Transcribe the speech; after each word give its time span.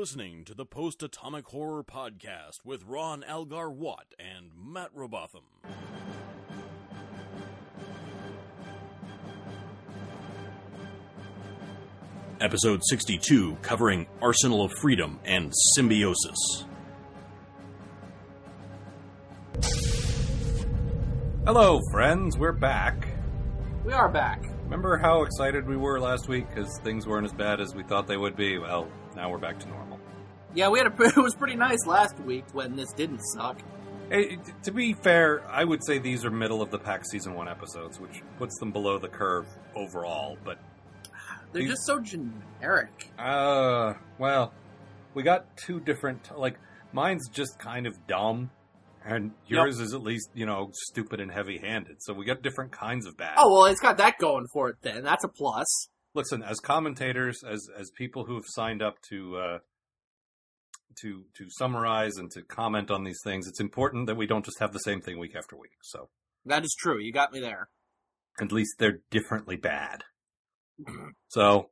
listening 0.00 0.46
to 0.46 0.54
the 0.54 0.64
Post 0.64 1.02
Atomic 1.02 1.44
Horror 1.48 1.84
Podcast 1.84 2.64
with 2.64 2.82
Ron 2.86 3.22
Algar 3.22 3.70
Watt 3.70 4.14
and 4.18 4.50
Matt 4.56 4.88
Robotham. 4.96 5.42
Episode 12.40 12.80
62, 12.88 13.58
covering 13.60 14.06
Arsenal 14.22 14.64
of 14.64 14.72
Freedom 14.80 15.20
and 15.26 15.52
Symbiosis. 15.74 16.64
Hello, 21.44 21.78
friends. 21.92 22.38
We're 22.38 22.52
back. 22.52 23.06
We 23.84 23.92
are 23.92 24.08
back. 24.08 24.50
Remember 24.64 24.96
how 24.96 25.24
excited 25.24 25.66
we 25.66 25.76
were 25.76 25.98
last 25.98 26.28
week 26.28 26.48
because 26.48 26.78
things 26.78 27.04
weren't 27.04 27.26
as 27.26 27.32
bad 27.32 27.60
as 27.60 27.74
we 27.74 27.82
thought 27.82 28.06
they 28.06 28.16
would 28.16 28.36
be? 28.36 28.56
Well, 28.56 28.88
now 29.16 29.28
we're 29.28 29.38
back 29.38 29.58
to 29.58 29.68
normal. 29.68 29.89
Yeah, 30.54 30.68
we 30.68 30.78
had 30.78 30.88
a. 30.88 30.94
It 31.04 31.16
was 31.16 31.34
pretty 31.34 31.56
nice 31.56 31.86
last 31.86 32.18
week 32.20 32.44
when 32.52 32.76
this 32.76 32.92
didn't 32.92 33.20
suck. 33.20 33.58
Hey, 34.10 34.38
to 34.64 34.72
be 34.72 34.92
fair, 34.94 35.42
I 35.48 35.62
would 35.64 35.84
say 35.84 35.98
these 35.98 36.24
are 36.24 36.30
middle 36.30 36.60
of 36.62 36.70
the 36.72 36.78
pack 36.78 37.04
season 37.08 37.34
one 37.34 37.48
episodes, 37.48 38.00
which 38.00 38.22
puts 38.38 38.58
them 38.58 38.72
below 38.72 38.98
the 38.98 39.08
curve 39.08 39.46
overall. 39.76 40.36
But 40.44 40.58
They're 41.52 41.62
These- 41.62 41.70
just 41.70 41.86
so 41.86 42.00
generic. 42.00 43.10
uh, 43.18 43.94
well, 44.18 44.52
we 45.14 45.22
got 45.22 45.56
two 45.56 45.78
different. 45.80 46.36
Like 46.36 46.58
mine's 46.92 47.28
just 47.28 47.58
kind 47.60 47.86
of 47.86 47.94
dumb, 48.08 48.50
and 49.04 49.30
yours 49.46 49.78
is 49.78 49.94
at 49.94 50.02
least 50.02 50.30
you 50.34 50.46
know 50.46 50.70
stupid 50.72 51.20
and 51.20 51.30
heavy-handed. 51.30 51.96
So 52.02 52.12
we 52.12 52.24
got 52.24 52.42
different 52.42 52.72
kinds 52.72 53.06
of 53.06 53.16
bad. 53.16 53.34
Oh 53.38 53.52
well, 53.52 53.64
it's 53.66 53.80
got 53.80 53.96
that 53.98 54.18
going 54.18 54.46
for 54.52 54.68
it. 54.70 54.76
Then 54.82 55.04
that's 55.04 55.22
a 55.24 55.28
plus. 55.28 55.66
listen 56.14 56.42
as 56.42 56.58
commentators 56.58 57.44
as 57.48 57.68
as 57.78 57.90
people 57.96 58.24
who 58.24 58.34
have 58.34 58.46
signed 58.48 58.82
up 58.82 58.96
to 59.10 59.36
uh 59.36 59.58
to 61.00 61.24
to 61.36 61.46
summarize 61.50 62.16
and 62.16 62.30
to 62.32 62.42
comment 62.42 62.90
on 62.90 63.04
these 63.04 63.20
things 63.24 63.46
it's 63.46 63.60
important 63.60 64.06
that 64.06 64.16
we 64.16 64.26
don't 64.26 64.44
just 64.44 64.58
have 64.60 64.72
the 64.72 64.78
same 64.80 65.00
thing 65.00 65.18
week 65.18 65.34
after 65.36 65.56
week 65.56 65.72
so 65.82 66.08
That 66.46 66.64
is 66.64 66.74
true. 66.78 66.98
You 66.98 67.12
got 67.12 67.32
me 67.32 67.40
there. 67.40 67.68
at 68.40 68.52
least 68.52 68.74
they're 68.78 69.00
differently 69.10 69.56
bad 69.56 70.04
so 71.28 71.70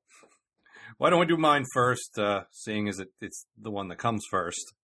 why 0.98 1.11
don't 1.11 1.20
we 1.20 1.27
do 1.27 1.37
mine 1.37 1.65
first 1.73 2.19
uh 2.19 2.43
seeing 2.51 2.89
as 2.89 2.98
it, 2.98 3.09
it's 3.20 3.47
the 3.61 3.70
one 3.70 3.89
that 3.89 3.97
comes 3.98 4.25
first 4.31 4.75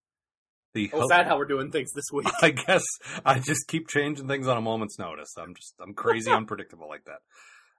the 0.73 0.89
Oh, 0.93 1.03
is 1.03 1.07
that 1.09 1.25
how 1.27 1.37
we're 1.37 1.45
doing 1.45 1.71
things 1.71 1.89
this 1.93 2.03
week? 2.11 2.27
I 2.41 2.49
guess 2.51 2.83
I 3.25 3.39
just 3.39 3.67
keep 3.69 3.87
changing 3.87 4.27
things 4.27 4.45
on 4.45 4.57
a 4.57 4.61
moment's 4.61 4.99
notice. 4.99 5.29
I'm 5.37 5.55
just 5.55 5.73
I'm 5.81 5.93
crazy 5.93 6.29
unpredictable 6.39 6.89
like 6.89 7.05
that. 7.05 7.19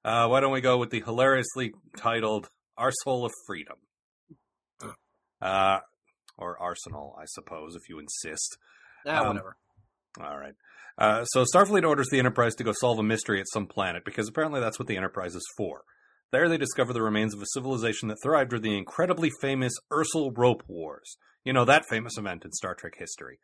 Uh, 0.03 0.29
why 0.29 0.41
don't 0.41 0.51
we 0.53 0.63
go 0.63 0.79
with 0.79 0.89
the 0.89 1.01
hilariously 1.03 1.73
titled 1.99 2.49
"Our 2.79 2.91
Soul 3.03 3.27
of 3.27 3.33
Freedom," 3.47 3.77
uh, 5.43 5.81
or 6.39 6.61
Arsenal, 6.61 7.17
I 7.21 7.25
suppose, 7.27 7.75
if 7.75 7.89
you 7.89 7.99
insist. 7.99 8.59
Yeah, 9.05 9.21
Um, 9.21 9.29
whatever. 9.29 9.57
All 10.21 10.39
right. 10.39 10.55
Uh, 10.99 11.25
so 11.27 11.45
Starfleet 11.45 11.87
orders 11.87 12.09
the 12.11 12.19
Enterprise 12.19 12.55
to 12.55 12.65
go 12.65 12.73
solve 12.73 12.99
a 12.99 13.03
mystery 13.03 13.39
at 13.41 13.49
some 13.53 13.67
planet 13.67 14.05
because 14.05 14.29
apparently 14.29 14.61
that's 14.61 14.79
what 14.79 14.89
the 14.89 14.97
Enterprise 14.97 15.35
is 15.35 15.47
for. 15.57 15.83
There 16.33 16.49
they 16.49 16.57
discover 16.59 16.93
the 16.93 17.03
remains 17.03 17.35
of 17.35 17.43
a 17.43 17.47
civilization 17.53 18.09
that 18.09 18.19
thrived 18.23 18.51
during 18.51 18.63
the 18.63 18.77
incredibly 18.77 19.31
famous 19.41 19.75
Ersalrope 19.93 20.63
Wars. 20.67 21.17
You 21.45 21.53
know, 21.53 21.65
that 21.65 21.85
famous 21.89 22.17
event 22.19 22.45
in 22.45 22.53
Star 22.53 22.75
Trek 22.75 22.95
history. 22.99 23.39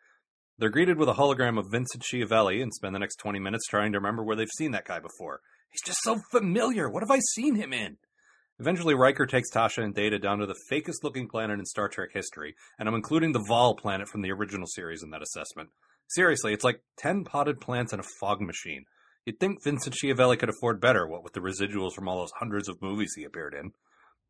They're 0.59 0.71
greeted 0.71 0.99
with 0.99 1.09
a 1.09 1.15
hologram 1.15 1.59
of 1.59 1.71
Vincent 1.71 2.03
Schiavelli 2.03 2.61
and 2.63 2.73
spend 2.73 2.95
the 2.95 2.99
next 2.99 3.17
20 3.17 3.39
minutes 3.39 3.67
trying 3.69 3.93
to 3.93 3.99
remember 3.99 4.25
where 4.25 4.37
they've 4.37 4.49
seen 4.57 4.73
that 4.73 4.87
guy 4.87 4.99
before. 4.99 5.41
He's 5.71 5.83
just 5.85 6.01
so 6.03 6.21
familiar. 6.31 6.91
What 6.91 7.03
have 7.03 7.11
I 7.11 7.21
seen 7.35 7.55
him 7.55 7.73
in? 7.73 7.97
Eventually, 8.63 8.95
Riker 8.95 9.27
takes 9.27 9.51
Tasha 9.51 9.83
and 9.83 9.93
Data 9.93 10.21
down 10.21 10.39
to 10.39 10.47
the 10.47 10.55
fakest 10.71 11.03
looking 11.03 11.27
planet 11.27 11.59
in 11.59 11.67
Star 11.67 11.89
Trek 11.89 12.11
history, 12.13 12.55
and 12.79 12.89
I'm 12.89 12.95
including 12.95 13.33
the 13.33 13.41
Vaal 13.41 13.77
planet 13.77 14.07
from 14.07 14.23
the 14.23 14.31
original 14.31 14.69
series 14.69 15.03
in 15.03 15.11
that 15.11 15.21
assessment. 15.21 15.71
Seriously, 16.07 16.53
it's 16.53 16.63
like 16.63 16.81
10 16.99 17.25
potted 17.25 17.61
plants 17.61 17.93
and 17.93 17.99
a 17.99 18.07
fog 18.21 18.41
machine. 18.41 18.85
You'd 19.27 19.41
think 19.41 19.65
Vincent 19.65 19.97
Schiavelli 19.97 20.37
could 20.37 20.49
afford 20.49 20.81
better, 20.81 21.09
what 21.09 21.25
with 21.25 21.33
the 21.33 21.41
residuals 21.41 21.93
from 21.93 22.07
all 22.07 22.21
those 22.21 22.31
hundreds 22.39 22.69
of 22.69 22.81
movies 22.81 23.15
he 23.17 23.25
appeared 23.25 23.53
in. 23.53 23.73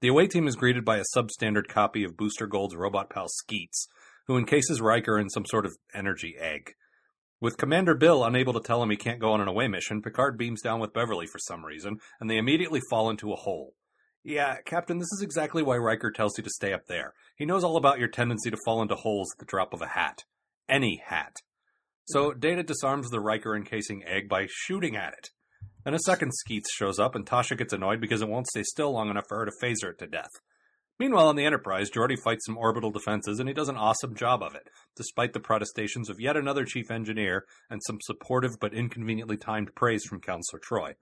The 0.00 0.08
away 0.08 0.28
team 0.28 0.48
is 0.48 0.56
greeted 0.56 0.82
by 0.82 0.96
a 0.96 1.04
substandard 1.14 1.68
copy 1.68 2.02
of 2.02 2.16
Booster 2.16 2.46
Gold's 2.46 2.74
robot 2.74 3.10
pal 3.10 3.28
Skeets, 3.28 3.86
who 4.28 4.38
encases 4.38 4.80
Riker 4.80 5.18
in 5.18 5.28
some 5.28 5.44
sort 5.44 5.66
of 5.66 5.76
energy 5.94 6.36
egg. 6.40 6.72
With 7.38 7.58
Commander 7.58 7.94
Bill 7.94 8.24
unable 8.24 8.54
to 8.54 8.60
tell 8.60 8.82
him 8.82 8.88
he 8.88 8.96
can't 8.96 9.20
go 9.20 9.32
on 9.32 9.42
an 9.42 9.48
away 9.48 9.68
mission, 9.68 10.00
Picard 10.00 10.38
beams 10.38 10.62
down 10.62 10.80
with 10.80 10.94
Beverly 10.94 11.26
for 11.26 11.38
some 11.38 11.66
reason, 11.66 11.98
and 12.18 12.30
they 12.30 12.38
immediately 12.38 12.80
fall 12.88 13.10
into 13.10 13.30
a 13.30 13.36
hole. 13.36 13.74
Yeah, 14.24 14.56
Captain, 14.64 14.98
this 14.98 15.12
is 15.12 15.22
exactly 15.22 15.62
why 15.62 15.76
Riker 15.76 16.12
tells 16.12 16.38
you 16.38 16.44
to 16.44 16.50
stay 16.50 16.72
up 16.72 16.86
there. 16.86 17.12
He 17.36 17.44
knows 17.44 17.64
all 17.64 17.76
about 17.76 17.98
your 17.98 18.08
tendency 18.08 18.50
to 18.50 18.58
fall 18.64 18.80
into 18.80 18.94
holes 18.94 19.32
at 19.34 19.38
the 19.38 19.50
drop 19.50 19.74
of 19.74 19.82
a 19.82 19.88
hat. 19.88 20.22
Any 20.68 21.02
hat. 21.04 21.36
So 22.06 22.32
hmm. 22.32 22.38
Data 22.38 22.62
disarms 22.62 23.10
the 23.10 23.20
Riker 23.20 23.56
encasing 23.56 24.04
egg 24.06 24.28
by 24.28 24.46
shooting 24.48 24.96
at 24.96 25.14
it. 25.14 25.30
Then 25.84 25.94
a 25.94 25.98
second 25.98 26.32
Skeets 26.32 26.72
shows 26.72 27.00
up, 27.00 27.16
and 27.16 27.26
Tasha 27.26 27.58
gets 27.58 27.72
annoyed 27.72 28.00
because 28.00 28.22
it 28.22 28.28
won't 28.28 28.46
stay 28.46 28.62
still 28.62 28.92
long 28.92 29.10
enough 29.10 29.24
for 29.28 29.38
her 29.38 29.46
to 29.46 29.52
phaser 29.60 29.90
it 29.90 29.98
to 29.98 30.06
death. 30.06 30.30
Meanwhile, 31.00 31.26
on 31.26 31.34
the 31.34 31.44
Enterprise, 31.44 31.90
Geordi 31.90 32.16
fights 32.16 32.46
some 32.46 32.56
orbital 32.56 32.92
defenses, 32.92 33.40
and 33.40 33.48
he 33.48 33.54
does 33.54 33.68
an 33.68 33.76
awesome 33.76 34.14
job 34.14 34.42
of 34.42 34.54
it, 34.54 34.68
despite 34.96 35.32
the 35.32 35.40
protestations 35.40 36.08
of 36.08 36.20
yet 36.20 36.36
another 36.36 36.64
chief 36.64 36.92
engineer 36.92 37.44
and 37.68 37.80
some 37.84 37.98
supportive 38.02 38.52
but 38.60 38.72
inconveniently 38.72 39.36
timed 39.36 39.74
praise 39.74 40.04
from 40.04 40.20
Counselor 40.20 40.60
Troi. 40.60 40.92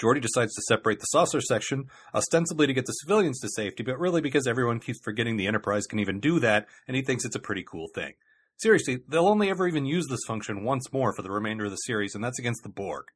Geordi 0.00 0.20
decides 0.20 0.54
to 0.54 0.62
separate 0.62 0.98
the 0.98 1.06
saucer 1.06 1.40
section, 1.40 1.84
ostensibly 2.14 2.66
to 2.66 2.72
get 2.72 2.86
the 2.86 2.92
civilians 2.92 3.38
to 3.40 3.48
safety, 3.48 3.82
but 3.82 3.98
really 3.98 4.20
because 4.20 4.46
everyone 4.46 4.80
keeps 4.80 4.98
forgetting 5.02 5.36
the 5.36 5.46
Enterprise 5.46 5.86
can 5.86 5.98
even 5.98 6.20
do 6.20 6.40
that, 6.40 6.66
and 6.88 6.96
he 6.96 7.02
thinks 7.02 7.24
it's 7.24 7.36
a 7.36 7.40
pretty 7.40 7.62
cool 7.62 7.86
thing. 7.94 8.14
Seriously, 8.56 9.00
they'll 9.08 9.28
only 9.28 9.50
ever 9.50 9.66
even 9.66 9.84
use 9.84 10.06
this 10.08 10.24
function 10.26 10.64
once 10.64 10.92
more 10.92 11.12
for 11.14 11.22
the 11.22 11.30
remainder 11.30 11.64
of 11.64 11.70
the 11.70 11.76
series, 11.76 12.14
and 12.14 12.22
that's 12.22 12.38
against 12.38 12.62
the 12.62 12.68
Borg. 12.68 13.06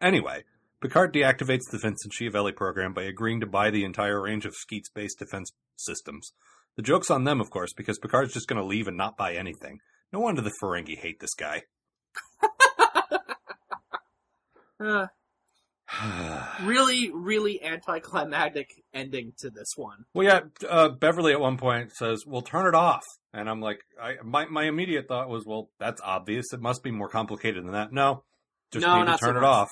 Anyway, 0.00 0.44
Picard 0.80 1.14
deactivates 1.14 1.70
the 1.70 1.78
Vincent 1.78 2.12
Schiavelli 2.12 2.54
program 2.54 2.92
by 2.92 3.02
agreeing 3.02 3.40
to 3.40 3.46
buy 3.46 3.70
the 3.70 3.84
entire 3.84 4.20
range 4.20 4.44
of 4.44 4.54
Skeets 4.54 4.90
based 4.90 5.18
defense 5.18 5.52
systems. 5.76 6.32
The 6.76 6.82
joke's 6.82 7.10
on 7.10 7.24
them, 7.24 7.40
of 7.40 7.50
course, 7.50 7.72
because 7.72 7.98
Picard's 7.98 8.32
just 8.32 8.48
going 8.48 8.60
to 8.60 8.66
leave 8.66 8.88
and 8.88 8.96
not 8.96 9.16
buy 9.16 9.34
anything. 9.34 9.78
No 10.12 10.20
wonder 10.20 10.42
the 10.42 10.52
Ferengi 10.62 10.98
hate 10.98 11.20
this 11.20 11.34
guy. 11.34 11.62
Uh, 14.80 15.06
really, 16.62 17.10
really 17.12 17.62
anticlimactic 17.62 18.70
ending 18.94 19.32
to 19.38 19.50
this 19.50 19.72
one. 19.76 20.04
Well, 20.14 20.26
yeah, 20.26 20.40
uh, 20.68 20.88
Beverly 20.90 21.32
at 21.32 21.40
one 21.40 21.56
point 21.56 21.92
says, 21.92 22.24
"We'll 22.26 22.42
turn 22.42 22.66
it 22.66 22.74
off," 22.74 23.02
and 23.32 23.48
I'm 23.48 23.60
like, 23.60 23.80
I, 24.00 24.14
my 24.24 24.46
my 24.46 24.64
immediate 24.64 25.08
thought 25.08 25.28
was, 25.28 25.44
"Well, 25.46 25.70
that's 25.78 26.00
obvious. 26.02 26.52
It 26.52 26.60
must 26.60 26.82
be 26.82 26.90
more 26.90 27.08
complicated 27.08 27.64
than 27.64 27.72
that." 27.72 27.92
No, 27.92 28.24
just 28.70 28.86
No, 28.86 28.94
need 28.94 29.00
to 29.00 29.06
not 29.06 29.20
so 29.20 29.26
turn 29.26 29.36
it 29.36 29.44
off. 29.44 29.68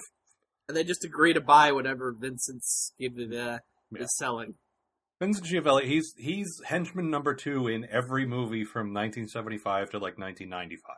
And 0.69 0.77
they 0.77 0.85
just 0.85 1.05
agree 1.05 1.33
to 1.33 1.41
buy 1.41 1.73
whatever 1.73 2.15
Vincent's 2.17 2.93
give 2.99 3.17
the 3.17 3.25
uh, 3.25 3.59
Yeah. 3.91 4.03
is 4.03 4.17
selling. 4.17 4.55
Vincent 5.21 5.47
Schiavelli, 5.47 5.85
he's 5.87 6.15
he's 6.17 6.49
henchman 6.65 7.11
number 7.11 7.35
two 7.35 7.69
in 7.69 7.87
every 7.91 8.25
movie 8.27 8.65
from 8.65 8.95
1975 8.95 9.91
to 9.91 9.99
like 9.99 10.17
1995. 10.17 10.97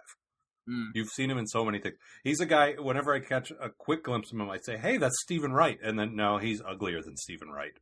Mm. 0.68 0.90
You've 0.94 1.08
seen 1.08 1.30
him 1.30 1.38
in 1.38 1.46
so 1.46 1.64
many 1.64 1.78
things. 1.80 1.96
He's 2.22 2.40
a 2.40 2.46
guy. 2.46 2.74
Whenever 2.74 3.12
I 3.14 3.20
catch 3.20 3.50
a 3.50 3.68
quick 3.70 4.04
glimpse 4.04 4.30
of 4.32 4.38
him, 4.38 4.48
I 4.48 4.58
say, 4.58 4.76
"Hey, 4.76 4.96
that's 4.96 5.20
Steven 5.22 5.52
Wright," 5.52 5.78
and 5.82 5.98
then 5.98 6.14
no, 6.14 6.38
he's 6.38 6.62
uglier 6.62 7.02
than 7.02 7.16
Steven 7.16 7.48
Wright, 7.50 7.72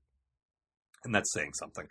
and 1.04 1.14
that's 1.14 1.32
saying 1.32 1.52
something. 1.54 1.86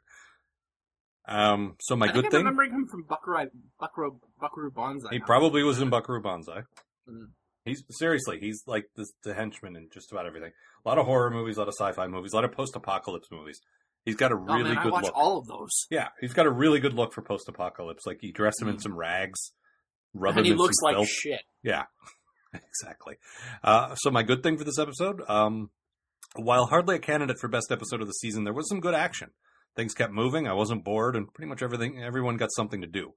Um, 1.27 1.75
so 1.79 1.95
my 1.95 2.07
I 2.07 2.11
think 2.11 2.15
good 2.15 2.25
I'm 2.25 2.31
thing, 2.31 2.39
remembering 2.39 2.71
him 2.71 2.87
from 2.87 3.03
Buckaroo, 3.03 3.49
Buckaroo, 3.79 4.19
Buckaroo 4.39 4.71
Banzai. 4.71 5.09
he 5.11 5.19
probably 5.19 5.61
was 5.63 5.79
in 5.79 5.89
Buckaroo 5.89 6.21
Banzai. 6.21 6.61
Mm. 7.07 7.27
He's 7.65 7.83
seriously, 7.91 8.39
he's 8.39 8.63
like 8.65 8.85
the, 8.95 9.05
the 9.23 9.35
henchman 9.35 9.75
in 9.75 9.89
just 9.93 10.11
about 10.11 10.25
everything. 10.25 10.51
A 10.83 10.89
lot 10.89 10.97
of 10.97 11.05
horror 11.05 11.29
movies, 11.29 11.57
a 11.57 11.59
lot 11.59 11.67
of 11.67 11.75
sci-fi 11.75 12.07
movies, 12.07 12.33
a 12.33 12.35
lot 12.37 12.45
of 12.45 12.51
post-apocalypse 12.53 13.27
movies. 13.31 13.59
He's 14.05 14.15
got 14.15 14.31
a 14.31 14.35
Oh 14.35 14.37
really 14.39 14.69
man, 14.69 14.77
I 14.79 14.83
good 14.83 14.91
watch 14.93 15.03
look. 15.03 15.13
all 15.15 15.37
of 15.37 15.45
those. 15.45 15.85
Yeah, 15.91 16.07
he's 16.19 16.33
got 16.33 16.47
a 16.47 16.49
really 16.51 16.79
good 16.79 16.93
look 16.93 17.13
for 17.13 17.21
post-apocalypse. 17.21 18.07
Like 18.07 18.23
you 18.23 18.33
dress 18.33 18.59
him 18.59 18.69
in 18.69 18.77
Mm. 18.77 18.81
some 18.81 18.95
rags, 18.97 19.51
And 20.13 20.45
he 20.45 20.53
looks 20.53 20.77
like 20.83 20.95
filth. 20.95 21.09
shit. 21.09 21.41
Yeah, 21.63 21.83
exactly. 22.53 23.15
Uh, 23.63 23.95
so 23.95 24.11
my 24.11 24.23
good 24.23 24.43
thing 24.43 24.57
for 24.57 24.63
this 24.63 24.79
episode, 24.79 25.21
um, 25.27 25.69
while 26.35 26.67
hardly 26.67 26.95
a 26.95 26.99
candidate 26.99 27.37
for 27.39 27.47
best 27.47 27.71
episode 27.71 28.01
of 28.01 28.07
the 28.07 28.13
season, 28.13 28.43
there 28.43 28.53
was 28.53 28.67
some 28.69 28.79
good 28.79 28.93
action. 28.95 29.29
Things 29.75 29.93
kept 29.93 30.11
moving. 30.11 30.47
I 30.47 30.53
wasn't 30.53 30.83
bored, 30.83 31.15
and 31.15 31.31
pretty 31.33 31.47
much 31.49 31.61
everything, 31.61 32.01
everyone 32.01 32.37
got 32.37 32.49
something 32.55 32.81
to 32.81 32.87
do. 32.87 33.13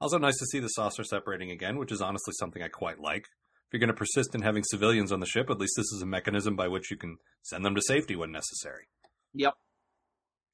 Also, 0.00 0.16
nice 0.18 0.38
to 0.38 0.46
see 0.46 0.58
the 0.58 0.68
saucer 0.68 1.04
separating 1.04 1.50
again, 1.50 1.76
which 1.76 1.92
is 1.92 2.00
honestly 2.00 2.32
something 2.38 2.62
I 2.62 2.68
quite 2.68 2.98
like. 2.98 3.26
If 3.70 3.74
you're 3.74 3.80
going 3.80 3.88
to 3.88 3.94
persist 3.94 4.34
in 4.34 4.42
having 4.42 4.64
civilians 4.64 5.12
on 5.12 5.20
the 5.20 5.26
ship, 5.26 5.50
at 5.50 5.58
least 5.58 5.74
this 5.76 5.92
is 5.92 6.02
a 6.02 6.06
mechanism 6.06 6.56
by 6.56 6.68
which 6.68 6.90
you 6.90 6.96
can 6.96 7.18
send 7.42 7.64
them 7.64 7.74
to 7.74 7.82
safety 7.82 8.16
when 8.16 8.32
necessary. 8.32 8.88
Yep. 9.34 9.54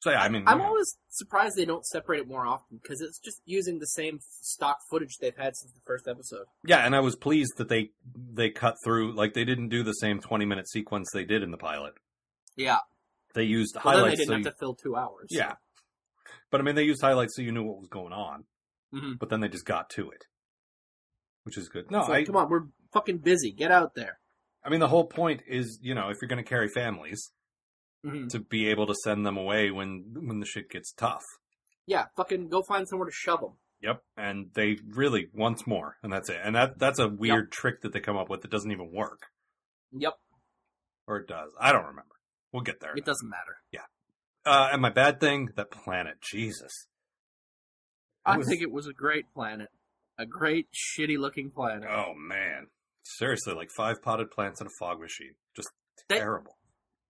So 0.00 0.10
yeah, 0.10 0.20
I 0.22 0.28
mean, 0.28 0.44
I'm 0.46 0.58
know, 0.58 0.64
always 0.66 0.96
surprised 1.08 1.56
they 1.56 1.64
don't 1.64 1.84
separate 1.84 2.20
it 2.20 2.28
more 2.28 2.46
often 2.46 2.78
because 2.82 3.00
it's 3.00 3.18
just 3.18 3.40
using 3.44 3.78
the 3.78 3.86
same 3.86 4.18
stock 4.42 4.78
footage 4.90 5.16
they've 5.20 5.36
had 5.36 5.56
since 5.56 5.72
the 5.72 5.80
first 5.86 6.06
episode. 6.06 6.44
yeah, 6.64 6.84
and 6.86 6.94
I 6.94 7.00
was 7.00 7.16
pleased 7.16 7.54
that 7.56 7.68
they 7.68 7.90
they 8.14 8.50
cut 8.50 8.76
through 8.84 9.14
like 9.14 9.32
they 9.34 9.44
didn't 9.44 9.68
do 9.70 9.82
the 9.82 9.94
same 9.94 10.20
20 10.20 10.44
minute 10.44 10.68
sequence 10.68 11.08
they 11.12 11.24
did 11.24 11.42
in 11.42 11.50
the 11.50 11.56
pilot. 11.56 11.94
Yeah. 12.56 12.78
They 13.34 13.42
used 13.44 13.76
Well, 13.84 13.96
then 13.96 14.04
they 14.10 14.16
didn't 14.16 14.26
so 14.26 14.32
have 14.34 14.38
you- 14.40 14.44
to 14.50 14.56
fill 14.58 14.74
two 14.74 14.96
hours. 14.96 15.28
Yeah. 15.30 15.54
But 16.50 16.60
I 16.60 16.64
mean, 16.64 16.74
they 16.74 16.84
used 16.84 17.00
highlights 17.02 17.34
so 17.36 17.42
you 17.42 17.50
knew 17.52 17.64
what 17.64 17.78
was 17.78 17.88
going 17.88 18.12
on. 18.12 18.44
hmm 18.92 19.14
But 19.18 19.30
then 19.30 19.40
they 19.40 19.48
just 19.48 19.64
got 19.66 19.90
to 19.90 20.10
it, 20.10 20.24
which 21.44 21.56
is 21.58 21.68
good. 21.68 21.90
No, 21.90 22.00
like, 22.00 22.10
I, 22.10 22.24
come 22.24 22.36
on, 22.36 22.48
we're 22.48 22.66
fucking 22.92 23.18
busy. 23.18 23.50
Get 23.52 23.72
out 23.72 23.94
there. 23.94 24.18
I 24.64 24.68
mean, 24.70 24.80
the 24.80 24.88
whole 24.88 25.06
point 25.06 25.42
is, 25.48 25.78
you 25.82 25.94
know, 25.94 26.08
if 26.10 26.18
you're 26.20 26.28
going 26.28 26.42
to 26.42 26.48
carry 26.48 26.68
families, 26.68 27.30
hmm 28.04 28.26
to 28.28 28.40
be 28.40 28.68
able 28.68 28.86
to 28.86 28.94
send 28.94 29.24
them 29.26 29.36
away 29.36 29.70
when 29.70 30.04
when 30.14 30.40
the 30.40 30.46
shit 30.46 30.70
gets 30.70 30.92
tough. 30.92 31.24
Yeah, 31.86 32.06
fucking 32.16 32.48
go 32.48 32.62
find 32.62 32.88
somewhere 32.88 33.06
to 33.08 33.12
shove 33.14 33.40
them. 33.40 33.52
Yep, 33.80 34.02
and 34.16 34.50
they 34.54 34.78
really 34.88 35.28
once 35.34 35.66
more, 35.66 35.96
and 36.02 36.12
that's 36.12 36.28
it. 36.30 36.40
And 36.42 36.54
that 36.56 36.78
that's 36.78 36.98
a 36.98 37.08
weird 37.08 37.52
trick 37.52 37.82
that 37.82 37.92
they 37.92 38.00
come 38.00 38.16
up 38.16 38.28
with 38.30 38.42
that 38.42 38.50
doesn't 38.50 38.72
even 38.72 38.90
work, 38.92 39.26
Yep, 39.92 40.14
or 41.06 41.18
it 41.18 41.28
does. 41.28 41.52
I 41.60 41.72
don't 41.72 41.82
remember. 41.84 42.14
We'll 42.52 42.62
get 42.62 42.80
there. 42.80 42.94
it 42.96 43.04
doesn't 43.04 43.28
matter. 43.28 43.58
Yeah. 43.70 43.80
Uh, 44.44 44.70
and 44.72 44.80
my 44.80 44.90
bad 44.90 45.20
thing, 45.20 45.50
that 45.56 45.70
planet, 45.70 46.20
Jesus. 46.22 46.86
It 48.26 48.30
I 48.30 48.36
was- 48.38 48.46
think 48.48 48.62
it 48.62 48.70
was 48.72 48.86
a 48.86 48.92
great 48.92 49.26
planet. 49.34 49.68
A 50.18 50.24
great, 50.24 50.68
shitty 50.72 51.18
looking 51.18 51.50
planet. 51.50 51.88
Oh 51.90 52.14
man, 52.16 52.68
seriously, 53.02 53.52
like 53.54 53.68
five 53.76 54.00
potted 54.02 54.30
plants 54.30 54.60
and 54.60 54.68
a 54.68 54.72
fog 54.78 55.00
machine, 55.00 55.34
just 55.54 55.68
They- 56.08 56.18
terrible. 56.18 56.55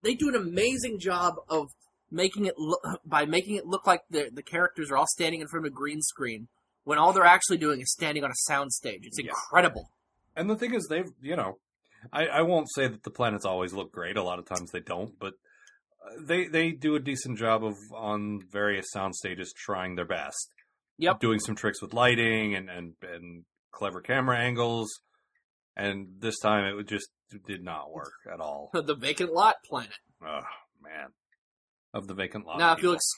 They 0.03 0.13
do 0.15 0.29
an 0.29 0.35
amazing 0.35 0.99
job 0.99 1.35
of 1.49 1.67
making 2.09 2.45
it 2.45 2.55
look 2.57 2.79
by 3.05 3.25
making 3.25 3.55
it 3.55 3.65
look 3.65 3.85
like 3.87 4.01
the 4.09 4.29
the 4.33 4.43
characters 4.43 4.89
are 4.91 4.97
all 4.97 5.07
standing 5.07 5.41
in 5.41 5.47
front 5.47 5.65
of 5.65 5.71
a 5.71 5.75
green 5.75 6.01
screen 6.01 6.47
when 6.83 6.97
all 6.97 7.11
they're 7.11 7.25
actually 7.25 7.57
doing 7.57 7.81
is 7.81 7.91
standing 7.91 8.23
on 8.23 8.31
a 8.31 8.35
sound 8.35 8.71
stage. 8.71 9.01
It's 9.03 9.19
Yeah. 9.19 9.25
incredible. 9.31 9.89
And 10.35 10.49
the 10.49 10.55
thing 10.55 10.73
is, 10.73 10.87
they've 10.89 11.09
you 11.21 11.35
know, 11.35 11.57
I, 12.13 12.27
I 12.27 12.41
won't 12.43 12.67
say 12.73 12.87
that 12.87 13.03
the 13.03 13.09
planets 13.11 13.43
always 13.45 13.73
look 13.73 13.91
great. 13.91 14.15
A 14.17 14.23
lot 14.23 14.39
of 14.39 14.45
times 14.45 14.71
they 14.71 14.79
don't, 14.79 15.17
but 15.19 15.33
uh, 16.05 16.21
they 16.21 16.47
they 16.47 16.71
do 16.71 16.95
a 16.95 16.99
decent 16.99 17.37
job 17.37 17.63
of 17.65 17.75
on 17.93 18.39
various 18.51 18.85
sound 18.91 19.15
stages 19.15 19.51
trying 19.55 19.95
their 19.95 20.05
best. 20.05 20.51
Yep. 20.99 21.19
doing 21.19 21.39
some 21.39 21.55
tricks 21.55 21.79
with 21.81 21.93
lighting 21.93 22.55
and 22.55 22.69
and 22.69 22.93
and 23.03 23.43
clever 23.71 24.01
camera 24.01 24.37
angles. 24.39 24.89
And 25.75 26.07
this 26.19 26.39
time 26.39 26.65
it 26.65 26.73
would 26.73 26.87
just 26.87 27.09
did 27.47 27.63
not 27.63 27.91
work 27.91 28.11
at 28.31 28.39
all. 28.39 28.69
the 28.73 28.95
vacant 28.95 29.33
lot 29.33 29.55
planet. 29.65 29.97
Oh 30.25 30.41
man, 30.81 31.09
of 31.93 32.07
the 32.07 32.13
vacant 32.13 32.45
lot. 32.45 32.59
now, 32.59 32.73
if 32.73 32.81
you'll 32.81 32.93
ex- 32.95 33.13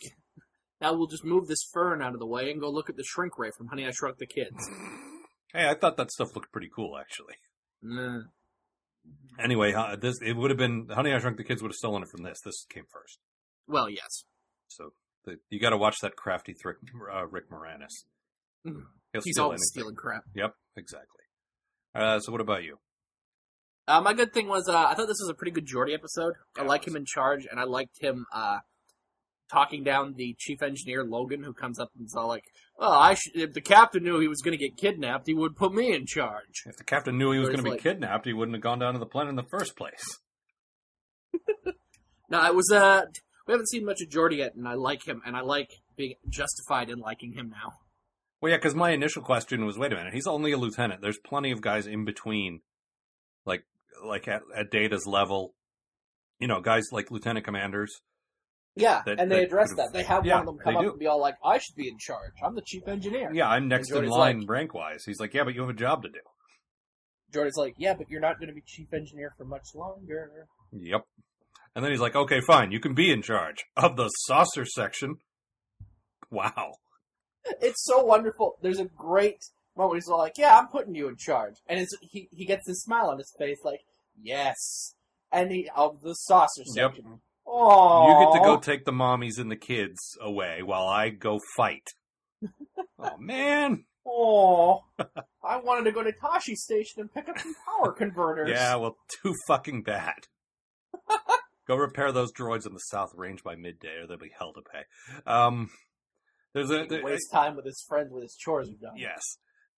now 0.81 0.93
we'll 0.93 1.07
just 1.07 1.25
move 1.25 1.47
this 1.47 1.63
fern 1.73 2.01
out 2.01 2.13
of 2.13 2.19
the 2.19 2.25
way 2.27 2.49
and 2.51 2.59
go 2.61 2.69
look 2.69 2.89
at 2.89 2.95
the 2.95 3.03
shrink 3.03 3.37
ray 3.37 3.51
from 3.55 3.67
Honey 3.67 3.85
I 3.85 3.91
Shrunk 3.91 4.17
the 4.17 4.25
Kids. 4.27 4.69
hey, 5.53 5.67
I 5.67 5.73
thought 5.75 5.97
that 5.97 6.11
stuff 6.11 6.35
looked 6.35 6.51
pretty 6.51 6.69
cool 6.73 6.97
actually. 6.97 7.35
Nah. 7.81 8.21
Anyway, 9.39 9.73
uh, 9.73 9.95
this 9.95 10.19
it 10.21 10.33
would 10.35 10.51
have 10.51 10.57
been 10.57 10.87
Honey 10.89 11.13
I 11.13 11.19
Shrunk 11.19 11.37
the 11.37 11.43
Kids 11.43 11.61
would 11.61 11.69
have 11.69 11.75
stolen 11.75 12.03
it 12.03 12.09
from 12.09 12.23
this. 12.23 12.39
This 12.43 12.65
came 12.69 12.83
first, 12.91 13.19
Well, 13.67 13.89
yes. 13.89 14.23
so 14.67 14.91
the, 15.25 15.37
you 15.49 15.59
got 15.59 15.69
to 15.71 15.77
watch 15.77 15.97
that 16.01 16.15
crafty 16.15 16.53
Thrick, 16.53 16.77
uh, 17.13 17.25
Rick 17.27 17.49
Moranis. 17.49 18.03
He'll 18.63 19.21
He's 19.23 19.37
always 19.37 19.59
anything. 19.59 19.67
stealing 19.83 19.95
crap. 19.95 20.23
Yep, 20.35 20.53
exactly. 20.77 21.23
Uh, 21.95 22.19
so 22.19 22.31
what 22.31 22.41
about 22.41 22.63
you? 22.63 22.77
Uh, 23.89 24.01
my 24.01 24.13
good 24.13 24.33
thing 24.33 24.47
was 24.47 24.69
uh, 24.69 24.77
I 24.77 24.93
thought 24.93 25.07
this 25.07 25.19
was 25.19 25.29
a 25.29 25.33
pretty 25.33 25.51
good 25.51 25.67
Geordi 25.67 25.93
episode. 25.93 26.33
I 26.55 26.61
Yeah, 26.61 26.65
it 26.65 26.67
like 26.67 26.87
him 26.87 26.95
in 26.95 27.05
charge, 27.05 27.47
and 27.49 27.59
I 27.59 27.63
liked 27.63 27.99
him 27.99 28.25
uh, 28.33 28.59
talking 29.51 29.83
down 29.83 30.13
the 30.15 30.35
chief 30.37 30.61
engineer 30.61 31.03
Logan, 31.03 31.43
who 31.43 31.53
comes 31.53 31.79
up 31.79 31.89
and 31.97 32.05
is 32.05 32.15
all 32.15 32.27
like, 32.27 32.43
"Well, 32.77 32.91
I 32.91 33.15
should, 33.15 33.35
if 33.35 33.53
the 33.53 33.61
captain 33.61 34.03
knew 34.03 34.19
he 34.19 34.27
was 34.27 34.41
going 34.41 34.57
to 34.57 34.63
get 34.63 34.77
kidnapped, 34.77 35.25
he 35.27 35.33
would 35.33 35.55
put 35.55 35.73
me 35.73 35.93
in 35.93 36.05
charge." 36.05 36.63
If 36.65 36.77
the 36.77 36.83
captain 36.83 37.17
knew 37.17 37.31
he 37.31 37.39
was 37.39 37.49
going 37.49 37.59
to 37.59 37.63
be 37.63 37.71
like- 37.71 37.81
kidnapped, 37.81 38.25
he 38.25 38.33
wouldn't 38.33 38.55
have 38.55 38.61
gone 38.61 38.79
down 38.79 38.93
to 38.93 38.99
the 38.99 39.05
planet 39.07 39.31
in 39.31 39.35
the 39.35 39.43
first 39.43 39.75
place. 39.75 40.19
Now 42.29 42.45
it 42.45 42.55
was 42.55 42.71
uh, 42.71 43.05
we 43.47 43.53
haven't 43.53 43.69
seen 43.69 43.85
much 43.85 44.01
of 44.01 44.09
Geordi 44.09 44.37
yet, 44.37 44.53
and 44.55 44.67
I 44.67 44.75
like 44.75 45.07
him, 45.07 45.21
and 45.25 45.35
I 45.35 45.41
like 45.41 45.71
being 45.97 46.13
justified 46.29 46.89
in 46.89 46.99
liking 46.99 47.33
him 47.33 47.49
now. 47.49 47.73
Well, 48.39 48.51
yeah, 48.51 48.57
because 48.57 48.75
my 48.75 48.91
initial 48.91 49.23
question 49.23 49.65
was, 49.65 49.77
wait 49.77 49.91
a 49.91 49.95
minute, 49.95 50.13
he's 50.13 50.27
only 50.27 50.51
a 50.51 50.57
lieutenant. 50.57 51.01
There's 51.01 51.17
plenty 51.17 51.51
of 51.51 51.61
guys 51.61 51.87
in 51.87 52.05
between, 52.05 52.61
like 53.45 53.63
like 54.05 54.27
at, 54.27 54.41
at 54.55 54.71
Data's 54.71 55.05
level. 55.05 55.53
You 56.39 56.47
know, 56.47 56.61
guys 56.61 56.85
like 56.91 57.11
lieutenant 57.11 57.45
commanders. 57.45 57.91
Yeah, 58.75 59.01
That- 59.05 59.19
and 59.19 59.29
they 59.29 59.37
that 59.39 59.43
address 59.45 59.73
that. 59.75 59.89
They 59.91 60.03
have 60.03 60.25
yeah, 60.25 60.35
one 60.35 60.41
of 60.41 60.45
them 60.45 60.57
come 60.63 60.77
up 60.77 60.83
do. 60.83 60.89
and 60.91 60.99
be 60.99 61.07
all 61.07 61.19
like, 61.19 61.35
"I 61.43 61.57
should 61.57 61.75
be 61.75 61.89
in 61.89 61.97
charge. 61.99 62.31
I'm 62.43 62.55
the 62.55 62.61
chief 62.61 62.87
engineer." 62.87 63.29
Yeah, 63.33 63.49
I'm 63.49 63.67
next 63.67 63.91
in 63.91 64.07
line 64.07 64.41
like- 64.41 64.49
rank 64.49 64.73
wise. 64.73 65.03
He's 65.05 65.19
like, 65.19 65.33
yeah, 65.33 65.43
but 65.43 65.53
you 65.53 65.61
have 65.61 65.69
a 65.69 65.73
job 65.73 66.03
to 66.03 66.09
do. 66.09 66.19
Jordan's 67.33 67.57
like, 67.57 67.73
"Yeah, 67.77 67.93
but 67.95 68.09
you're 68.09 68.21
not 68.21 68.39
going 68.39 68.47
to 68.47 68.53
be 68.55 68.63
chief 68.65 68.93
engineer 68.93 69.33
for 69.37 69.43
much 69.43 69.65
longer." 69.75 70.47
Yep. 70.71 71.01
And 71.75 71.83
then 71.83 71.91
he's 71.91 71.99
like, 71.99 72.15
okay, 72.15 72.39
fine, 72.41 72.71
you 72.71 72.79
can 72.79 72.93
be 72.95 73.11
in 73.11 73.21
charge 73.21 73.65
of 73.77 73.95
the 73.97 74.07
saucer 74.09 74.65
section. 74.65 75.15
Wow. 76.31 76.73
It's 77.61 77.83
so 77.85 78.03
wonderful. 78.03 78.57
There's 78.61 78.79
a 78.79 78.85
great 78.85 79.39
moment. 79.75 79.95
He's 79.97 80.07
all 80.09 80.17
like, 80.19 80.37
"Yeah, 80.37 80.57
I'm 80.57 80.67
putting 80.67 80.93
you 80.95 81.07
in 81.07 81.15
charge," 81.17 81.55
and 81.67 81.79
it's, 81.79 81.91
he 82.01 82.27
he 82.31 82.45
gets 82.45 82.65
this 82.67 82.81
smile 82.83 83.09
on 83.09 83.17
his 83.17 83.33
face, 83.39 83.57
like, 83.63 83.79
"Yes," 84.21 84.95
he 85.33 85.69
of 85.75 86.01
the 86.01 86.13
saucer 86.13 86.63
Yep. 86.75 86.95
section. 86.95 87.21
Oh, 87.45 88.07
You 88.07 88.25
get 88.25 88.39
to 88.39 88.45
go 88.45 88.57
take 88.57 88.85
the 88.85 88.91
mommies 88.91 89.39
and 89.39 89.49
the 89.51 89.55
kids 89.55 90.17
away 90.21 90.61
while 90.61 90.87
I 90.87 91.09
go 91.09 91.39
fight. 91.55 91.87
oh 92.99 93.17
man. 93.17 93.85
Oh, 94.05 94.85
I 95.43 95.57
wanted 95.57 95.83
to 95.85 95.91
go 95.91 96.01
to 96.03 96.11
Tosche 96.11 96.55
Station 96.55 97.01
and 97.01 97.13
pick 97.13 97.27
up 97.29 97.37
some 97.39 97.53
power 97.65 97.91
converters. 97.91 98.49
Yeah, 98.49 98.75
well, 98.75 98.97
too 99.21 99.33
fucking 99.47 99.83
bad. 99.83 100.27
Go 101.67 101.75
repair 101.75 102.11
those 102.11 102.33
droids 102.33 102.65
in 102.65 102.73
the 102.73 102.79
South 102.79 103.11
Range 103.15 103.43
by 103.43 103.55
midday, 103.55 103.97
or 104.01 104.07
they'll 104.07 104.17
be 104.17 104.31
hell 104.35 104.53
to 104.53 104.61
pay. 104.61 105.31
Um, 105.31 105.69
there's 106.53 106.71
a 106.71 106.81
He 106.81 106.87
there- 106.87 107.03
waste 107.03 107.31
time 107.31 107.55
with 107.55 107.65
his 107.65 107.85
friends 107.87 108.11
with 108.11 108.23
his 108.23 108.35
chores 108.35 108.69
are 108.69 108.81
done. 108.81 108.97
yes. 108.97 109.21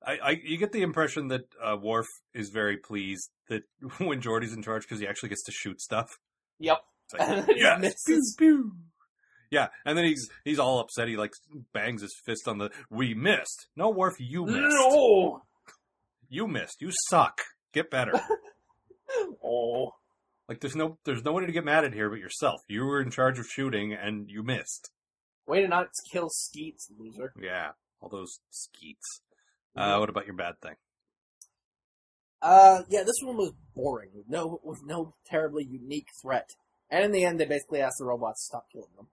I, 0.06 0.18
I 0.24 0.30
you 0.44 0.57
get 0.57 0.71
the 0.71 0.81
impression 0.81 1.27
that 1.30 1.45
uh, 1.63 1.77
Worf 1.77 2.07
is 2.33 2.50
very 2.50 2.77
pleased 2.77 3.30
that 3.50 3.63
when 4.00 4.21
Geordi's 4.21 4.53
in 4.53 4.62
charge 4.63 4.83
because 4.83 5.00
he 5.00 5.07
actually 5.07 5.30
gets 5.30 5.44
to 5.44 5.51
shoot 5.51 5.81
stuff. 5.81 6.09
Yep. 6.59 6.80
Like, 7.18 7.48
yes, 7.56 7.95
pew, 8.06 8.21
pew. 8.38 8.71
Yeah, 9.50 9.68
and 9.86 9.98
then 9.98 10.06
he's 10.06 10.30
he's 10.45 10.59
all 10.59 10.80
upset. 10.80 11.07
He 11.07 11.18
like 11.18 11.33
bangs 11.74 12.01
his 12.01 12.15
fist 12.25 12.48
on 12.48 12.57
the. 12.57 12.69
We 12.89 13.13
missed. 13.13 13.68
No, 13.75 13.89
Worf, 13.89 14.15
you 14.19 14.45
missed. 14.45 14.59
No. 14.59 15.42
You 16.33 16.48
missed. 16.48 16.77
You 16.80 16.92
suck. 17.09 17.42
Get 17.74 17.92
better. 17.92 18.13
Oh. 19.44 19.92
Like 20.48 20.62
there's 20.62 20.77
no 20.77 20.98
there's 21.03 21.24
nobody 21.24 21.48
to 21.48 21.51
get 21.51 21.65
mad 21.65 21.83
at 21.83 21.94
here 21.94 22.09
but 22.09 22.19
yourself. 22.19 22.62
You 22.69 22.86
were 22.86 23.01
in 23.01 23.12
charge 23.12 23.38
of 23.38 23.48
shooting 23.48 23.94
and 23.94 24.30
you 24.30 24.42
missed. 24.42 24.92
Way 25.45 25.62
to 25.62 25.68
not 25.68 25.88
kill 26.12 26.30
Skeets, 26.30 26.88
loser. 26.98 27.33
Yeah, 27.38 27.71
all 28.00 28.07
those 28.07 28.39
skeets. 28.50 29.22
Uh, 29.75 29.97
what 29.97 30.09
about 30.09 30.25
your 30.25 30.35
bad 30.35 30.59
thing? 30.61 30.75
Uh, 32.41 32.81
yeah, 32.89 33.03
this 33.03 33.15
one 33.23 33.37
was 33.37 33.53
boring 33.75 34.09
with 34.13 34.27
no 34.27 34.59
with 34.63 34.79
no 34.83 35.13
terribly 35.25 35.63
unique 35.63 36.07
threat. 36.21 36.49
And 36.89 37.05
in 37.05 37.11
the 37.11 37.23
end, 37.23 37.39
they 37.39 37.45
basically 37.45 37.79
asked 37.81 37.97
the 37.99 38.05
robots 38.05 38.41
to 38.41 38.45
stop 38.45 38.65
killing 38.71 38.89
them. 38.97 39.07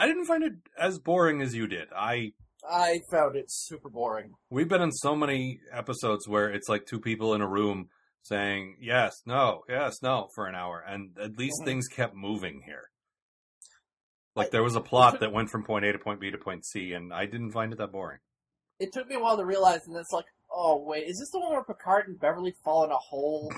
I 0.00 0.06
didn't 0.06 0.24
find 0.26 0.42
it 0.44 0.54
as 0.78 0.98
boring 0.98 1.42
as 1.42 1.54
you 1.54 1.66
did. 1.66 1.88
I 1.94 2.32
I 2.68 3.00
found 3.10 3.34
it 3.36 3.46
super 3.48 3.88
boring. 3.90 4.34
we've 4.48 4.68
been 4.68 4.80
in 4.82 4.92
so 4.92 5.16
many 5.16 5.60
episodes 5.72 6.28
where 6.28 6.48
it's 6.50 6.68
like 6.68 6.86
two 6.86 7.00
people 7.00 7.34
in 7.34 7.40
a 7.40 7.48
room 7.48 7.88
saying 8.22 8.76
yes, 8.80 9.20
no, 9.26 9.62
yes, 9.68 10.00
no 10.00 10.28
for 10.34 10.46
an 10.46 10.54
hour, 10.54 10.80
and 10.80 11.18
at 11.18 11.36
least 11.36 11.56
Mhm. 11.62 11.64
things 11.64 11.88
kept 11.88 12.14
moving 12.14 12.62
here. 12.64 12.90
Like 14.36 14.46
I- 14.46 14.50
there 14.50 14.62
was 14.62 14.76
a 14.76 14.80
plot 14.80 15.18
that 15.20 15.32
went 15.32 15.50
from 15.50 15.64
point 15.64 15.84
A 15.84 15.92
to 15.92 15.98
point 15.98 16.20
B 16.20 16.30
to 16.30 16.38
point 16.38 16.64
C, 16.64 16.92
and 16.92 17.12
I 17.12 17.26
didn't 17.26 17.50
find 17.50 17.72
it 17.72 17.76
that 17.78 17.90
boring. 17.90 18.20
It 18.82 18.92
took 18.92 19.08
me 19.08 19.14
a 19.14 19.20
while 19.20 19.36
to 19.36 19.44
realize, 19.44 19.86
and 19.86 19.96
it's 19.96 20.12
like, 20.12 20.24
oh 20.52 20.82
wait, 20.84 21.04
is 21.06 21.18
this 21.18 21.30
the 21.30 21.38
one 21.38 21.52
where 21.52 21.62
Picard 21.62 22.08
and 22.08 22.18
Beverly 22.18 22.52
fall 22.64 22.84
in 22.84 22.90
a 22.90 22.96
hole? 22.96 23.52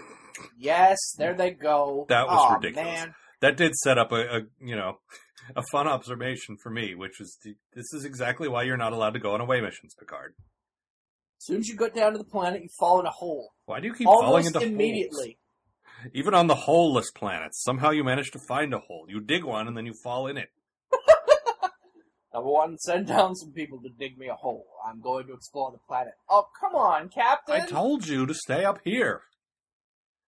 yes, 0.58 0.98
there 1.16 1.34
they 1.34 1.50
go. 1.50 2.04
That 2.08 2.26
was 2.26 2.38
Aw, 2.38 2.54
ridiculous. 2.56 2.84
Man. 2.84 3.14
That 3.40 3.56
did 3.56 3.74
set 3.76 3.98
up 3.98 4.12
a, 4.12 4.16
a 4.16 4.40
you 4.60 4.76
know 4.76 4.98
a 5.56 5.62
fun 5.72 5.88
observation 5.88 6.56
for 6.62 6.68
me, 6.70 6.94
which 6.94 7.20
is 7.20 7.38
this 7.74 7.92
is 7.94 8.04
exactly 8.04 8.48
why 8.48 8.64
you're 8.64 8.76
not 8.76 8.92
allowed 8.92 9.14
to 9.14 9.18
go 9.20 9.32
on 9.32 9.40
away 9.40 9.60
missions, 9.60 9.94
Picard. 9.98 10.34
As 11.40 11.46
soon 11.46 11.58
as 11.60 11.68
you 11.68 11.76
go 11.76 11.88
down 11.88 12.12
to 12.12 12.18
the 12.18 12.24
planet, 12.24 12.62
you 12.62 12.68
fall 12.78 13.00
in 13.00 13.06
a 13.06 13.10
hole. 13.10 13.52
Why 13.66 13.80
do 13.80 13.86
you 13.86 13.94
keep 13.94 14.06
falling 14.06 14.26
Almost 14.26 14.46
into 14.48 14.58
holes? 14.60 14.70
immediately. 14.70 15.38
Even 16.12 16.34
on 16.34 16.48
the 16.48 16.54
holeless 16.54 17.10
planets, 17.10 17.62
somehow 17.62 17.90
you 17.90 18.04
manage 18.04 18.30
to 18.32 18.38
find 18.46 18.74
a 18.74 18.78
hole. 18.78 19.06
You 19.08 19.20
dig 19.20 19.42
one 19.44 19.68
and 19.68 19.76
then 19.76 19.86
you 19.86 19.94
fall 20.02 20.26
in 20.26 20.36
it. 20.36 20.48
Number 22.34 22.50
one, 22.50 22.76
send 22.78 23.06
down 23.06 23.36
some 23.36 23.52
people 23.52 23.80
to 23.82 23.88
dig 23.88 24.18
me 24.18 24.26
a 24.28 24.34
hole. 24.34 24.66
I'm 24.86 25.00
going 25.00 25.26
to 25.28 25.32
explore 25.34 25.70
the 25.70 25.78
planet. 25.86 26.14
Oh, 26.28 26.46
come 26.60 26.74
on, 26.74 27.08
Captain! 27.08 27.54
I 27.54 27.66
told 27.66 28.06
you 28.08 28.26
to 28.26 28.34
stay 28.34 28.64
up 28.64 28.80
here. 28.84 29.22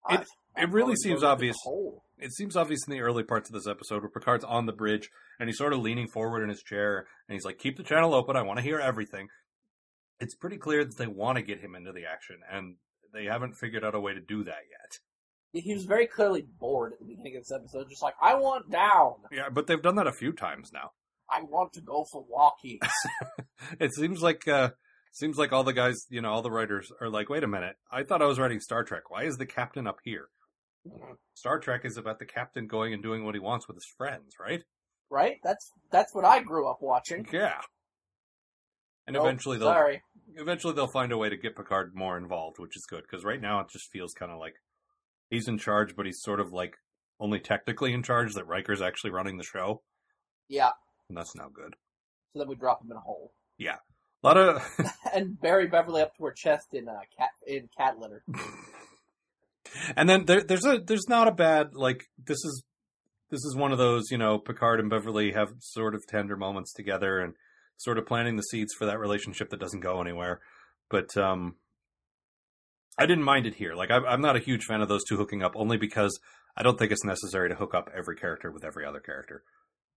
I- 0.05 0.17
it- 0.17 0.27
I'm 0.57 0.71
it 0.71 0.73
really 0.73 0.95
seems 0.97 1.21
go 1.21 1.21
to 1.21 1.27
the 1.27 1.33
obvious. 1.33 1.57
It 2.19 2.33
seems 2.33 2.57
obvious 2.57 2.81
in 2.87 2.93
the 2.93 3.01
early 3.01 3.23
parts 3.25 3.49
of 3.49 3.55
this 3.55 3.67
episode 3.67 4.03
where 4.03 4.11
Picard's 4.11 4.45
on 4.45 4.67
the 4.67 4.73
bridge 4.73 5.11
and 5.41 5.49
he's 5.49 5.59
sort 5.59 5.73
of 5.73 5.81
leaning 5.81 6.07
forward 6.09 6.43
in 6.45 6.49
his 6.49 6.63
chair 6.63 7.07
and 7.29 7.35
he's 7.35 7.45
like, 7.45 7.59
"Keep 7.59 7.77
the 7.77 7.83
channel 7.83 8.15
open. 8.15 8.37
I 8.37 8.43
want 8.43 8.59
to 8.59 8.63
hear 8.63 8.79
everything." 8.79 9.29
It's 10.21 10.35
pretty 10.37 10.57
clear 10.59 10.85
that 10.85 10.97
they 10.97 11.09
want 11.09 11.37
to 11.39 11.43
get 11.43 11.61
him 11.61 11.75
into 11.75 11.91
the 11.93 12.05
action, 12.07 12.37
and 12.49 12.77
they 13.13 13.25
haven't 13.25 13.55
figured 13.55 13.85
out 13.85 13.97
a 13.97 14.01
way 14.01 14.15
to 14.15 14.21
do 14.21 14.45
that 14.45 14.63
yet. 14.71 15.63
He 15.63 15.75
was 15.75 15.85
very 15.87 16.07
clearly 16.07 16.43
bored 16.43 16.93
at 16.93 16.99
the 17.01 17.05
beginning 17.05 17.37
of 17.37 17.43
this 17.43 17.53
episode, 17.53 17.89
just 17.89 18.03
like, 18.03 18.15
I 18.23 18.35
want 18.37 18.71
down. 18.71 19.15
Yeah, 19.33 19.49
but 19.49 19.67
they've 19.67 19.83
done 19.83 19.97
that 19.97 20.07
a 20.07 20.13
few 20.13 20.33
times 20.33 20.71
now. 20.73 20.91
I 21.31 21.43
want 21.43 21.73
to 21.75 21.81
go 21.81 22.05
for 22.11 22.25
walkies. 22.27 22.79
it 23.81 23.93
seems 23.95 24.23
like 24.23 24.47
uh 24.49 24.71
seems 25.13 25.37
like 25.39 25.53
all 25.53 25.65
the 25.65 25.73
guys, 25.73 26.07
you 26.11 26.21
know, 26.21 26.31
all 26.31 26.43
the 26.43 26.51
writers 26.51 26.91
are 27.01 27.09
like, 27.09 27.29
wait 27.29 27.45
a 27.45 27.49
minute, 27.49 27.77
I 27.91 28.03
thought 28.03 28.23
I 28.23 28.27
was 28.27 28.39
writing 28.39 28.61
Star 28.61 28.85
Trek. 28.85 29.11
Why 29.11 29.25
is 29.25 29.37
the 29.37 29.47
captain 29.47 29.87
up 29.87 29.99
here? 30.05 30.29
Star 31.35 31.59
Trek 31.59 31.83
is 31.85 31.97
about 31.97 32.19
the 32.19 32.27
captain 32.27 32.67
going 32.67 32.93
and 32.93 33.03
doing 33.03 33.25
what 33.25 33.35
he 33.35 33.41
wants 33.41 33.67
with 33.67 33.77
his 33.77 33.87
friends, 33.97 34.35
right? 34.39 34.63
right? 35.11 35.37
That's 35.43 35.71
that's 35.91 36.15
what 36.15 36.25
I 36.25 36.43
grew 36.43 36.69
up 36.69 36.79
watching. 36.83 37.27
Yeah. 37.33 37.61
And 39.07 39.15
Nope, 39.15 39.25
eventually 39.25 39.59
they'll 39.59 39.69
sorry. 39.69 40.03
eventually 40.37 40.75
they'll 40.75 40.87
find 40.87 41.13
a 41.13 41.19
way 41.19 41.29
to 41.29 41.37
get 41.37 41.57
Picard 41.57 41.95
more 41.95 42.17
involved, 42.17 42.59
which 42.59 42.77
is 42.77 42.87
good 42.89 43.03
because 43.03 43.25
right 43.25 43.41
now 43.41 43.61
it 43.61 43.69
just 43.71 43.91
feels 43.91 44.13
kind 44.15 44.33
of 44.33 44.39
like 44.39 44.55
he's 45.31 45.47
in 45.49 45.59
charge, 45.59 45.95
but 45.97 46.07
he's 46.07 46.21
sort 46.23 46.41
of 46.41 46.53
like 46.53 46.75
only 47.21 47.39
technically 47.39 47.93
in 47.93 48.03
charge. 48.03 48.35
That 48.35 48.47
Riker's 48.47 48.83
actually 48.83 49.11
running 49.11 49.37
the 49.37 49.45
show, 49.45 49.83
Yeah. 50.49 50.71
And 51.09 51.17
that's 51.17 51.35
not 51.37 51.53
good. 51.53 51.75
So 52.33 52.41
then 52.41 52.49
we 52.49 52.57
drop 52.57 52.83
him 52.83 52.91
in 52.91 52.97
a 52.97 53.01
hole 53.01 53.33
Yeah, 53.59 53.77
A 54.23 54.27
lot 54.27 54.37
of 54.37 54.63
and 55.15 55.41
bury 55.41 55.67
Beverly 55.67 56.03
up 56.03 56.17
to 56.17 56.25
her 56.25 56.33
chest 56.33 56.69
in 56.73 56.89
uh, 56.89 57.01
cat 57.17 57.31
in 57.47 57.69
cat 57.77 57.99
litter. 57.99 58.25
and 59.97 60.09
then 60.09 60.25
there, 60.25 60.43
there's 60.43 60.65
a 60.65 60.79
there's 60.79 61.09
not 61.09 61.29
a 61.29 61.33
bad 61.33 61.75
like 61.75 62.05
this 62.19 62.39
is 62.45 62.65
this 63.31 63.45
is 63.45 63.57
one 63.57 63.73
of 63.73 63.79
those 63.79 64.11
you 64.11 64.19
know 64.19 64.39
Picard 64.39 64.81
and 64.81 64.91
Beverly 64.91 65.33
have 65.33 65.49
sort 65.61 65.95
of 65.95 66.07
tender 66.07 66.37
moments 66.37 66.73
together 66.73 67.21
and 67.21 67.35
sort 67.77 67.99
of 67.99 68.07
planting 68.07 68.37
the 68.37 68.43
seeds 68.43 68.73
for 68.73 68.87
that 68.87 68.99
relationship 68.99 69.51
that 69.51 69.61
doesn't 69.61 69.81
go 69.81 70.01
anywhere. 70.01 70.41
But 70.91 71.17
um, 71.17 71.57
I 72.99 73.07
didn't 73.07 73.25
mind 73.25 73.47
it 73.47 73.55
here. 73.55 73.75
Like 73.75 73.91
I'm, 73.91 74.05
I'm 74.05 74.21
not 74.21 74.37
a 74.37 74.41
huge 74.41 74.65
fan 74.65 74.81
of 74.81 74.89
those 74.89 75.05
two 75.09 75.17
hooking 75.17 75.43
up, 75.43 75.53
only 75.57 75.77
because 75.77 76.19
I 76.57 76.63
don't 76.63 76.79
think 76.79 76.93
it's 76.93 77.05
necessary 77.05 77.49
to 77.49 77.57
hook 77.57 77.75
up 77.75 77.91
every 77.97 78.17
character 78.17 78.51
with 78.51 78.65
every 78.65 78.85
other 78.85 79.01
character. 79.01 79.43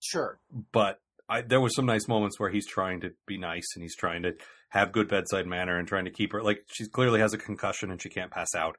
Sure. 0.02 0.40
But 0.72 1.00
I, 1.30 1.42
there 1.42 1.60
was 1.62 1.76
some 1.76 1.86
nice 1.86 2.08
moments 2.08 2.40
where 2.40 2.50
he's 2.50 2.68
trying 2.68 3.02
to 3.02 3.12
be 3.26 3.38
nice 3.38 3.66
and 3.76 3.84
he's 3.84 3.96
trying 3.96 4.24
to 4.24 4.34
have 4.70 4.92
good 4.92 5.08
bedside 5.10 5.48
manner 5.48 5.78
and 5.78 5.88
trying 5.88 6.06
to 6.06 6.12
keep 6.12 6.32
her 6.34 6.42
like 6.44 6.60
she 6.74 6.88
clearly 6.88 7.20
has 7.20 7.34
a 7.34 7.38
concussion 7.38 7.90
and 7.92 8.02
she 8.02 8.10
can't 8.10 8.32
pass 8.32 8.54
out, 8.56 8.76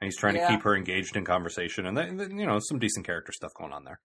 and 0.00 0.06
he's 0.06 0.16
trying 0.18 0.36
Yeah. 0.36 0.48
to 0.48 0.54
keep 0.54 0.62
her 0.64 0.74
engaged 0.76 1.16
in 1.16 1.24
conversation 1.24 1.86
and 1.86 1.96
then 1.96 2.16
then, 2.16 2.38
you 2.38 2.46
know 2.46 2.58
some 2.60 2.78
decent 2.78 3.06
character 3.06 3.32
stuff 3.32 3.52
going 3.58 3.72
on 3.72 3.84
there. 3.84 4.00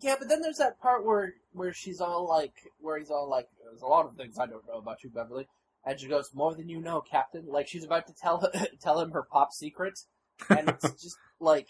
Yeah, 0.00 0.16
but 0.18 0.28
then 0.28 0.40
there's 0.42 0.58
that 0.58 0.80
part 0.80 1.04
where 1.06 1.34
where 1.52 1.72
she's 1.72 2.00
all 2.00 2.28
like, 2.28 2.52
where 2.80 2.98
he's 2.98 3.10
all 3.10 3.28
like, 3.30 3.46
"There's 3.64 3.82
a 3.82 3.86
lot 3.86 4.06
of 4.06 4.16
things 4.16 4.36
I 4.38 4.46
don't 4.46 4.66
know 4.66 4.78
about 4.78 5.02
you, 5.04 5.10
Beverly," 5.10 5.46
and 5.86 5.98
she 6.00 6.08
goes, 6.08 6.28
"More 6.34 6.54
than 6.54 6.68
you 6.68 6.80
know, 6.80 7.00
Captain." 7.00 7.46
Like 7.46 7.66
she's 7.68 7.84
about 7.84 8.06
to 8.08 8.12
tell 8.20 8.50
tell 8.82 9.00
him 9.00 9.12
her 9.12 9.22
pop 9.22 9.52
secret, 9.52 9.94
and 10.50 10.68
it's 10.70 10.90
just 11.02 11.16
like, 11.40 11.68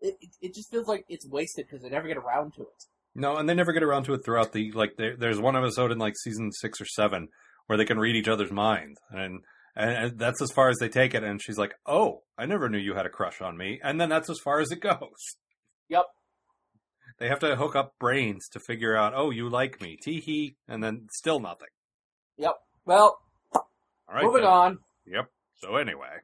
it 0.00 0.16
it- 0.20 0.36
it 0.48 0.54
just 0.54 0.70
feels 0.70 0.88
like 0.88 1.04
it's 1.08 1.26
wasted 1.28 1.66
because 1.66 1.82
they 1.82 1.88
never 1.90 2.08
get 2.08 2.16
around 2.16 2.54
to 2.54 2.62
it. 2.62 2.84
No, 3.14 3.36
and 3.36 3.48
they 3.48 3.54
never 3.54 3.72
get 3.72 3.82
around 3.82 4.04
to 4.04 4.14
it 4.14 4.24
throughout 4.24 4.52
the 4.52 4.72
like. 4.72 4.96
There, 4.96 5.16
there's 5.16 5.38
one 5.40 5.56
episode 5.56 5.92
in 5.92 5.98
like 5.98 6.14
season 6.16 6.50
six 6.52 6.80
or 6.80 6.86
seven 6.86 7.28
where 7.66 7.76
they 7.78 7.84
can 7.84 7.98
read 7.98 8.16
each 8.16 8.28
other's 8.28 8.50
minds, 8.50 8.98
and, 9.10 9.40
and 9.76 9.90
and 9.90 10.18
that's 10.18 10.42
as 10.42 10.50
far 10.50 10.68
as 10.68 10.78
they 10.78 10.88
take 10.88 11.14
it. 11.14 11.22
And 11.22 11.40
she's 11.40 11.58
like, 11.58 11.74
"Oh, 11.86 12.22
I 12.36 12.46
never 12.46 12.68
knew 12.68 12.78
you 12.78 12.94
had 12.94 13.06
a 13.06 13.10
crush 13.10 13.40
on 13.40 13.56
me," 13.56 13.80
and 13.82 14.00
then 14.00 14.08
that's 14.08 14.28
as 14.28 14.40
far 14.40 14.58
as 14.60 14.72
it 14.72 14.80
goes. 14.80 15.36
Yep. 15.88 16.04
They 17.20 17.28
have 17.28 17.38
to 17.40 17.54
hook 17.54 17.76
up 17.76 17.94
brains 18.00 18.48
to 18.48 18.58
figure 18.58 18.96
out, 18.96 19.12
"Oh, 19.14 19.30
you 19.30 19.48
like 19.48 19.80
me," 19.80 19.96
tee 20.02 20.20
hee, 20.20 20.56
and 20.66 20.82
then 20.82 21.06
still 21.12 21.38
nothing. 21.38 21.68
Yep. 22.36 22.54
Well, 22.84 23.18
All 23.54 23.64
right, 24.12 24.24
moving 24.24 24.42
then. 24.42 24.50
on. 24.50 24.78
Yep. 25.06 25.30
So 25.56 25.76
anyway. 25.76 26.18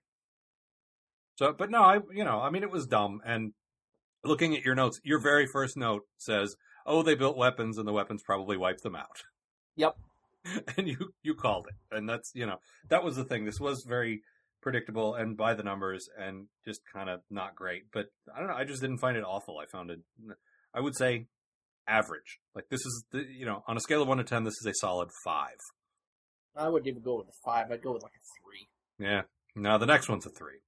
So, 1.37 1.55
but 1.57 1.71
no, 1.71 1.83
I, 1.83 2.01
you 2.13 2.25
know, 2.25 2.41
I 2.41 2.51
mean, 2.51 2.63
it 2.63 2.71
was 2.71 2.87
dumb. 2.87 3.21
And 3.25 3.53
looking 4.25 4.55
at 4.57 4.63
your 4.65 4.75
notes, 4.75 5.01
your 5.05 5.21
very 5.21 5.47
first 5.47 5.77
note 5.77 6.03
says, 6.19 6.55
"Oh, 6.87 7.03
they 7.03 7.15
built 7.15 7.37
weapons, 7.37 7.79
and 7.79 7.87
the 7.87 7.93
weapons 7.93 8.23
probably 8.23 8.57
wiped 8.57 8.83
them 8.83 8.97
out." 8.97 9.23
Yep. 9.77 9.97
And 10.79 10.89
you 10.89 11.13
you 11.23 11.35
called 11.35 11.67
it, 11.69 11.95
and 11.95 12.09
that's 12.09 12.33
you 12.35 12.47
know 12.47 12.61
that 12.89 13.05
was 13.05 13.15
the 13.15 13.25
thing. 13.25 13.45
This 13.45 13.61
was 13.61 13.85
very 13.87 14.23
predictable 14.63 15.15
and 15.15 15.37
by 15.37 15.53
the 15.53 15.63
numbers, 15.63 16.09
and 16.19 16.47
just 16.65 16.81
kind 16.91 17.11
of 17.11 17.21
not 17.31 17.55
great. 17.55 17.85
But 17.93 18.07
I 18.35 18.39
don't 18.39 18.49
know. 18.49 18.55
I 18.55 18.65
just 18.65 18.81
didn't 18.81 18.99
find 18.99 19.19
it 19.19 19.25
awful. 19.25 19.59
I 19.59 19.67
found 19.67 19.91
it. 19.91 20.01
I 20.73 20.81
would 20.81 20.97
say 20.97 21.27
average. 21.87 22.39
Like 22.55 22.71
this 22.71 22.81
is 22.81 23.05
the 23.13 23.27
you 23.31 23.45
know 23.45 23.63
on 23.69 23.77
a 23.77 23.81
scale 23.81 24.01
of 24.01 24.09
one 24.09 24.17
to 24.17 24.25
ten, 24.25 24.45
this 24.45 24.55
is 24.55 24.67
a 24.67 24.75
solid 24.75 25.11
five. 25.25 25.59
I 26.57 26.69
wouldn't 26.69 26.89
even 26.89 27.03
go 27.03 27.17
with 27.19 27.29
a 27.29 27.37
five. 27.45 27.71
I'd 27.71 27.83
go 27.83 27.93
with 27.93 28.03
like 28.03 28.13
a 28.13 28.25
three. 28.41 29.07
Yeah. 29.07 29.23
Now 29.55 29.79
the 29.79 29.87
next 29.87 30.09
one's 30.09 30.27
a 30.27 30.31
three. 30.31 30.61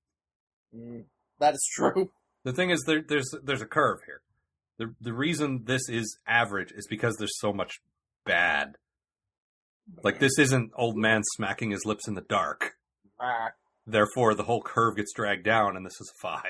Mm, 0.76 1.04
that 1.38 1.54
is 1.54 1.66
true. 1.74 2.10
The 2.44 2.52
thing 2.52 2.70
is, 2.70 2.82
there, 2.86 3.02
there's 3.06 3.34
there's 3.42 3.62
a 3.62 3.66
curve 3.66 4.00
here. 4.06 4.20
The 4.86 4.94
The 5.00 5.12
reason 5.12 5.62
this 5.64 5.88
is 5.88 6.18
average 6.26 6.72
is 6.72 6.86
because 6.88 7.16
there's 7.16 7.38
so 7.38 7.52
much 7.52 7.80
bad. 8.24 8.76
Like 10.02 10.18
this 10.20 10.38
isn't 10.38 10.70
old 10.76 10.96
man 10.96 11.22
smacking 11.34 11.70
his 11.70 11.84
lips 11.84 12.06
in 12.08 12.14
the 12.14 12.20
dark. 12.22 12.72
Therefore, 13.86 14.34
the 14.34 14.44
whole 14.44 14.62
curve 14.62 14.96
gets 14.96 15.12
dragged 15.12 15.44
down, 15.44 15.76
and 15.76 15.84
this 15.84 16.00
is 16.00 16.12
a 16.16 16.20
5 16.22 16.42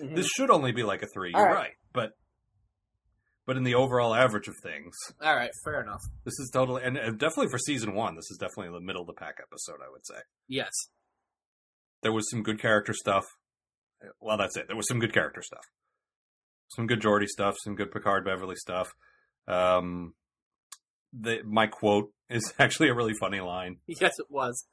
Mhm. 0.00 0.14
This 0.14 0.26
should 0.28 0.50
only 0.50 0.72
be 0.72 0.82
like 0.82 1.02
a 1.02 1.06
three. 1.06 1.32
All 1.32 1.40
You're 1.40 1.48
right. 1.50 1.56
right, 1.56 1.72
but 1.92 2.12
but 3.46 3.56
in 3.56 3.62
the 3.64 3.74
overall 3.76 4.14
average 4.14 4.46
of 4.48 4.54
things, 4.62 4.94
All 5.22 5.34
right, 5.34 5.50
fair 5.64 5.80
enough. 5.80 6.02
this 6.24 6.38
is 6.38 6.50
totally 6.52 6.82
and, 6.82 6.96
and 6.96 7.18
definitely 7.18 7.48
for 7.50 7.58
season 7.58 7.94
one. 7.94 8.14
This 8.16 8.30
is 8.30 8.38
definitely 8.38 8.72
the 8.72 8.84
middle 8.84 9.02
of 9.02 9.06
the 9.06 9.14
pack 9.14 9.36
episode. 9.40 9.80
I 9.84 9.90
would 9.90 10.04
say 10.06 10.20
Yes. 10.48 10.72
there 12.02 12.12
was 12.12 12.28
some 12.30 12.42
good 12.42 12.60
character 12.60 12.92
stuff. 12.92 13.24
Well, 14.20 14.36
that's 14.36 14.56
it. 14.56 14.66
There 14.66 14.76
was 14.76 14.86
some 14.88 14.98
good 15.00 15.12
character 15.14 15.42
stuff, 15.42 15.64
some 16.68 16.86
good 16.86 17.00
Geordi 17.00 17.26
stuff, 17.26 17.56
some 17.62 17.74
good 17.74 17.90
Picard 17.90 18.24
Beverly 18.24 18.56
stuff. 18.56 18.94
Um, 19.48 20.14
the 21.12 21.40
my 21.44 21.66
quote 21.66 22.12
is 22.28 22.52
actually 22.58 22.88
a 22.88 22.94
really 22.94 23.14
funny 23.14 23.40
line. 23.40 23.78
Yes, 23.86 24.18
it 24.18 24.26
was. 24.28 24.66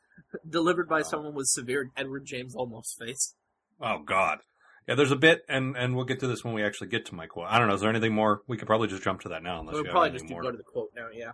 Delivered 0.47 0.87
by 0.87 1.01
someone 1.01 1.33
with 1.33 1.47
severe 1.47 1.89
Edward 1.97 2.25
James 2.25 2.55
Olmos 2.55 2.97
face. 2.99 3.35
Oh 3.81 3.99
God, 3.99 4.39
yeah. 4.87 4.95
There's 4.95 5.11
a 5.11 5.15
bit, 5.15 5.41
and 5.49 5.75
and 5.75 5.95
we'll 5.95 6.05
get 6.05 6.19
to 6.19 6.27
this 6.27 6.43
when 6.43 6.53
we 6.53 6.63
actually 6.63 6.89
get 6.89 7.05
to 7.07 7.15
my 7.15 7.25
quote. 7.25 7.47
I 7.49 7.57
don't 7.57 7.67
know. 7.67 7.73
Is 7.73 7.81
there 7.81 7.89
anything 7.89 8.13
more? 8.13 8.41
We 8.47 8.57
could 8.57 8.67
probably 8.67 8.87
just 8.87 9.03
jump 9.03 9.21
to 9.21 9.29
that 9.29 9.43
now, 9.43 9.59
unless 9.59 9.73
We'll 9.75 9.85
probably 9.85 10.11
just 10.11 10.27
go 10.27 10.51
to 10.51 10.57
the 10.57 10.63
quote 10.63 10.91
now, 10.95 11.07
yeah. 11.13 11.31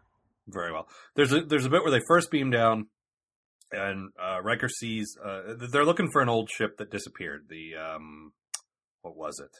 Very 0.47 0.71
well. 0.71 0.87
There's 1.15 1.31
a 1.31 1.41
there's 1.41 1.65
a 1.65 1.69
bit 1.69 1.83
where 1.83 1.91
they 1.91 2.01
first 2.07 2.31
beam 2.31 2.49
down, 2.49 2.87
and 3.71 4.11
uh, 4.21 4.41
Riker 4.41 4.69
sees 4.69 5.17
uh, 5.23 5.55
they're 5.71 5.85
looking 5.85 6.09
for 6.11 6.21
an 6.21 6.29
old 6.29 6.49
ship 6.49 6.77
that 6.77 6.89
disappeared. 6.89 7.45
The 7.49 7.75
um, 7.75 8.33
what 9.01 9.15
was 9.15 9.39
it? 9.39 9.51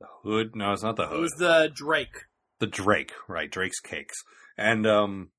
The 0.00 0.06
Hood? 0.22 0.56
No, 0.56 0.72
it's 0.72 0.82
not 0.82 0.96
the 0.96 1.04
It 1.04 1.08
Hood. 1.10 1.20
was 1.20 1.32
the 1.38 1.70
Drake. 1.74 2.24
the 2.60 2.66
Drake, 2.66 3.12
right? 3.28 3.50
Drake's 3.50 3.80
cakes, 3.80 4.16
and 4.56 4.86
um, 4.86 5.30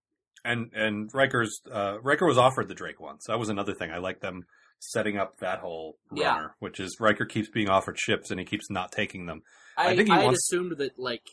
and 0.43 0.71
and 0.73 1.09
Riker's 1.13 1.59
uh, 1.71 1.97
Riker 2.01 2.25
was 2.25 2.37
offered 2.37 2.67
the 2.67 2.75
Drake 2.75 2.99
once. 2.99 3.25
That 3.27 3.39
was 3.39 3.49
another 3.49 3.73
thing. 3.73 3.91
I 3.91 3.97
like 3.97 4.19
them 4.21 4.45
setting 4.79 5.17
up 5.17 5.37
that 5.39 5.59
whole 5.59 5.97
Yeah. 6.13 6.35
runner, 6.35 6.55
which 6.59 6.79
is 6.79 6.97
Riker 6.99 7.25
keeps 7.25 7.49
being 7.49 7.69
offered 7.69 7.97
ships 7.99 8.29
and 8.29 8.39
he 8.39 8.45
keeps 8.45 8.69
not 8.69 8.91
taking 8.91 9.25
them. 9.25 9.41
I, 9.77 9.83
I 9.83 9.89
I, 9.91 9.95
think 9.95 10.09
he 10.09 10.13
had 10.13 10.23
wants- 10.25 10.47
assumed 10.51 10.77
that, 10.77 10.99
like, 10.99 11.23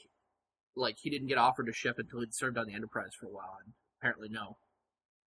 like 0.77 0.97
he 1.03 1.11
didn't 1.11 1.27
get 1.29 1.39
offered 1.39 1.69
a 1.69 1.73
ship 1.73 1.97
until 1.99 2.21
he'd 2.21 2.33
served 2.35 2.57
on 2.57 2.67
the 2.67 2.75
Enterprise 2.75 3.11
for 3.21 3.27
a 3.27 3.31
while, 3.31 3.59
and 3.65 3.75
apparently 4.01 4.29
no. 4.31 4.57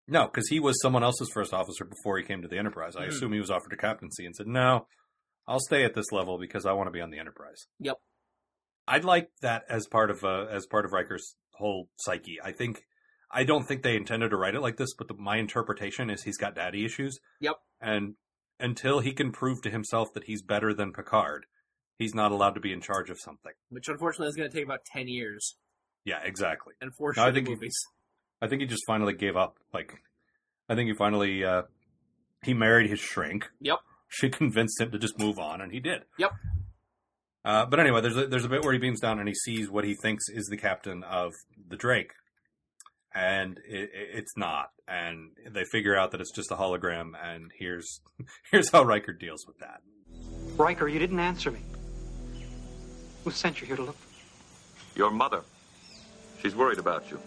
No, 0.08 0.24
because 0.26 0.48
he 0.48 0.58
was 0.58 0.80
someone 0.80 1.04
else's 1.04 1.30
first 1.32 1.52
officer 1.52 1.84
before 1.84 2.16
he 2.18 2.24
came 2.24 2.40
to 2.42 2.48
the 2.48 2.58
Enterprise. 2.58 2.96
I 2.96 3.04
Mhm. 3.04 3.08
assume 3.08 3.32
he 3.34 3.40
was 3.40 3.50
offered 3.50 3.72
a 3.74 3.76
captaincy 3.76 4.24
and 4.24 4.34
said, 4.34 4.46
"No, 4.46 4.88
I'll 5.48 5.58
stay 5.60 5.82
at 5.84 5.94
this 5.94 6.12
level 6.12 6.38
because 6.38 6.64
I 6.66 6.72
want 6.72 6.86
to 6.86 6.92
be 6.92 7.00
on 7.00 7.10
the 7.10 7.18
Enterprise." 7.18 7.66
Yep. 7.80 7.96
I'd 8.86 9.04
like 9.04 9.30
that 9.42 9.64
as 9.68 9.86
part 9.86 10.10
of 10.10 10.22
uh, 10.24 10.44
as 10.50 10.66
part 10.66 10.84
of 10.84 10.92
Riker's 10.92 11.34
whole 11.54 11.88
psyche. 11.96 12.38
I 12.42 12.52
think 12.52 12.82
I 13.30 13.44
don't 13.44 13.64
think 13.66 13.82
they 13.82 13.96
intended 13.96 14.30
to 14.30 14.36
write 14.36 14.54
it 14.54 14.60
like 14.60 14.76
this, 14.76 14.94
but 14.96 15.08
the, 15.08 15.14
my 15.14 15.36
interpretation 15.38 16.08
is 16.10 16.22
he's 16.22 16.38
got 16.38 16.54
daddy 16.54 16.84
issues. 16.84 17.18
Yep. 17.40 17.56
And 17.80 18.14
until 18.60 19.00
he 19.00 19.12
can 19.12 19.30
prove 19.32 19.60
to 19.62 19.70
himself 19.70 20.12
that 20.14 20.24
he's 20.24 20.42
better 20.42 20.72
than 20.72 20.92
Picard, 20.92 21.46
he's 21.98 22.14
not 22.14 22.32
allowed 22.32 22.54
to 22.54 22.60
be 22.60 22.72
in 22.72 22.80
charge 22.80 23.10
of 23.10 23.18
something. 23.20 23.52
Which 23.70 23.88
unfortunately 23.88 24.28
is 24.28 24.36
going 24.36 24.50
to 24.50 24.54
take 24.56 24.64
about 24.64 24.84
10 24.86 25.06
years 25.08 25.56
Yeah, 26.04 26.20
exactly. 26.24 26.74
and 26.80 26.92
four 26.96 27.12
No, 27.16 27.24
I 27.24 27.32
think 27.32 27.46
he- 27.48 27.54
movies. 27.54 27.76
I 28.40 28.46
think 28.48 28.62
he 28.62 28.66
just 28.66 28.84
finally 28.86 29.14
gave 29.14 29.36
up. 29.36 29.56
Like, 29.74 29.92
I 30.68 30.74
think 30.76 30.88
he 30.88 30.94
finally 30.94 31.44
uh, 31.44 31.62
he 32.44 32.54
married 32.54 32.88
his 32.88 32.98
shrink. 33.00 33.48
Yep. 33.60 33.78
She 34.08 34.28
convinced 34.30 34.80
him 34.80 34.90
to 34.90 34.98
just 34.98 35.18
move 35.18 35.38
on, 35.38 35.60
and 35.60 35.72
he 35.72 35.80
did. 35.80 36.02
Yep. 36.18 36.32
Uh, 37.44 37.66
but 37.66 37.80
anyway, 37.80 38.00
there's 38.00 38.16
a, 38.16 38.26
there's 38.26 38.44
a 38.44 38.48
bit 38.48 38.62
where 38.64 38.72
he 38.72 38.78
beams 38.78 39.00
down 39.00 39.18
and 39.18 39.28
he 39.28 39.34
sees 39.34 39.70
what 39.70 39.84
he 39.84 39.94
thinks 39.94 40.24
is 40.28 40.46
the 40.46 40.56
captain 40.56 41.02
of 41.04 41.32
the 41.68 41.76
Drake, 41.76 42.12
and 43.14 43.58
it, 43.66 43.90
it, 43.94 44.08
it's 44.14 44.36
not. 44.36 44.68
And 44.86 45.30
they 45.50 45.64
figure 45.64 45.96
out 45.96 46.10
that 46.12 46.20
it's 46.20 46.32
just 46.34 46.50
a 46.50 46.56
hologram. 46.56 47.12
And 47.22 47.50
here's 47.58 48.00
here's 48.50 48.70
how 48.70 48.82
Riker 48.82 49.12
deals 49.12 49.46
with 49.46 49.58
that. 49.58 49.80
Riker, 50.56 50.88
you 50.88 50.98
didn't 50.98 51.20
answer 51.20 51.50
me. 51.50 51.60
Who 53.24 53.30
sent 53.30 53.60
you 53.60 53.66
here 53.66 53.76
to 53.76 53.82
look? 53.82 53.96
Your 54.94 55.10
mother. 55.10 55.42
She's 56.42 56.54
worried 56.54 56.78
about 56.78 57.04
you. 57.10 57.20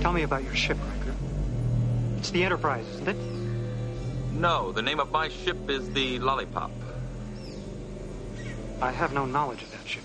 Tell 0.00 0.12
me 0.12 0.22
about 0.22 0.44
your 0.44 0.54
ship, 0.54 0.76
Riker. 0.78 1.14
It's 2.18 2.30
the 2.30 2.44
Enterprise, 2.44 2.86
isn't 2.88 3.08
it? 3.08 3.43
No, 4.34 4.72
the 4.72 4.82
name 4.82 5.00
of 5.00 5.10
my 5.10 5.28
ship 5.28 5.70
is 5.70 5.88
the 5.92 6.18
Lollipop. 6.18 6.70
I 8.82 8.90
have 8.90 9.12
no 9.12 9.26
knowledge 9.26 9.62
of 9.62 9.70
that 9.72 9.86
ship. 9.86 10.02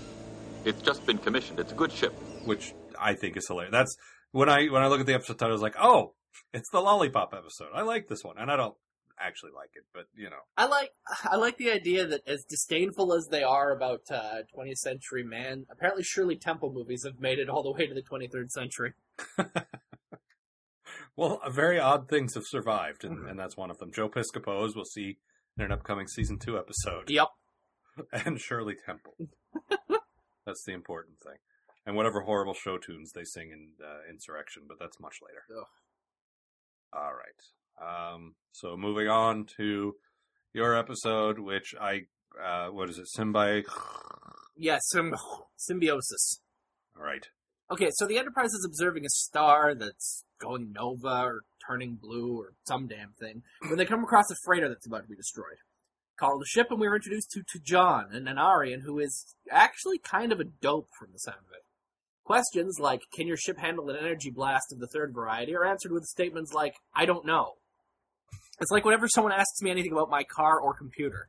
It's 0.64 0.80
just 0.80 1.04
been 1.04 1.18
commissioned. 1.18 1.58
It's 1.58 1.72
a 1.72 1.74
good 1.74 1.92
ship. 1.92 2.14
which 2.44 2.72
I 2.98 3.14
think 3.14 3.36
is 3.36 3.46
hilarious. 3.48 3.72
That's 3.72 3.96
when 4.32 4.48
I 4.48 4.66
when 4.66 4.82
I 4.82 4.86
look 4.86 5.00
at 5.00 5.06
the 5.06 5.14
episode 5.14 5.38
title, 5.38 5.50
I 5.50 5.52
was 5.52 5.62
like, 5.62 5.76
oh, 5.80 6.14
it's 6.52 6.70
the 6.70 6.80
lollipop 6.80 7.34
episode. 7.36 7.68
I 7.74 7.82
like 7.82 8.08
this 8.08 8.22
one, 8.24 8.36
and 8.38 8.50
I 8.50 8.56
don't 8.56 8.74
actually 9.18 9.50
like 9.54 9.70
it, 9.74 9.84
but 9.92 10.06
you 10.14 10.30
know, 10.30 10.40
I 10.56 10.66
like 10.66 10.90
I 11.24 11.36
like 11.36 11.58
the 11.58 11.70
idea 11.70 12.06
that 12.06 12.22
as 12.26 12.44
disdainful 12.44 13.12
as 13.12 13.28
they 13.30 13.42
are 13.42 13.72
about 13.72 14.02
uh, 14.10 14.42
20th 14.56 14.78
century 14.78 15.22
man, 15.24 15.66
apparently 15.70 16.02
Shirley 16.02 16.36
Temple 16.36 16.72
movies 16.72 17.04
have 17.04 17.20
made 17.20 17.38
it 17.38 17.48
all 17.48 17.62
the 17.62 17.72
way 17.72 17.86
to 17.86 17.94
the 17.94 18.02
23rd 18.02 18.50
century. 18.50 18.94
well, 21.16 21.40
very 21.50 21.78
odd 21.78 22.08
things 22.08 22.34
have 22.34 22.44
survived, 22.46 23.04
and, 23.04 23.28
and 23.28 23.38
that's 23.38 23.56
one 23.56 23.70
of 23.70 23.78
them. 23.78 23.92
Joe 23.92 24.08
Piscopo, 24.08 24.66
as 24.66 24.74
we'll 24.74 24.84
see 24.84 25.18
in 25.58 25.64
an 25.64 25.72
upcoming 25.72 26.06
season 26.06 26.38
two 26.38 26.58
episode, 26.58 27.10
Yep. 27.10 27.28
and 28.12 28.40
Shirley 28.40 28.76
Temple. 28.86 29.14
that's 30.46 30.64
the 30.64 30.72
important 30.72 31.18
thing, 31.22 31.36
and 31.86 31.96
whatever 31.96 32.22
horrible 32.22 32.54
show 32.54 32.78
tunes 32.78 33.12
they 33.12 33.24
sing 33.24 33.50
in 33.50 33.84
uh, 33.84 34.08
Insurrection, 34.10 34.62
but 34.68 34.78
that's 34.80 34.98
much 35.00 35.16
later. 35.26 35.42
Ugh. 35.60 35.66
All 36.92 37.12
right. 37.12 38.12
Um, 38.14 38.34
so 38.52 38.76
moving 38.76 39.08
on 39.08 39.46
to 39.56 39.94
your 40.52 40.76
episode, 40.76 41.38
which 41.38 41.74
I, 41.80 42.02
uh, 42.42 42.68
what 42.68 42.90
is 42.90 42.98
it, 42.98 43.06
Symbi? 43.16 43.64
Yeah, 44.56 44.78
sym- 44.82 45.14
symbiosis. 45.56 46.40
All 46.96 47.02
right. 47.04 47.26
Okay, 47.70 47.90
so 47.92 48.06
the 48.06 48.18
Enterprise 48.18 48.50
is 48.50 48.64
observing 48.66 49.04
a 49.04 49.10
star 49.10 49.76
that's 49.76 50.24
going 50.40 50.72
nova 50.72 51.22
or 51.22 51.42
turning 51.64 51.94
blue 51.94 52.36
or 52.36 52.54
some 52.66 52.88
damn 52.88 53.12
thing 53.20 53.42
when 53.68 53.78
they 53.78 53.84
come 53.84 54.02
across 54.02 54.28
a 54.28 54.34
freighter 54.44 54.68
that's 54.68 54.88
about 54.88 55.02
to 55.02 55.08
be 55.08 55.14
destroyed. 55.14 55.58
Call 56.18 56.38
the 56.38 56.46
ship, 56.46 56.66
and 56.70 56.80
we 56.80 56.88
were 56.88 56.96
introduced 56.96 57.30
to 57.30 57.42
T'Jon, 57.42 58.12
an 58.12 58.24
Anarian 58.24 58.82
who 58.82 58.98
is 58.98 59.36
actually 59.50 59.98
kind 59.98 60.32
of 60.32 60.40
a 60.40 60.44
dope 60.44 60.88
from 60.98 61.10
the 61.12 61.20
sound 61.20 61.38
of 61.48 61.54
it. 61.54 61.64
Questions 62.24 62.78
like, 62.80 63.02
can 63.14 63.28
your 63.28 63.36
ship 63.36 63.58
handle 63.58 63.88
an 63.88 63.96
energy 63.96 64.30
blast 64.30 64.72
of 64.72 64.80
the 64.80 64.88
third 64.88 65.14
variety, 65.14 65.54
are 65.54 65.64
answered 65.64 65.92
with 65.92 66.04
statements 66.04 66.52
like, 66.52 66.74
I 66.92 67.06
don't 67.06 67.24
know. 67.24 67.52
It's 68.60 68.72
like 68.72 68.84
whenever 68.84 69.08
someone 69.08 69.32
asks 69.32 69.62
me 69.62 69.70
anything 69.70 69.92
about 69.92 70.10
my 70.10 70.24
car 70.24 70.60
or 70.60 70.74
computer. 70.74 71.28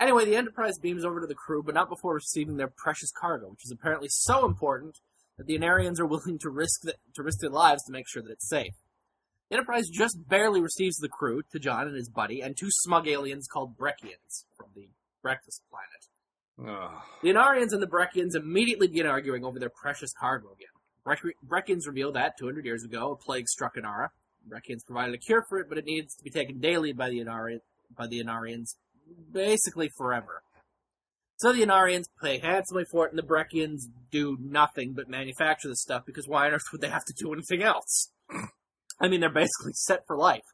Anyway, 0.00 0.24
the 0.24 0.36
Enterprise 0.36 0.78
beams 0.80 1.04
over 1.04 1.20
to 1.20 1.26
the 1.26 1.34
crew, 1.34 1.62
but 1.64 1.74
not 1.74 1.88
before 1.88 2.14
receiving 2.14 2.56
their 2.56 2.72
precious 2.76 3.10
cargo, 3.10 3.48
which 3.48 3.64
is 3.64 3.72
apparently 3.72 4.08
so 4.08 4.46
important 4.46 4.98
that 5.36 5.46
the 5.46 5.58
Anarians 5.58 5.98
are 5.98 6.06
willing 6.06 6.38
to 6.40 6.50
risk 6.50 6.80
the, 6.82 6.94
to 7.14 7.22
risk 7.22 7.38
their 7.40 7.50
lives 7.50 7.82
to 7.84 7.92
make 7.92 8.08
sure 8.08 8.22
that 8.22 8.30
it's 8.30 8.48
safe. 8.48 8.74
The 9.50 9.56
Enterprise 9.56 9.88
just 9.88 10.16
barely 10.28 10.60
receives 10.60 10.96
the 10.96 11.08
crew, 11.08 11.42
T'Jon 11.54 11.86
and 11.86 11.96
his 11.96 12.08
buddy, 12.08 12.40
and 12.40 12.56
two 12.56 12.70
smug 12.70 13.06
aliens 13.06 13.46
called 13.52 13.76
Brekkians 13.76 14.44
from 14.56 14.68
the 14.74 14.88
Breakfast 15.22 15.62
Planet. 15.70 16.70
Ugh. 16.80 17.02
The 17.22 17.30
Anarians 17.30 17.72
and 17.72 17.82
the 17.82 17.86
Brekkians 17.86 18.34
immediately 18.36 18.88
begin 18.88 19.06
arguing 19.06 19.44
over 19.44 19.58
their 19.58 19.70
precious 19.70 20.12
cargo 20.18 20.48
again. 20.52 20.68
Brec- 21.06 21.34
Brekkians 21.46 21.86
reveal 21.86 22.12
that, 22.12 22.38
200 22.38 22.64
years 22.64 22.84
ago, 22.84 23.12
a 23.12 23.16
plague 23.16 23.48
struck 23.48 23.76
Anara. 23.76 24.08
Brekkians 24.48 24.84
provided 24.86 25.14
a 25.14 25.18
cure 25.18 25.44
for 25.48 25.58
it, 25.58 25.68
but 25.68 25.78
it 25.78 25.84
needs 25.84 26.14
to 26.14 26.22
be 26.22 26.30
taken 26.30 26.60
daily 26.60 26.92
by 26.92 27.10
the, 27.10 27.20
Inari- 27.20 27.60
by 27.96 28.06
the 28.06 28.22
Anarians, 28.22 28.76
basically 29.32 29.90
forever. 29.96 30.42
So 31.36 31.52
the 31.52 31.62
Anarians 31.62 32.04
pay 32.22 32.38
handsomely 32.38 32.84
for 32.84 33.06
it, 33.06 33.12
and 33.12 33.18
the 33.18 33.22
Brekkians 33.22 33.82
do 34.10 34.38
nothing 34.40 34.92
but 34.92 35.08
manufacture 35.08 35.68
the 35.68 35.76
stuff, 35.76 36.04
because 36.06 36.28
why 36.28 36.46
on 36.46 36.52
earth 36.52 36.70
would 36.72 36.80
they 36.80 36.88
have 36.88 37.04
to 37.06 37.12
do 37.12 37.32
anything 37.32 37.62
else? 37.62 38.10
I 39.00 39.08
mean, 39.08 39.20
they're 39.20 39.30
basically 39.30 39.72
set 39.72 40.06
for 40.06 40.16
life. 40.16 40.44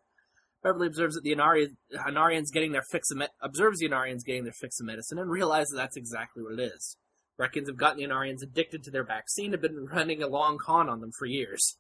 Beverly 0.63 0.87
observes 0.87 1.15
that 1.15 1.25
the 1.25 1.35
Anari- 1.35 1.77
Anarians 1.95 2.53
getting 2.53 2.73
their 2.73 2.85
fix 2.91 3.11
of 3.11 3.19
me- 3.19 3.29
observes 3.41 3.79
the 3.79 3.89
Anarians 3.89 4.25
getting 4.25 4.45
their 4.45 4.53
fix 4.53 4.81
of 4.81 4.87
medicine 4.87 5.19
and 5.19 5.31
realizes 5.31 5.75
that's 5.75 5.97
exactly 5.97 6.43
what 6.43 6.59
it 6.59 6.73
is. 6.75 6.97
Brekkians 7.39 7.69
have 7.69 7.77
gotten 7.77 7.99
the 7.99 8.05
Anarians 8.05 8.43
addicted 8.43 8.83
to 8.85 8.91
their 8.91 9.05
vaccine 9.05 9.47
and 9.47 9.55
have 9.55 9.63
been 9.63 9.87
running 9.87 10.23
a 10.23 10.29
long 10.29 10.59
con 10.59 10.89
on 10.89 11.01
them 11.01 11.13
for 11.19 11.27
years. 11.27 11.79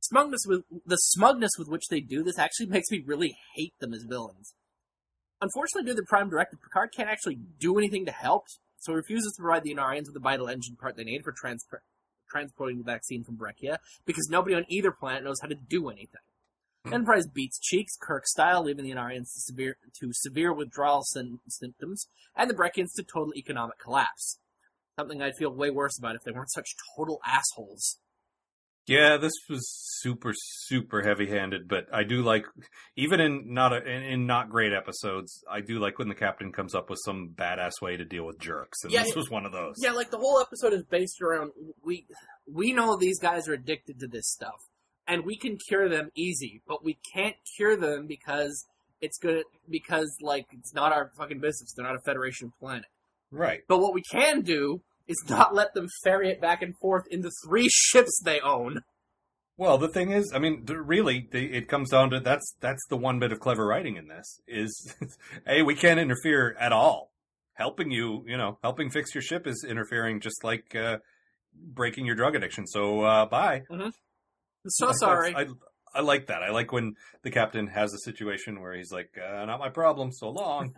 Smugness 0.00 0.44
with 0.46 0.64
the 0.84 0.96
smugness 0.96 1.52
with 1.58 1.68
which 1.68 1.88
they 1.88 2.00
do 2.00 2.22
this 2.22 2.38
actually 2.38 2.66
makes 2.66 2.90
me 2.90 3.02
really 3.06 3.36
hate 3.54 3.72
them 3.80 3.94
as 3.94 4.02
villains. 4.02 4.54
Unfortunately, 5.44 5.84
due 5.84 5.94
to 5.94 6.00
the 6.00 6.06
Prime 6.06 6.30
Directive, 6.30 6.58
Picard 6.62 6.90
can't 6.96 7.10
actually 7.10 7.38
do 7.60 7.76
anything 7.76 8.06
to 8.06 8.12
help, 8.12 8.46
so 8.78 8.92
he 8.92 8.96
refuses 8.96 9.34
to 9.36 9.42
provide 9.42 9.62
the 9.62 9.74
Anarians 9.74 10.06
with 10.06 10.14
the 10.14 10.20
vital 10.20 10.48
engine 10.48 10.74
part 10.74 10.96
they 10.96 11.04
need 11.04 11.22
for 11.22 11.32
trans- 11.32 11.66
transporting 12.30 12.78
the 12.78 12.84
vaccine 12.84 13.24
from 13.24 13.36
Brekka, 13.36 13.76
because 14.06 14.26
nobody 14.30 14.54
on 14.54 14.64
either 14.70 14.90
planet 14.90 15.22
knows 15.22 15.42
how 15.42 15.48
to 15.48 15.54
do 15.54 15.90
anything. 15.90 16.22
Hmm. 16.86 16.94
Enterprise 16.94 17.26
beats 17.26 17.58
cheeks, 17.60 17.94
Kirk 18.00 18.26
style, 18.26 18.64
leaving 18.64 18.86
the 18.86 18.92
Anarians 18.92 19.34
to 19.34 19.40
severe, 19.40 19.76
to 20.00 20.12
severe 20.14 20.54
withdrawal 20.54 21.04
symptoms, 21.04 22.08
and 22.34 22.48
the 22.48 22.54
Brekkians 22.54 22.94
to 22.96 23.02
total 23.02 23.34
economic 23.36 23.78
collapse. 23.78 24.38
Something 24.98 25.20
I'd 25.20 25.36
feel 25.36 25.50
way 25.50 25.68
worse 25.68 25.98
about 25.98 26.16
if 26.16 26.22
they 26.22 26.32
weren't 26.32 26.52
such 26.52 26.70
total 26.96 27.20
assholes. 27.26 27.98
Yeah, 28.86 29.16
this 29.16 29.32
was 29.48 29.66
super, 30.00 30.32
super 30.34 31.02
heavy-handed, 31.02 31.68
but 31.68 31.86
I 31.92 32.04
do 32.04 32.22
like, 32.22 32.44
even 32.96 33.18
in 33.18 33.54
not 33.54 33.72
a, 33.72 33.82
in, 33.82 34.02
in 34.02 34.26
not 34.26 34.50
great 34.50 34.72
episodes, 34.72 35.42
I 35.50 35.62
do 35.62 35.78
like 35.78 35.98
when 35.98 36.08
the 36.08 36.14
captain 36.14 36.52
comes 36.52 36.74
up 36.74 36.90
with 36.90 36.98
some 37.04 37.30
badass 37.34 37.80
way 37.80 37.96
to 37.96 38.04
deal 38.04 38.26
with 38.26 38.38
jerks, 38.38 38.84
and 38.84 38.92
Yeah, 38.92 39.04
this 39.04 39.16
was 39.16 39.30
one 39.30 39.46
of 39.46 39.52
those. 39.52 39.76
Yeah, 39.78 39.92
like 39.92 40.10
the 40.10 40.18
whole 40.18 40.38
episode 40.38 40.74
is 40.74 40.82
based 40.84 41.22
around 41.22 41.52
we 41.82 42.06
we 42.46 42.72
know 42.72 42.96
these 42.96 43.18
guys 43.18 43.48
are 43.48 43.54
addicted 43.54 44.00
to 44.00 44.06
this 44.06 44.30
stuff, 44.30 44.60
and 45.08 45.24
we 45.24 45.36
can 45.36 45.56
cure 45.68 45.88
them 45.88 46.10
easy, 46.14 46.60
but 46.68 46.84
we 46.84 46.98
can't 47.14 47.36
cure 47.56 47.76
them 47.76 48.06
because 48.06 48.66
it's 49.00 49.18
good 49.18 49.44
because 49.70 50.14
like 50.20 50.46
it's 50.52 50.74
not 50.74 50.92
our 50.92 51.10
fucking 51.16 51.40
business. 51.40 51.72
They're 51.74 51.86
not 51.86 51.96
a 51.96 52.00
Federation 52.00 52.52
planet. 52.60 52.86
Right. 53.30 53.62
But 53.66 53.78
what 53.80 53.94
we 53.94 54.02
can 54.02 54.42
do 54.42 54.82
is 55.06 55.22
not 55.28 55.54
let 55.54 55.74
them 55.74 55.88
ferry 56.02 56.30
it 56.30 56.40
back 56.40 56.62
and 56.62 56.74
forth 56.78 57.04
in 57.10 57.20
the 57.22 57.32
three 57.46 57.68
ships 57.72 58.20
they 58.24 58.40
own. 58.40 58.80
Well, 59.56 59.78
the 59.78 59.88
thing 59.88 60.10
is, 60.10 60.32
I 60.34 60.40
mean, 60.40 60.64
really, 60.66 61.28
it 61.32 61.68
comes 61.68 61.90
down 61.90 62.10
to 62.10 62.18
that's 62.18 62.56
that's 62.60 62.84
the 62.88 62.96
one 62.96 63.20
bit 63.20 63.30
of 63.30 63.38
clever 63.38 63.64
writing 63.64 63.96
in 63.96 64.08
this 64.08 64.40
is, 64.48 64.96
hey, 65.46 65.62
we 65.62 65.76
can't 65.76 66.00
interfere 66.00 66.56
at 66.58 66.72
all. 66.72 67.12
Helping 67.52 67.92
you, 67.92 68.24
you 68.26 68.36
know, 68.36 68.58
helping 68.64 68.90
fix 68.90 69.14
your 69.14 69.22
ship 69.22 69.46
is 69.46 69.64
interfering, 69.68 70.18
just 70.18 70.42
like 70.42 70.74
uh, 70.74 70.98
breaking 71.54 72.04
your 72.04 72.16
drug 72.16 72.34
addiction. 72.34 72.66
So, 72.66 73.02
uh, 73.02 73.26
bye. 73.26 73.62
I'm 73.70 73.92
so 74.66 74.86
Like, 74.88 74.96
sorry. 74.96 75.34
I, 75.36 75.46
I 75.94 76.00
like 76.00 76.26
that. 76.26 76.42
I 76.42 76.50
like 76.50 76.72
when 76.72 76.94
the 77.22 77.30
captain 77.30 77.68
has 77.68 77.94
a 77.94 77.98
situation 77.98 78.60
where 78.60 78.74
he's 78.74 78.90
like, 78.90 79.16
uh, 79.16 79.44
"Not 79.44 79.60
my 79.60 79.68
problem." 79.68 80.10
So 80.10 80.30
long. 80.30 80.74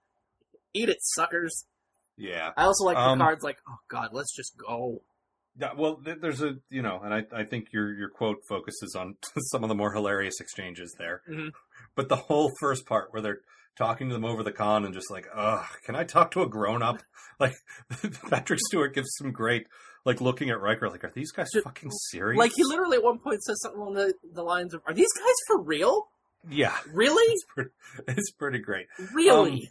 Eat 0.74 0.88
it, 0.88 0.98
suckers. 1.00 1.64
Yeah. 2.20 2.50
I 2.56 2.64
also 2.64 2.84
like 2.84 2.96
Um, 2.96 3.18
Picard's 3.18 3.42
like, 3.42 3.58
oh 3.68 3.78
god, 3.88 4.10
let's 4.12 4.34
just 4.36 4.52
go. 4.56 5.02
Yeah, 5.58 5.72
well, 5.76 6.00
there's 6.04 6.42
a 6.42 6.54
you 6.70 6.80
know, 6.82 7.00
and 7.02 7.12
I, 7.12 7.24
I 7.32 7.44
think 7.44 7.72
your 7.72 7.92
your 7.92 8.08
quote 8.08 8.38
focuses 8.48 8.94
on 8.94 9.16
some 9.50 9.64
of 9.64 9.68
the 9.68 9.74
more 9.74 9.92
hilarious 9.92 10.40
exchanges 10.40 10.94
there. 10.98 11.22
Mhm. 11.28 11.50
But 11.96 12.08
the 12.08 12.16
whole 12.16 12.52
first 12.60 12.86
part 12.86 13.12
where 13.12 13.20
they're 13.20 13.40
talking 13.76 14.08
to 14.08 14.14
them 14.14 14.24
over 14.24 14.42
the 14.42 14.52
con 14.52 14.84
and 14.84 14.92
just 14.94 15.10
like, 15.10 15.26
ugh, 15.34 15.66
can 15.84 15.96
I 15.96 16.04
talk 16.04 16.30
to 16.32 16.42
a 16.42 16.48
grown 16.48 16.82
up? 16.82 17.02
Like 17.40 17.54
Patrick 18.28 18.60
Stewart 18.68 18.94
gives 18.94 19.08
some 19.16 19.32
great 19.32 19.66
like 20.04 20.20
looking 20.20 20.50
at 20.50 20.60
Riker 20.60 20.90
like, 20.90 21.04
are 21.04 21.12
these 21.14 21.32
guys 21.32 21.48
fucking 21.64 21.90
serious? 22.10 22.38
Like 22.38 22.52
he 22.54 22.64
literally 22.64 22.98
at 22.98 23.02
one 23.02 23.18
point 23.18 23.42
says 23.42 23.62
something 23.62 23.80
along 23.80 23.94
the, 23.94 24.12
the 24.34 24.42
lines 24.42 24.74
of, 24.74 24.82
"Are 24.86 24.92
these 24.92 25.10
guys 25.16 25.34
for 25.46 25.62
real? 25.62 26.08
yeah, 26.50 26.76
Really? 26.92 27.34
it's 28.08 28.30
pretty 28.32 28.58
great. 28.58 28.86
Really?" 29.14 29.70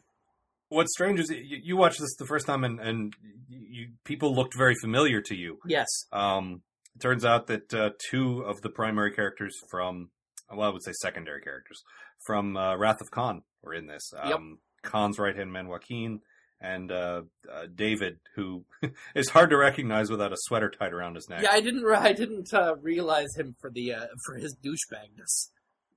What's 0.69 0.93
strange 0.93 1.19
is 1.19 1.29
you, 1.29 1.59
you 1.63 1.77
watched 1.77 1.99
this 1.99 2.15
the 2.17 2.25
first 2.25 2.45
time 2.45 2.63
and 2.63 2.79
and 2.79 3.13
you 3.49 3.89
people 4.03 4.33
looked 4.35 4.55
very 4.57 4.75
familiar 4.81 5.21
to 5.21 5.35
you. 5.35 5.59
yes. 5.65 5.87
Um, 6.11 6.61
it 6.95 7.01
turns 7.01 7.25
out 7.25 7.47
that 7.47 7.73
uh, 7.73 7.91
two 8.09 8.41
of 8.41 8.61
the 8.61 8.69
primary 8.69 9.11
characters 9.11 9.55
from, 9.69 10.09
well, 10.51 10.69
I 10.69 10.73
would 10.73 10.83
say 10.83 10.91
secondary 11.01 11.41
characters 11.41 11.81
from 12.25 12.57
uh, 12.57 12.75
Wrath 12.75 12.99
of 12.99 13.09
Khan 13.11 13.43
were 13.61 13.73
in 13.73 13.87
this. 13.87 14.11
Um, 14.19 14.59
Khan's 14.81 15.19
right 15.19 15.35
hand 15.35 15.51
man 15.51 15.67
Joachim 15.67 16.21
and 16.61 16.91
uh, 16.91 17.21
uh, 17.51 17.65
David, 17.73 18.19
who 18.35 18.65
is 19.15 19.29
hard 19.29 19.49
to 19.51 19.57
recognize 19.57 20.09
without 20.09 20.33
a 20.33 20.37
sweater 20.37 20.69
tied 20.69 20.93
around 20.93 21.15
his 21.15 21.29
neck. 21.29 21.41
Yeah, 21.43 21.51
I 21.51 21.61
didn't. 21.61 21.85
I 21.89 22.13
didn't 22.13 22.53
uh, 22.53 22.75
realize 22.81 23.35
him 23.37 23.55
for 23.59 23.69
the 23.69 23.93
uh, 23.93 24.05
for 24.25 24.35
his 24.35 24.55
douchebagness. 24.63 25.49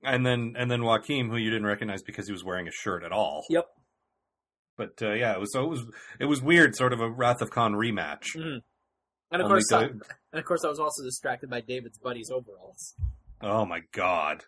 And 0.03 0.25
then 0.25 0.55
and 0.57 0.69
then 0.69 0.83
Joachim, 0.83 1.29
who 1.29 1.37
you 1.37 1.49
didn't 1.49 1.67
recognize 1.67 2.01
because 2.03 2.27
he 2.27 2.33
was 2.33 2.43
wearing 2.43 2.67
a 2.67 2.71
shirt 2.71 3.03
at 3.03 3.11
all. 3.11 3.45
Yep. 3.49 3.65
But 4.77 4.93
uh, 5.01 5.13
yeah, 5.13 5.33
it 5.33 5.39
was 5.39 5.53
so 5.53 5.63
it 5.63 5.69
was 5.69 5.85
it 6.19 6.25
was 6.25 6.41
weird, 6.41 6.75
sort 6.75 6.93
of 6.93 6.99
a 6.99 7.09
Wrath 7.09 7.41
of 7.41 7.51
Khan 7.51 7.73
rematch. 7.73 8.35
And 8.35 8.61
of 9.41 9.41
Only 9.49 9.63
course, 9.63 9.65
good- 9.69 10.01
and 10.31 10.39
of 10.39 10.45
course, 10.45 10.63
I 10.63 10.69
was 10.69 10.79
also 10.79 11.03
distracted 11.03 11.49
by 11.49 11.61
David's 11.61 11.97
buddy's 11.97 12.29
overalls. 12.31 12.95
Oh 13.41 13.65
my 13.65 13.81
god. 13.91 14.43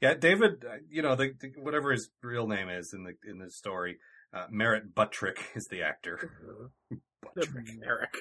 Yeah, 0.00 0.14
David, 0.14 0.64
uh, 0.64 0.76
you 0.88 1.02
know, 1.02 1.16
the, 1.16 1.32
the, 1.40 1.48
whatever 1.60 1.90
his 1.90 2.08
real 2.22 2.46
name 2.46 2.68
is 2.68 2.92
in 2.94 3.02
the 3.04 3.14
in 3.28 3.38
the 3.38 3.50
story, 3.50 3.98
uh, 4.32 4.46
Merritt 4.50 4.94
Buttrick 4.94 5.38
is 5.54 5.66
the 5.70 5.82
actor. 5.82 6.30
Buttrick. 7.34 7.66
Merrick. 7.78 8.14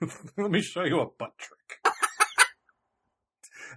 Let 0.36 0.50
me 0.50 0.60
show 0.60 0.84
you 0.84 1.00
a 1.00 1.06
butt 1.06 1.32
trick. 1.38 1.94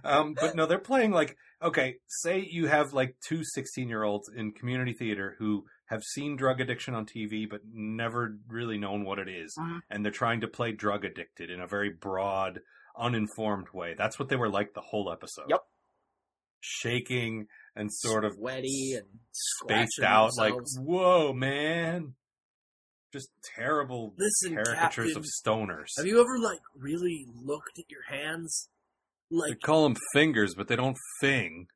um, 0.04 0.34
but 0.38 0.54
no, 0.54 0.66
they're 0.66 0.78
playing 0.78 1.12
like 1.12 1.36
okay. 1.62 1.96
Say 2.08 2.46
you 2.50 2.66
have 2.66 2.92
like 2.92 3.16
two 3.26 3.42
16 3.44 3.88
year 3.88 4.02
olds 4.02 4.28
in 4.34 4.52
community 4.52 4.92
theater 4.92 5.36
who 5.38 5.64
have 5.86 6.02
seen 6.02 6.36
drug 6.36 6.60
addiction 6.60 6.94
on 6.94 7.04
TV 7.06 7.48
but 7.48 7.60
never 7.72 8.36
really 8.48 8.78
known 8.78 9.04
what 9.04 9.18
it 9.18 9.28
is. 9.28 9.54
Mhm. 9.58 9.82
and 9.90 10.04
they're 10.04 10.12
trying 10.12 10.40
to 10.40 10.48
play 10.48 10.72
drug 10.72 11.04
addicted 11.04 11.50
in 11.50 11.60
a 11.60 11.66
very 11.66 11.90
broad, 11.90 12.60
uninformed 12.96 13.68
way. 13.72 13.94
That's 13.94 14.18
what 14.18 14.28
they 14.28 14.36
were 14.36 14.48
like 14.48 14.72
the 14.74 14.80
whole 14.80 15.10
episode. 15.12 15.50
Yep. 15.50 15.64
Shaking 16.60 17.48
and 17.76 17.92
sort 17.92 18.24
of 18.24 18.34
sweaty 18.36 18.94
and 18.94 19.06
spaced 19.32 20.00
out, 20.02 20.30
like 20.38 20.54
whoa, 20.78 21.32
man. 21.34 22.14
Just 23.12 23.28
terrible 23.54 24.14
Listen, 24.16 24.54
caricatures 24.54 25.14
Captain, 25.14 25.16
of 25.18 25.24
stoners. 25.24 25.88
Have 25.98 26.06
you 26.06 26.20
ever 26.20 26.38
like 26.38 26.60
really 26.74 27.26
looked 27.34 27.78
at 27.78 27.90
your 27.90 28.02
hands? 28.08 28.68
They 29.30 29.36
Like 29.36 29.60
call 29.60 29.82
them 29.84 29.96
fingers, 30.12 30.54
but 30.56 30.68
they 30.68 30.76
don't 30.76 30.96
fing. 31.20 31.68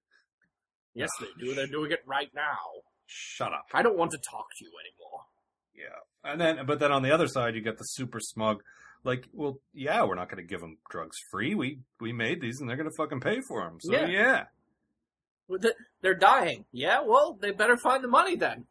yes, 0.95 1.11
they 1.21 1.27
do. 1.39 1.55
They're 1.55 1.67
doing 1.79 1.93
it 1.93 2.01
right 2.07 2.31
now. 2.35 2.57
Shut 3.11 3.53
up. 3.53 3.67
I 3.73 3.83
don't 3.83 3.97
want 3.97 4.11
to 4.13 4.19
talk 4.19 4.47
to 4.59 4.65
you 4.65 4.71
anymore. 4.85 5.23
Yeah. 5.75 6.31
And 6.31 6.41
then, 6.41 6.67
but 6.67 6.79
then 6.79 6.93
on 6.93 7.03
the 7.03 7.11
other 7.11 7.27
side, 7.27 7.55
you 7.55 7.61
get 7.63 7.79
the 7.79 7.85
super 7.85 8.21
smug, 8.21 8.63
like, 9.03 9.25
well, 9.33 9.61
yeah, 9.73 10.05
we're 10.05 10.15
not 10.15 10.29
going 10.29 10.43
to 10.45 10.49
give 10.49 10.61
them 10.61 10.77
drugs 10.91 11.17
free. 11.31 11.55
We 11.55 11.79
we 12.01 12.13
made 12.13 12.41
these, 12.41 12.61
and 12.61 12.69
they're 12.69 12.77
going 12.77 12.89
to 12.91 12.97
fucking 12.97 13.21
pay 13.21 13.41
for 13.41 13.63
them. 13.65 13.79
So 13.81 13.93
Yeah. 13.93 14.07
yeah. 14.07 14.45
Well, 15.49 15.59
They're 16.03 16.15
dying. 16.15 16.67
Yeah, 16.73 17.01
well, 17.01 17.33
they 17.41 17.51
better 17.53 17.77
find 17.79 18.05
the 18.05 18.09
money 18.09 18.37
then. 18.37 18.67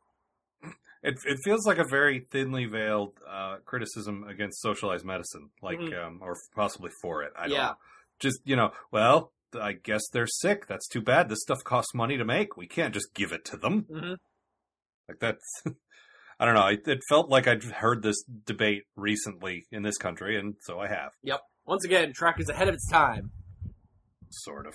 It 1.03 1.19
it 1.25 1.39
feels 1.43 1.65
like 1.65 1.77
a 1.77 1.87
very 1.87 2.19
thinly 2.19 2.65
veiled 2.65 3.13
uh, 3.27 3.57
criticism 3.65 4.23
against 4.27 4.61
socialized 4.61 5.05
medicine, 5.05 5.49
like 5.61 5.79
Mhm. 5.79 6.05
um, 6.05 6.19
or 6.21 6.35
possibly 6.55 6.91
for 7.01 7.23
it. 7.23 7.33
I 7.35 7.43
don't 7.47 7.51
Yeah. 7.51 7.65
know. 7.67 7.75
Just 8.19 8.39
you 8.45 8.55
know, 8.55 8.71
well, 8.91 9.31
I 9.59 9.73
guess 9.73 10.01
they're 10.11 10.27
sick. 10.27 10.67
That's 10.67 10.87
too 10.87 11.01
bad. 11.01 11.29
This 11.29 11.41
stuff 11.41 11.63
costs 11.63 11.93
money 11.93 12.17
to 12.17 12.25
make. 12.25 12.57
We 12.57 12.67
can't 12.67 12.93
just 12.93 13.13
give 13.13 13.31
it 13.31 13.45
to 13.45 13.57
them. 13.57 13.83
hmm 13.83 14.13
Like 15.07 15.19
that's. 15.19 15.63
I 16.39 16.45
don't 16.45 16.53
know. 16.53 16.67
It, 16.67 16.87
it 16.87 16.99
felt 17.09 17.29
like 17.29 17.47
I'd 17.47 17.63
heard 17.63 18.03
this 18.03 18.21
debate 18.45 18.83
recently 18.95 19.65
in 19.71 19.81
this 19.81 19.97
country, 19.97 20.37
and 20.39 20.53
so 20.61 20.79
I 20.79 20.87
have, 20.87 21.09
Yep. 21.23 21.39
Once 21.65 21.83
again, 21.83 22.13
Trek 22.13 22.39
is 22.39 22.47
ahead 22.47 22.67
of 22.67 22.75
its 22.75 22.87
time. 22.91 23.31
sort 24.29 24.67
of. 24.67 24.73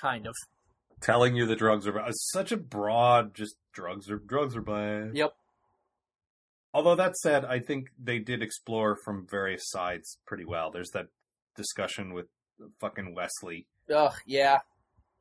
Kind 0.00 0.26
of. 0.26 0.34
Telling 1.00 1.34
you 1.36 1.46
the 1.46 1.56
drugs 1.56 1.86
are 1.86 1.92
bad. 1.92 2.12
Such 2.14 2.52
a 2.52 2.58
broad, 2.58 3.34
just 3.34 3.56
drugs 3.72 4.10
are 4.10 4.18
drugs 4.18 4.54
are 4.54 4.60
bad. 4.60 5.12
Yep. 5.14 5.32
Although 6.74 6.96
that 6.96 7.16
said, 7.16 7.44
I 7.46 7.58
think 7.60 7.88
they 7.98 8.18
did 8.18 8.42
explore 8.42 8.96
from 9.02 9.26
various 9.28 9.62
sides 9.70 10.18
pretty 10.26 10.44
well. 10.44 10.70
There's 10.70 10.90
that 10.90 11.06
discussion 11.56 12.12
with 12.12 12.26
fucking 12.80 13.14
Wesley, 13.14 13.66
Ugh, 13.92 14.12
yeah. 14.26 14.58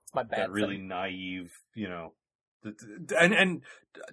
It's 0.03 0.13
my 0.13 0.23
bad. 0.23 0.39
that 0.41 0.51
really 0.51 0.75
thing. 0.75 0.89
naive, 0.89 1.49
you 1.73 1.87
know. 1.87 2.13
And 2.63 3.33
and 3.33 3.61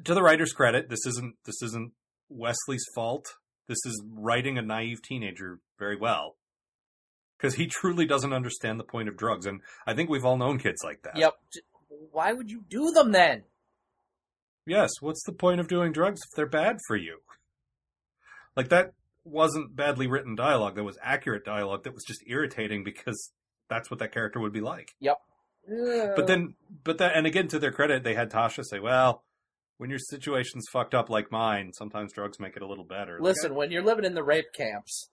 to 0.04 0.14
the 0.14 0.22
writer's 0.22 0.52
credit, 0.52 0.88
this 0.88 1.04
isn't 1.06 1.34
this 1.44 1.62
isn't 1.62 1.92
Wesley's 2.28 2.84
fault. 2.94 3.26
This 3.68 3.78
is 3.84 4.02
writing 4.12 4.58
a 4.58 4.62
naive 4.62 5.02
teenager 5.02 5.58
very 5.78 5.96
well. 5.96 6.36
Because 7.36 7.56
he 7.56 7.66
truly 7.66 8.06
doesn't 8.06 8.32
understand 8.32 8.80
the 8.80 8.84
point 8.84 9.08
of 9.08 9.16
drugs, 9.16 9.44
and 9.44 9.60
I 9.86 9.92
think 9.92 10.08
we've 10.08 10.24
all 10.24 10.38
known 10.38 10.58
kids 10.58 10.82
like 10.82 11.02
that. 11.02 11.16
Yep. 11.16 11.34
Why 12.10 12.32
would 12.32 12.50
you 12.50 12.62
do 12.66 12.92
them 12.92 13.12
then? 13.12 13.42
Yes, 14.66 14.90
what's 15.00 15.22
the 15.24 15.32
point 15.32 15.60
of 15.60 15.68
doing 15.68 15.92
drugs 15.92 16.20
if 16.24 16.34
they're 16.34 16.46
bad 16.46 16.78
for 16.86 16.96
you? 16.96 17.18
Like 18.56 18.70
that 18.70 18.94
wasn't 19.24 19.76
badly 19.76 20.06
written 20.06 20.34
dialogue. 20.34 20.76
That 20.76 20.84
was 20.84 20.98
accurate 21.02 21.44
dialogue 21.44 21.84
that 21.84 21.94
was 21.94 22.04
just 22.04 22.24
irritating 22.26 22.84
because 22.84 23.32
that's 23.68 23.90
what 23.90 24.00
that 24.00 24.12
character 24.12 24.40
would 24.40 24.52
be 24.52 24.60
like. 24.60 24.94
But 25.68 26.26
then, 26.26 26.54
but 26.84 26.98
that, 26.98 27.16
and 27.16 27.26
again, 27.26 27.48
to 27.48 27.58
their 27.58 27.72
credit, 27.72 28.02
they 28.04 28.14
had 28.14 28.30
Tasha 28.30 28.64
say, 28.64 28.78
"Well, 28.78 29.22
when 29.78 29.90
your 29.90 29.98
situation's 29.98 30.66
fucked 30.72 30.94
up 30.94 31.10
like 31.10 31.30
mine, 31.32 31.72
sometimes 31.72 32.12
drugs 32.12 32.38
make 32.40 32.56
it 32.56 32.62
a 32.62 32.66
little 32.66 32.84
better." 32.84 33.14
Like, 33.14 33.22
listen, 33.34 33.54
when 33.54 33.70
you're 33.70 33.82
living 33.84 34.04
in 34.04 34.14
the 34.14 34.22
rape 34.24 34.52
camps. 34.56 35.10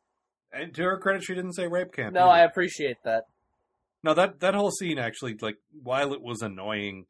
and 0.51 0.73
to 0.75 0.83
her 0.83 0.99
credit, 0.99 1.23
she 1.23 1.33
didn't 1.33 1.53
say 1.53 1.67
rape 1.67 1.91
camp. 1.93 2.13
No, 2.13 2.27
I 2.27 2.41
appreciate 2.41 2.97
that. 3.03 3.23
no 4.03 4.13
that 4.13 4.39
that 4.41 4.53
whole 4.53 4.71
scene 4.71 4.99
actually, 4.99 5.35
like, 5.41 5.57
while 5.81 6.13
it 6.13 6.21
was 6.21 6.41
annoying, 6.41 7.05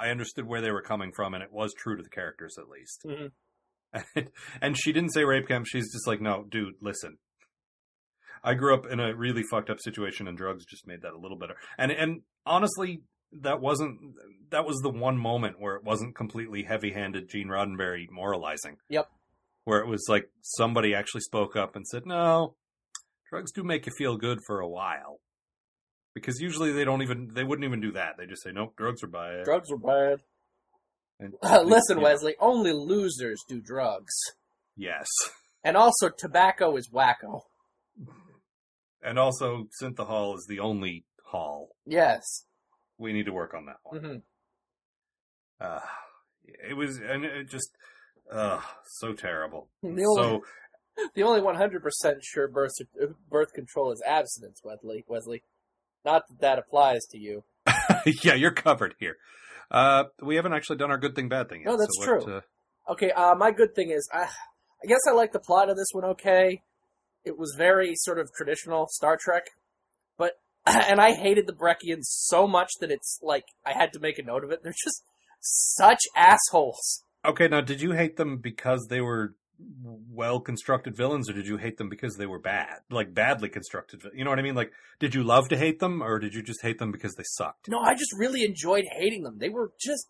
I 0.00 0.08
understood 0.10 0.46
where 0.46 0.60
they 0.60 0.70
were 0.72 0.82
coming 0.82 1.12
from, 1.14 1.34
and 1.34 1.42
it 1.42 1.52
was 1.52 1.72
true 1.74 1.96
to 1.96 2.02
the 2.02 2.08
characters 2.10 2.56
at 2.58 2.68
least. 2.68 3.04
Mhm. 3.06 3.30
And, 3.92 4.30
and 4.60 4.76
she 4.78 4.92
didn't 4.92 5.10
say 5.12 5.24
rape 5.24 5.46
camp. 5.48 5.66
She's 5.66 5.92
just 5.92 6.06
like, 6.06 6.20
no, 6.20 6.44
dude, 6.48 6.74
listen. 6.80 7.18
I 8.42 8.54
grew 8.54 8.74
up 8.74 8.86
in 8.86 9.00
a 9.00 9.14
really 9.14 9.42
fucked 9.50 9.70
up 9.70 9.80
situation, 9.80 10.28
and 10.28 10.36
drugs 10.36 10.64
just 10.64 10.86
made 10.86 11.02
that 11.02 11.12
a 11.12 11.18
little 11.18 11.38
better. 11.38 11.54
And 11.76 11.90
and 11.92 12.22
honestly, 12.46 13.02
that 13.32 13.60
wasn't 13.60 13.98
that 14.50 14.64
was 14.64 14.78
the 14.78 14.90
one 14.90 15.18
moment 15.18 15.60
where 15.60 15.76
it 15.76 15.84
wasn't 15.84 16.14
completely 16.14 16.62
heavy-handed 16.64 17.28
Gene 17.28 17.48
Roddenberry 17.48 18.06
moralizing. 18.10 18.76
Yep. 18.88 19.08
Where 19.64 19.80
it 19.80 19.86
was 19.86 20.06
like 20.08 20.30
somebody 20.40 20.94
actually 20.94 21.20
spoke 21.20 21.56
up 21.56 21.76
and 21.76 21.86
said, 21.86 22.06
"No, 22.06 22.54
drugs 23.30 23.52
do 23.52 23.62
make 23.62 23.86
you 23.86 23.92
feel 23.96 24.16
good 24.16 24.38
for 24.46 24.60
a 24.60 24.68
while." 24.68 25.20
Because 26.14 26.40
usually 26.40 26.72
they 26.72 26.84
don't 26.84 27.02
even 27.02 27.30
they 27.34 27.44
wouldn't 27.44 27.66
even 27.66 27.80
do 27.80 27.92
that. 27.92 28.16
They 28.18 28.26
just 28.26 28.42
say, 28.42 28.50
"Nope, 28.52 28.74
drugs 28.76 29.02
are 29.02 29.08
bad." 29.08 29.44
Drugs 29.44 29.70
are 29.70 29.76
bad. 29.76 30.20
And- 31.20 31.34
listen, 31.68 31.98
yeah. 31.98 32.04
Wesley, 32.04 32.34
only 32.40 32.72
losers 32.72 33.40
do 33.48 33.60
drugs. 33.60 34.14
Yes. 34.76 35.08
And 35.64 35.76
also, 35.76 36.08
tobacco 36.08 36.76
is 36.76 36.88
wacko. 36.88 37.42
And 39.02 39.18
also, 39.18 39.68
Synthehol 39.80 40.36
is 40.36 40.46
the 40.48 40.58
only 40.60 41.04
hall. 41.24 41.70
Yes. 41.86 42.44
We 42.98 43.12
need 43.12 43.26
to 43.26 43.32
work 43.32 43.54
on 43.54 43.66
that 43.66 43.76
one. 43.84 44.00
hmm 44.00 44.16
Uh, 45.64 45.80
it 46.44 46.74
was, 46.76 46.98
and 46.98 47.24
it 47.24 47.48
just, 47.48 47.70
uh, 48.32 48.60
so 48.84 49.12
terrible. 49.12 49.68
The 49.82 50.02
So, 50.16 50.42
the 51.14 51.22
only 51.22 51.40
100% 51.40 51.80
sure 52.22 52.48
birth, 52.48 52.72
birth 53.30 53.52
control 53.52 53.92
is 53.92 54.02
abstinence, 54.06 54.60
Wesley. 54.64 55.04
Wesley. 55.06 55.42
Not 56.04 56.22
that 56.28 56.40
that 56.40 56.58
applies 56.58 57.04
to 57.10 57.18
you. 57.18 57.44
yeah, 58.22 58.34
you're 58.34 58.50
covered 58.52 58.94
here. 58.98 59.16
Uh, 59.70 60.04
we 60.22 60.36
haven't 60.36 60.54
actually 60.54 60.76
done 60.78 60.90
our 60.90 60.98
good 60.98 61.14
thing, 61.14 61.28
bad 61.28 61.48
thing 61.48 61.60
yet. 61.60 61.70
No, 61.70 61.76
that's 61.76 61.96
so 61.98 62.04
true. 62.04 62.36
uh, 62.36 62.40
Okay, 62.90 63.10
uh, 63.10 63.34
my 63.34 63.50
good 63.50 63.74
thing 63.74 63.90
is, 63.90 64.08
I, 64.12 64.22
I 64.22 64.86
guess 64.86 65.00
I 65.06 65.12
like 65.12 65.32
the 65.32 65.40
plot 65.40 65.68
of 65.68 65.76
this 65.76 65.88
one 65.92 66.04
okay. 66.06 66.62
It 67.28 67.38
was 67.38 67.54
very 67.56 67.92
sort 67.94 68.18
of 68.18 68.30
traditional 68.36 68.88
Star 68.90 69.16
Trek, 69.20 69.44
but 70.16 70.32
and 70.66 71.00
I 71.00 71.12
hated 71.12 71.46
the 71.46 71.52
Brekkians 71.52 72.04
so 72.04 72.48
much 72.48 72.70
that 72.80 72.90
it's 72.90 73.20
like 73.22 73.44
I 73.64 73.72
had 73.72 73.92
to 73.92 74.00
make 74.00 74.18
a 74.18 74.22
note 74.22 74.44
of 74.44 74.50
it. 74.50 74.60
They're 74.64 74.72
just 74.72 75.04
such 75.40 76.00
assholes. 76.16 77.04
okay, 77.24 77.46
now, 77.46 77.60
did 77.60 77.80
you 77.80 77.92
hate 77.92 78.16
them 78.16 78.38
because 78.38 78.86
they 78.88 79.00
were 79.00 79.34
well 80.10 80.40
constructed 80.40 80.96
villains, 80.96 81.28
or 81.28 81.32
did 81.32 81.46
you 81.46 81.56
hate 81.56 81.78
them 81.78 81.88
because 81.88 82.16
they 82.16 82.26
were 82.26 82.38
bad? 82.38 82.78
Like, 82.90 83.12
badly 83.14 83.48
constructed 83.48 84.02
You 84.14 84.24
know 84.24 84.30
what 84.30 84.38
I 84.38 84.42
mean? 84.42 84.54
Like, 84.54 84.72
did 85.00 85.14
you 85.14 85.22
love 85.22 85.48
to 85.48 85.56
hate 85.56 85.80
them, 85.80 86.02
or 86.02 86.18
did 86.18 86.34
you 86.34 86.42
just 86.42 86.62
hate 86.62 86.78
them 86.78 86.92
because 86.92 87.14
they 87.14 87.24
sucked? 87.24 87.68
No, 87.68 87.78
I 87.80 87.94
just 87.94 88.12
really 88.16 88.44
enjoyed 88.44 88.84
hating 88.90 89.22
them. 89.24 89.38
They 89.38 89.48
were 89.48 89.72
just 89.80 90.08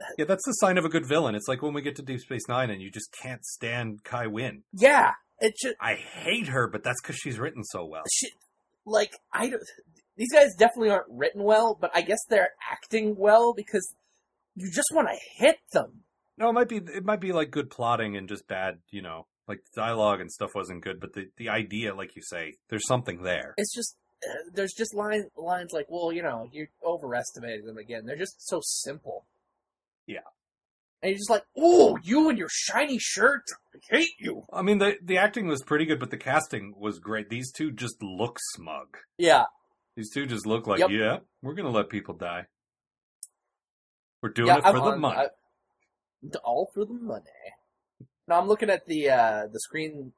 Yeah, 0.18 0.24
that's 0.26 0.44
the 0.44 0.52
sign 0.52 0.78
of 0.78 0.84
a 0.84 0.88
good 0.88 1.06
villain. 1.06 1.34
It's 1.34 1.48
like 1.48 1.62
when 1.62 1.74
we 1.74 1.82
get 1.82 1.96
to 1.96 2.02
Deep 2.02 2.20
Space 2.20 2.48
Nine 2.48 2.70
and 2.70 2.80
you 2.82 2.90
just 2.90 3.12
can't 3.12 3.44
stand 3.44 4.04
Kai 4.04 4.26
Wynn. 4.26 4.62
yeah. 4.72 5.12
It 5.42 5.56
just 5.60 5.74
I 5.80 5.94
hate 5.94 6.46
her, 6.46 6.68
but 6.68 6.84
that's 6.84 7.02
because 7.02 7.16
she's 7.16 7.38
written 7.38 7.64
so 7.64 7.84
well. 7.84 8.04
shit. 8.10 8.32
Like 8.86 9.12
I 9.32 9.50
don't. 9.50 9.62
These 10.16 10.32
guys 10.32 10.54
definitely 10.56 10.90
aren't 10.90 11.08
written 11.10 11.42
well, 11.42 11.76
but 11.78 11.90
I 11.94 12.02
guess 12.02 12.20
they're 12.28 12.50
acting 12.70 13.16
well 13.18 13.52
because 13.52 13.94
you 14.54 14.70
just 14.70 14.88
want 14.92 15.08
to 15.08 15.16
hit 15.36 15.56
them. 15.72 16.02
No, 16.38 16.48
it 16.48 16.52
might 16.52 16.68
be 16.68 16.76
it 16.76 17.04
might 17.04 17.20
be 17.20 17.32
like 17.32 17.50
good 17.50 17.70
plotting 17.70 18.16
and 18.16 18.28
just 18.28 18.46
bad, 18.46 18.78
you 18.90 19.02
know, 19.02 19.26
like 19.48 19.60
dialogue 19.74 20.20
and 20.20 20.30
stuff 20.30 20.54
wasn't 20.54 20.84
good, 20.84 21.00
but 21.00 21.12
the 21.12 21.28
the 21.36 21.48
idea, 21.48 21.94
like 21.94 22.14
you 22.14 22.22
say, 22.22 22.54
there's 22.68 22.86
something 22.86 23.22
there. 23.22 23.54
it's 23.56 23.74
just 23.74 23.96
uh, 24.24 24.50
there's 24.54 24.72
just 24.72 24.94
line, 24.94 25.24
lines 25.36 25.72
like, 25.72 25.86
well, 25.88 26.12
you 26.12 26.22
know, 26.22 26.48
you're 26.52 26.68
overestimating 26.84 27.66
them 27.66 27.78
again. 27.78 28.06
They're 28.06 28.16
just 28.16 28.46
so 28.46 28.60
simple. 28.62 29.24
Yeah. 30.06 30.20
And 31.02 31.10
you're 31.10 31.18
just 31.18 31.30
like, 31.30 31.42
oh, 31.58 31.98
you 32.02 32.28
and 32.28 32.38
your 32.38 32.48
shiny 32.50 32.98
shirt, 32.98 33.42
I 33.74 33.78
hate 33.96 34.14
you. 34.20 34.44
I 34.52 34.62
mean, 34.62 34.78
the 34.78 34.96
the 35.02 35.18
acting 35.18 35.48
was 35.48 35.62
pretty 35.62 35.84
good, 35.84 35.98
but 35.98 36.10
the 36.10 36.16
casting 36.16 36.74
was 36.76 36.98
great. 37.00 37.28
These 37.28 37.50
two 37.50 37.72
just 37.72 38.00
look 38.02 38.38
smug. 38.54 38.96
Yeah, 39.18 39.44
These 39.96 40.10
two 40.10 40.26
just 40.26 40.46
look 40.46 40.66
like, 40.68 40.78
Yep. 40.78 40.90
yeah, 40.90 41.18
we're 41.42 41.54
gonna 41.54 41.70
let 41.70 41.88
people 41.88 42.14
die. 42.14 42.46
We're 44.22 44.30
doing 44.30 44.46
yeah, 44.48 44.58
it 44.58 44.62
for 44.62 44.66
I'm 44.68 44.74
the 44.76 44.80
on- 44.82 45.00
money. 45.00 45.16
I- 45.16 45.28
all 46.44 46.70
for 46.72 46.84
the 46.84 46.94
money. 46.94 47.24
Now 48.28 48.40
I'm 48.40 48.46
looking 48.46 48.70
at 48.70 48.86
the 48.86 49.10
uh, 49.10 49.46
the 49.52 49.58
screen, 49.58 50.12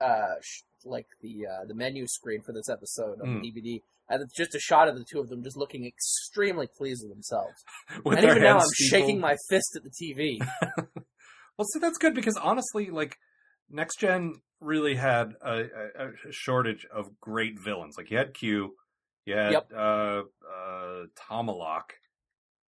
uh, 0.00 0.36
sh- 0.40 0.62
like 0.86 1.06
the 1.20 1.46
uh, 1.46 1.64
the 1.66 1.74
menu 1.74 2.06
screen 2.06 2.40
for 2.40 2.52
this 2.52 2.70
episode 2.70 3.20
of 3.20 3.26
Mm. 3.26 3.42
DVD, 3.44 3.82
and 4.08 4.22
it's 4.22 4.36
just 4.36 4.54
a 4.54 4.60
shot 4.60 4.88
of 4.88 4.96
the 4.96 5.04
two 5.10 5.20
of 5.20 5.28
them 5.28 5.42
just 5.42 5.56
looking 5.56 5.86
extremely 5.86 6.68
pleased 6.76 7.02
with 7.02 7.12
themselves. 7.12 7.54
With 8.04 8.18
and 8.18 8.26
even 8.26 8.42
now, 8.42 8.54
I'm 8.54 8.58
hands 8.58 8.72
shaking 8.76 9.20
my 9.20 9.36
fist 9.48 9.76
at 9.76 9.82
the 9.82 9.90
TV. 9.90 10.38
Well, 11.56 11.66
see, 11.72 11.78
that's 11.78 11.98
good 11.98 12.14
because 12.14 12.36
honestly, 12.36 12.90
like 12.90 13.16
next 13.70 14.00
gen 14.00 14.34
really 14.60 14.96
had 14.96 15.34
a, 15.40 15.52
a, 15.52 16.08
a 16.08 16.32
shortage 16.32 16.84
of 16.92 17.20
great 17.20 17.60
villains. 17.62 17.94
Like 17.96 18.10
you 18.10 18.18
had 18.18 18.34
Q, 18.34 18.74
You 19.24 19.36
had 19.36 19.52
Yep. 19.52 19.68
uh, 19.72 20.22
uh, 20.52 21.04
Tomalak. 21.16 21.92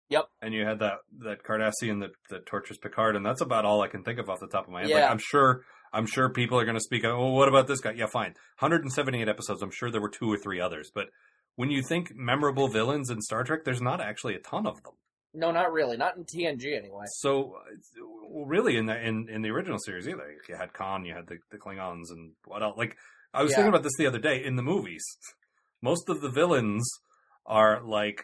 Yep. 0.10 0.26
And 0.40 0.54
you 0.54 0.66
had 0.66 0.80
that 0.80 0.98
that 1.24 1.44
Cardassian 1.44 2.02
that, 2.02 2.12
that 2.30 2.46
tortures 2.46 2.78
Picard, 2.78 3.16
and 3.16 3.26
that's 3.26 3.42
about 3.42 3.66
all 3.66 3.82
I 3.82 3.88
can 3.88 4.04
think 4.04 4.20
of 4.20 4.30
off 4.30 4.40
the 4.40 4.48
top 4.48 4.68
of 4.68 4.72
my 4.72 4.82
head. 4.82 4.92
Like, 4.92 5.10
I'm 5.10 5.18
sure 5.18 5.64
I'm 5.96 6.06
sure 6.06 6.30
people 6.30 6.60
are 6.60 6.66
going 6.66 6.76
to 6.78 6.82
speak. 6.84 7.06
Oh, 7.06 7.30
what 7.32 7.48
about 7.48 7.68
this 7.68 7.80
guy? 7.82 7.92
Yeah, 7.94 8.08
fine. 8.08 8.36
178 8.60 9.28
episodes. 9.30 9.62
I'm 9.62 9.72
sure 9.72 9.90
there 9.90 10.02
were 10.02 10.10
two 10.10 10.32
or 10.32 10.38
three 10.38 10.60
others, 10.60 10.92
but 10.94 11.08
when 11.56 11.72
you 11.72 11.82
think 11.82 12.12
memorable 12.16 12.68
villains 12.68 13.10
in 13.10 13.22
Star 13.22 13.44
Trek, 13.44 13.64
there's 13.64 13.82
not 13.82 14.02
actually 14.02 14.36
a 14.36 14.40
ton 14.40 14.68
of 14.68 14.84
them. 14.84 14.94
No, 15.34 15.52
not 15.52 15.72
really. 15.72 15.98
Not 15.98 16.16
in 16.18 16.24
TNG 16.26 16.78
anyway. 16.78 17.06
So, 17.08 17.56
uh, 17.58 18.06
really, 18.46 18.78
in 18.78 18.86
the 18.86 18.98
in, 19.02 19.28
in 19.30 19.42
the 19.42 19.50
original 19.50 19.80
series 19.80 20.08
either, 20.08 20.36
you 20.48 20.56
had 20.56 20.72
Khan, 20.74 21.06
you 21.06 21.14
had 21.14 21.28
the, 21.28 21.38
the 21.52 21.58
Klingons, 21.58 22.10
and 22.10 22.32
what 22.46 22.62
else? 22.64 22.78
Like, 22.78 22.96
I 23.34 23.42
was 23.44 23.52
Yeah. 23.52 23.58
thinking 23.58 23.70
about 23.70 23.84
this 23.84 23.98
the 23.98 24.08
other 24.08 24.20
day. 24.20 24.44
In 24.44 24.56
the 24.56 24.64
movies, 24.64 25.04
most 25.82 26.08
of 26.10 26.22
the 26.22 26.30
villains 26.30 26.88
are 27.46 27.82
like 27.84 28.24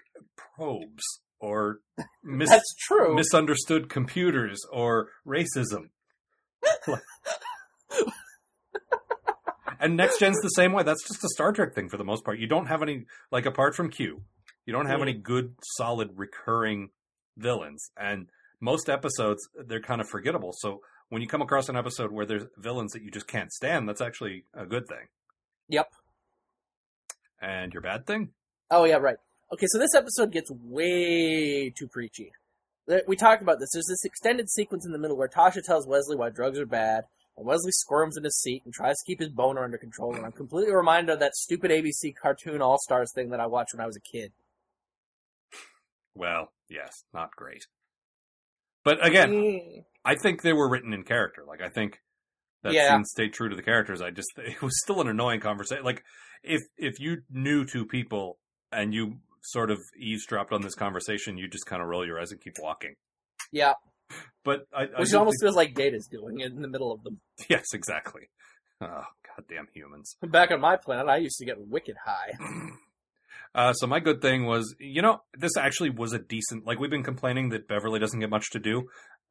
probes 0.55 1.03
or 1.39 1.79
mis- 2.23 2.49
That's 2.49 2.73
true. 2.87 3.13
misunderstood 3.15 3.89
computers 3.89 4.59
or 4.71 5.09
racism. 5.27 5.89
and 9.79 9.97
Next 9.97 10.19
Gen's 10.19 10.39
the 10.41 10.49
same 10.49 10.73
way. 10.73 10.83
That's 10.83 11.07
just 11.07 11.23
a 11.23 11.29
Star 11.29 11.51
Trek 11.51 11.73
thing 11.73 11.89
for 11.89 11.97
the 11.97 12.03
most 12.03 12.23
part. 12.23 12.39
You 12.39 12.47
don't 12.47 12.67
have 12.67 12.81
any, 12.81 13.05
like, 13.31 13.45
apart 13.45 13.75
from 13.75 13.89
Q, 13.89 14.21
you 14.65 14.73
don't 14.73 14.87
have 14.87 15.01
any 15.01 15.13
good, 15.13 15.55
solid, 15.77 16.11
recurring 16.15 16.89
villains. 17.37 17.91
And 17.97 18.27
most 18.59 18.89
episodes, 18.89 19.47
they're 19.67 19.81
kind 19.81 20.01
of 20.01 20.07
forgettable. 20.07 20.53
So 20.53 20.81
when 21.09 21.21
you 21.21 21.27
come 21.27 21.41
across 21.41 21.67
an 21.67 21.75
episode 21.75 22.11
where 22.11 22.25
there's 22.25 22.45
villains 22.57 22.93
that 22.93 23.01
you 23.01 23.11
just 23.11 23.27
can't 23.27 23.51
stand, 23.51 23.89
that's 23.89 24.01
actually 24.01 24.45
a 24.53 24.65
good 24.65 24.87
thing. 24.87 25.07
Yep. 25.67 25.89
And 27.41 27.73
your 27.73 27.81
bad 27.81 28.05
thing? 28.05 28.29
Oh 28.69 28.85
yeah, 28.85 28.97
right. 28.97 29.17
Okay, 29.51 29.65
so 29.67 29.79
this 29.79 29.95
episode 29.95 30.31
gets 30.31 30.49
way 30.51 31.73
too 31.77 31.87
preachy. 31.87 32.31
We 33.07 33.15
talked 33.15 33.41
about 33.41 33.59
this. 33.59 33.69
There's 33.73 33.87
this 33.87 34.05
extended 34.05 34.49
sequence 34.49 34.85
in 34.85 34.91
the 34.91 34.97
middle 34.97 35.17
where 35.17 35.27
Tasha 35.27 35.61
tells 35.63 35.87
Wesley 35.87 36.15
why 36.15 36.29
drugs 36.29 36.59
are 36.59 36.65
bad, 36.65 37.05
and 37.37 37.45
Wesley 37.45 37.71
squirms 37.71 38.17
in 38.17 38.23
his 38.23 38.39
seat 38.39 38.61
and 38.65 38.73
tries 38.73 38.95
to 38.97 39.03
keep 39.05 39.19
his 39.19 39.29
boner 39.29 39.63
under 39.63 39.77
control. 39.77 40.15
And 40.15 40.25
I'm 40.25 40.31
completely 40.31 40.73
reminded 40.73 41.13
of 41.13 41.19
that 41.19 41.35
stupid 41.35 41.71
ABC 41.71 42.13
cartoon 42.21 42.61
All 42.61 42.77
Stars 42.79 43.11
thing 43.15 43.29
that 43.29 43.39
I 43.39 43.47
watched 43.47 43.73
when 43.73 43.81
I 43.81 43.87
was 43.87 43.95
a 43.97 44.01
kid. 44.01 44.31
Well, 46.15 46.51
yes, 46.69 47.03
not 47.13 47.31
great. 47.35 47.63
But 48.83 49.05
again, 49.05 49.31
Mm. 49.31 49.85
I 50.03 50.15
think 50.15 50.41
they 50.41 50.53
were 50.53 50.69
written 50.69 50.93
in 50.93 51.03
character. 51.03 51.43
Like 51.47 51.61
I 51.61 51.69
think 51.69 51.99
that 52.63 52.73
Yeah. 52.73 52.89
scene 52.95 53.05
stayed 53.05 53.33
true 53.33 53.49
to 53.49 53.55
the 53.55 53.63
characters. 53.63 54.01
I 54.01 54.11
just 54.11 54.31
it 54.37 54.61
was 54.61 54.73
still 54.83 55.01
an 55.01 55.07
annoying 55.07 55.39
conversation. 55.39 55.85
Like 55.85 56.03
if 56.43 56.61
if 56.77 56.99
you 56.99 57.23
knew 57.29 57.65
two 57.65 57.85
people 57.85 58.39
and 58.71 58.93
you 58.93 59.19
sort 59.43 59.71
of 59.71 59.79
eavesdropped 59.99 60.51
on 60.51 60.61
this 60.61 60.75
conversation, 60.75 61.37
you 61.37 61.47
just 61.47 61.65
kind 61.65 61.81
of 61.81 61.87
roll 61.87 62.05
your 62.05 62.19
eyes 62.19 62.31
and 62.31 62.41
keep 62.41 62.53
walking. 62.59 62.95
yeah, 63.51 63.73
But 64.43 64.67
I, 64.75 64.83
I 64.83 64.99
which 64.99 65.09
do 65.11 65.17
almost 65.19 65.35
think- 65.39 65.47
feels 65.47 65.55
like 65.55 65.75
Data's 65.75 66.07
doing 66.07 66.39
it 66.39 66.51
in 66.51 66.61
the 66.61 66.67
middle 66.67 66.91
of 66.91 67.03
them. 67.03 67.19
yes, 67.49 67.65
exactly. 67.73 68.29
Oh, 68.81 69.03
goddamn 69.37 69.67
humans. 69.73 70.15
Back 70.23 70.51
on 70.51 70.59
my 70.61 70.75
planet, 70.77 71.07
I 71.07 71.17
used 71.17 71.37
to 71.37 71.45
get 71.45 71.57
wicked 71.59 71.95
high. 72.05 72.31
Uh, 73.53 73.73
so 73.73 73.85
my 73.85 73.99
good 73.99 74.21
thing 74.21 74.45
was, 74.45 74.73
you 74.79 75.01
know, 75.01 75.21
this 75.37 75.57
actually 75.57 75.89
was 75.89 76.13
a 76.13 76.19
decent. 76.19 76.65
Like 76.65 76.79
we've 76.79 76.89
been 76.89 77.03
complaining 77.03 77.49
that 77.49 77.67
Beverly 77.67 77.99
doesn't 77.99 78.19
get 78.21 78.29
much 78.29 78.49
to 78.51 78.59
do. 78.59 78.83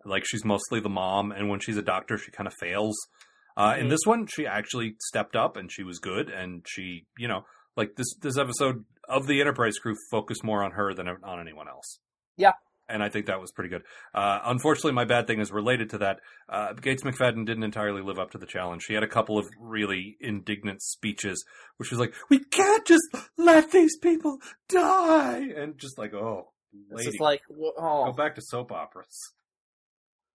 Like 0.04 0.24
she's 0.26 0.44
mostly 0.44 0.78
the 0.78 0.90
mom, 0.90 1.32
and 1.32 1.48
when 1.48 1.58
she's 1.58 1.78
a 1.78 1.82
doctor, 1.82 2.18
she 2.18 2.30
kind 2.30 2.46
of 2.46 2.52
fails. 2.60 2.94
Uh, 3.56 3.76
In 3.78 3.86
Mhm. 3.86 3.90
this 3.90 4.00
one, 4.04 4.26
she 4.26 4.46
actually 4.46 4.96
stepped 5.00 5.36
up, 5.36 5.56
and 5.56 5.72
she 5.72 5.82
was 5.82 5.98
good, 6.00 6.28
and 6.28 6.64
she, 6.68 7.06
you 7.16 7.28
know, 7.28 7.46
like 7.78 7.96
this 7.96 8.14
this 8.20 8.36
episode 8.36 8.84
of 9.08 9.26
the 9.26 9.40
Enterprise 9.40 9.78
crew 9.78 9.94
focused 10.10 10.44
more 10.44 10.62
on 10.62 10.72
her 10.72 10.92
than 10.92 11.08
on 11.08 11.40
anyone 11.40 11.66
else. 11.68 11.98
Yeah. 12.36 12.52
And 12.90 13.02
I 13.02 13.08
think 13.08 13.26
that 13.26 13.40
was 13.40 13.52
pretty 13.52 13.70
good. 13.70 13.82
Uh, 14.14 14.40
unfortunately, 14.44 14.92
my 14.92 15.04
bad 15.04 15.26
thing 15.26 15.40
is 15.40 15.52
related 15.52 15.90
to 15.90 15.98
that. 15.98 16.20
Uh, 16.48 16.72
Gates 16.72 17.02
McFadden 17.02 17.46
didn't 17.46 17.62
entirely 17.62 18.02
live 18.02 18.18
up 18.18 18.32
to 18.32 18.38
the 18.38 18.46
challenge. 18.46 18.82
She 18.82 18.94
had 18.94 19.02
a 19.02 19.08
couple 19.08 19.38
of 19.38 19.46
really 19.58 20.16
indignant 20.20 20.82
speeches 20.82 21.44
which 21.80 21.90
was 21.90 21.98
like, 21.98 22.14
"We 22.28 22.40
can't 22.40 22.86
just 22.86 23.08
let 23.38 23.70
these 23.70 23.96
people 23.96 24.36
die," 24.68 25.48
and 25.56 25.78
just 25.78 25.96
like, 25.96 26.12
"Oh, 26.12 26.52
It's 26.74 26.92
lady, 26.92 27.10
just 27.10 27.20
like, 27.20 27.40
wh- 27.48 27.74
go 27.74 28.04
oh, 28.08 28.12
back 28.12 28.34
to 28.34 28.42
soap 28.42 28.70
operas." 28.70 29.32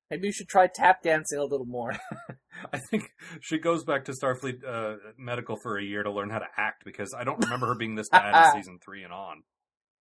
maybe 0.10 0.28
you 0.28 0.34
should 0.34 0.48
try 0.48 0.68
tap 0.68 1.04
dancing 1.04 1.38
a 1.38 1.44
little 1.44 1.66
more. 1.66 1.94
I 2.74 2.80
think 2.90 3.12
she 3.42 3.60
goes 3.60 3.84
back 3.84 4.06
to 4.06 4.12
Starfleet 4.12 4.64
uh, 4.68 4.98
Medical 5.18 5.58
for 5.62 5.78
a 5.78 5.84
year 5.84 6.02
to 6.04 6.12
learn 6.12 6.32
how 6.32 6.40
to 6.40 6.48
act 6.58 6.84
because 6.84 7.14
I 7.16 7.24
don't 7.24 7.44
remember 7.44 7.68
her 7.68 7.76
being 7.76 7.96
this 7.96 8.10
bad 8.10 8.48
in 8.48 8.52
season 8.62 8.80
three 8.84 9.04
and 9.04 9.14
on. 9.14 9.44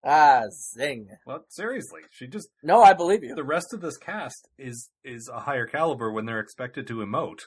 Ah, 0.05 0.43
zing. 0.73 1.07
Well, 1.25 1.45
seriously, 1.49 2.01
she 2.11 2.27
just 2.27 2.49
No, 2.63 2.81
I 2.83 2.93
believe 2.93 3.23
you. 3.23 3.35
the 3.35 3.43
rest 3.43 3.73
of 3.73 3.81
this 3.81 3.97
cast 3.97 4.47
is 4.57 4.89
is 5.03 5.29
a 5.33 5.41
higher 5.41 5.65
caliber 5.65 6.11
when 6.11 6.25
they're 6.25 6.39
expected 6.39 6.87
to 6.87 6.95
emote. 6.97 7.41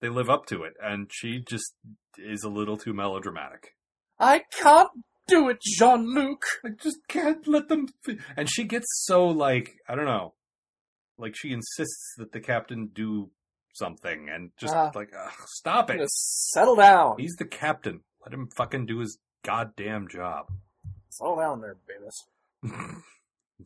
They 0.00 0.08
live 0.08 0.28
up 0.30 0.46
to 0.46 0.64
it, 0.64 0.74
and 0.82 1.08
she 1.12 1.38
just 1.48 1.74
is 2.18 2.42
a 2.42 2.48
little 2.48 2.76
too 2.76 2.92
melodramatic. 2.92 3.74
I 4.18 4.42
can't 4.60 4.90
do 5.28 5.48
it, 5.48 5.58
Jean 5.62 6.12
Luc. 6.14 6.44
I 6.64 6.70
just 6.70 6.98
can't 7.08 7.46
let 7.46 7.68
them. 7.68 7.86
F-. 8.08 8.16
And 8.36 8.50
she 8.50 8.64
gets 8.64 8.86
so 9.04 9.26
like 9.26 9.74
I 9.88 9.94
don't 9.94 10.06
know, 10.06 10.34
like 11.18 11.34
she 11.36 11.52
insists 11.52 12.14
that 12.18 12.32
the 12.32 12.40
captain 12.40 12.90
do 12.92 13.30
something, 13.74 14.28
and 14.28 14.50
just 14.58 14.74
Ah. 14.74 14.90
like 14.94 15.10
ugh, 15.16 15.32
stop 15.46 15.90
it. 15.90 16.00
Settle 16.10 16.76
down. 16.76 17.16
He's 17.18 17.36
the 17.38 17.44
captain. 17.46 18.00
Let 18.24 18.34
him 18.34 18.48
fucking 18.56 18.86
do 18.86 18.98
his 18.98 19.18
goddamn 19.44 20.08
job. 20.08 20.46
Settle 21.12 21.36
down 21.36 21.60
there, 21.60 21.76
Beavis. 21.76 23.02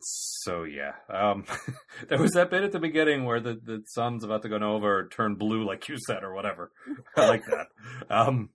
so 0.01 0.63
yeah, 0.63 0.93
um, 1.09 1.45
there 2.09 2.19
was 2.19 2.33
that 2.33 2.49
bit 2.49 2.63
at 2.63 2.73
the 2.73 2.79
beginning 2.79 3.23
where 3.23 3.39
the, 3.39 3.53
the 3.53 3.83
sun's 3.87 4.25
about 4.25 4.41
to 4.41 4.49
go 4.49 4.57
nova 4.57 4.85
or 4.85 5.07
turn 5.07 5.35
blue, 5.35 5.65
like 5.65 5.87
you 5.87 5.95
said, 6.07 6.23
or 6.23 6.33
whatever. 6.33 6.71
I 7.15 7.27
like 7.27 7.45
that. 7.45 7.67
Um, 8.09 8.49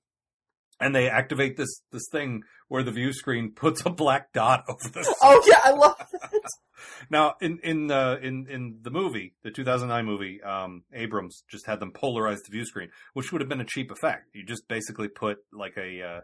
and 0.78 0.94
they 0.94 1.08
activate 1.08 1.56
this 1.56 1.80
this 1.90 2.02
thing 2.10 2.42
where 2.68 2.82
the 2.82 2.90
view 2.90 3.12
screen 3.14 3.52
puts 3.52 3.82
a 3.86 3.90
black 3.90 4.32
dot 4.32 4.64
over 4.68 4.88
the. 4.92 5.04
sun. 5.04 5.14
Oh 5.22 5.42
yeah, 5.46 5.60
I 5.64 5.70
love 5.70 5.96
that. 6.12 6.50
Now, 7.08 7.36
in 7.40 7.60
in 7.62 7.90
uh, 7.90 8.18
in 8.20 8.46
in 8.48 8.78
the 8.82 8.90
movie, 8.90 9.34
the 9.42 9.50
2009 9.50 10.04
movie, 10.04 10.42
um, 10.42 10.82
Abrams 10.92 11.44
just 11.48 11.66
had 11.66 11.80
them 11.80 11.92
polarize 11.92 12.42
the 12.44 12.50
view 12.50 12.64
screen, 12.66 12.90
which 13.14 13.32
would 13.32 13.40
have 13.40 13.48
been 13.48 13.60
a 13.60 13.66
cheap 13.66 13.90
effect. 13.90 14.34
You 14.34 14.44
just 14.44 14.68
basically 14.68 15.08
put 15.08 15.38
like 15.52 15.76
a 15.78 16.02
uh, 16.02 16.20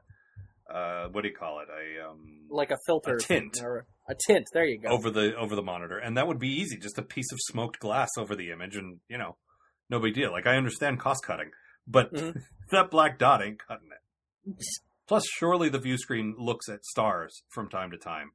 uh, 0.72 1.08
what 1.08 1.22
do 1.22 1.28
you 1.28 1.34
call 1.34 1.60
it? 1.60 1.68
A 1.70 2.08
um, 2.10 2.46
Like 2.50 2.70
a 2.70 2.78
filter, 2.86 3.16
A 3.16 3.20
tint. 3.20 3.58
or 3.62 3.86
a 4.08 4.14
tint. 4.26 4.46
There 4.52 4.64
you 4.66 4.78
go. 4.78 4.88
over 4.90 5.10
the 5.10 5.34
over 5.36 5.54
the 5.56 5.62
monitor, 5.62 5.98
and 5.98 6.16
that 6.16 6.26
would 6.26 6.38
be 6.38 6.48
easy. 6.60 6.76
Just 6.78 6.98
a 6.98 7.02
piece 7.02 7.30
of 7.32 7.38
smoked 7.42 7.78
glass 7.80 8.10
over 8.18 8.34
the 8.36 8.50
image, 8.50 8.76
and 8.76 8.98
you 9.08 9.18
know, 9.18 9.36
no 9.90 9.98
big 10.00 10.14
deal. 10.14 10.30
Like 10.32 10.46
I 10.46 10.56
understand 10.56 11.00
cost 11.00 11.24
cutting, 11.24 11.50
but 11.86 12.12
Mhm. 12.12 12.42
that 12.70 12.90
black 12.90 13.18
dot 13.18 13.42
ain't 13.42 13.58
cutting 13.66 13.88
it. 13.90 14.56
Plus, 15.06 15.24
surely 15.26 15.68
the 15.68 15.78
view 15.78 15.96
screen 15.98 16.34
looks 16.38 16.68
at 16.68 16.84
stars 16.84 17.42
from 17.48 17.68
time 17.68 17.90
to 17.90 17.96
time. 17.98 18.32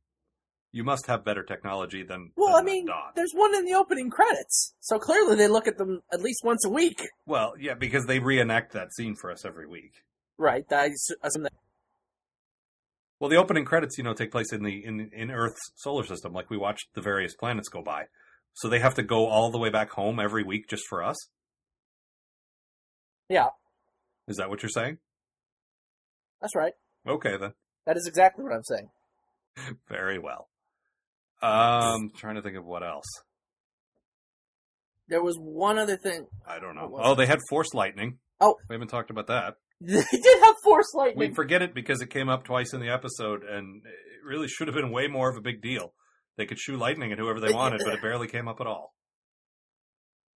You 0.71 0.83
must 0.83 1.05
have 1.05 1.23
better 1.23 1.43
technology 1.43 2.01
than 2.01 2.31
Well, 2.35 2.55
than 2.55 2.63
I 2.63 2.65
mean, 2.65 2.87
there's 3.15 3.31
one 3.35 3.53
in 3.53 3.63
the 3.65 3.75
opening 3.75 4.09
credits, 4.09 4.73
so 4.79 4.97
clearly 4.97 5.35
they 5.35 5.47
look 5.47 5.67
at 5.67 5.77
them 5.77 6.01
at 6.11 6.19
least 6.21 6.41
once 6.43 6.65
a 6.65 6.69
week, 6.71 6.99
Well, 7.27 7.53
yeah, 7.59 7.75
because 7.75 8.07
they 8.07 8.17
reenact 8.17 8.73
that 8.73 8.91
scene 8.91 9.13
for 9.15 9.29
us 9.31 9.45
every 9.45 9.67
week. 9.67 9.93
right? 10.39 10.65
I 10.71 10.89
assume 11.23 11.43
that. 11.43 11.53
Well, 13.23 13.29
the 13.29 13.37
opening 13.37 13.63
credits, 13.63 13.97
you 13.97 14.03
know, 14.03 14.13
take 14.13 14.33
place 14.33 14.51
in 14.51 14.63
the 14.63 14.83
in 14.83 15.09
in 15.13 15.31
Earth's 15.31 15.71
solar 15.77 16.03
system. 16.03 16.33
Like 16.33 16.49
we 16.49 16.57
watched 16.57 16.89
the 16.93 16.99
various 16.99 17.33
planets 17.33 17.69
go 17.69 17.81
by, 17.81 18.07
so 18.51 18.67
they 18.67 18.79
have 18.79 18.95
to 18.95 19.01
go 19.01 19.27
all 19.27 19.49
the 19.49 19.57
way 19.57 19.69
back 19.69 19.91
home 19.91 20.19
every 20.19 20.43
week 20.43 20.67
just 20.67 20.83
for 20.89 21.01
us. 21.01 21.15
Yeah, 23.29 23.47
Is 24.27 24.35
that 24.35 24.49
what 24.49 24.61
you're 24.61 24.69
saying? 24.69 24.97
that's 26.41 26.53
right. 26.53 26.73
Okay, 27.07 27.37
then. 27.37 27.53
That 27.85 27.95
is 27.95 28.07
exactly 28.07 28.43
what 28.43 28.51
I'm 28.51 28.63
saying. 28.65 28.89
Very 29.87 30.19
well. 30.19 30.49
Um, 31.41 32.11
trying 32.17 32.35
to 32.35 32.41
think 32.41 32.57
of 32.57 32.65
what 32.65 32.83
else. 32.83 33.07
There 35.07 35.23
was 35.23 35.37
one 35.39 35.79
other 35.79 35.95
thing. 35.95 36.27
I 36.45 36.59
don't 36.59 36.75
know. 36.75 36.99
Oh, 37.01 37.13
it? 37.13 37.15
they 37.15 37.25
had 37.25 37.39
force 37.49 37.73
lightning. 37.73 38.17
Oh. 38.41 38.55
we 38.67 38.73
haven't 38.73 38.89
talked 38.89 39.11
about 39.11 39.27
that. 39.27 39.55
They 39.87 40.17
did 40.17 40.43
have 40.43 40.55
force 40.63 40.93
lightning. 40.93 41.29
We 41.29 41.33
forget 41.33 41.61
it 41.61 41.73
because 41.73 42.01
it 42.01 42.09
came 42.09 42.29
up 42.29 42.45
twice 42.45 42.73
in 42.73 42.79
the 42.79 42.89
episode, 42.89 43.43
and 43.43 43.81
it 43.85 44.25
really 44.25 44.47
should 44.47 44.67
have 44.67 44.75
been 44.75 44.91
way 44.91 45.07
more 45.07 45.29
of 45.29 45.35
a 45.35 45.41
big 45.41 45.61
deal. 45.61 45.93
They 46.37 46.45
could 46.45 46.57
shoot 46.57 46.79
lightning 46.79 47.11
at 47.11 47.19
whoever 47.19 47.39
they 47.39 47.53
wanted, 47.53 47.81
but 47.83 47.93
it 47.93 48.01
barely 48.01 48.27
came 48.27 48.47
up 48.47 48.61
at 48.61 48.67
all. 48.67 48.93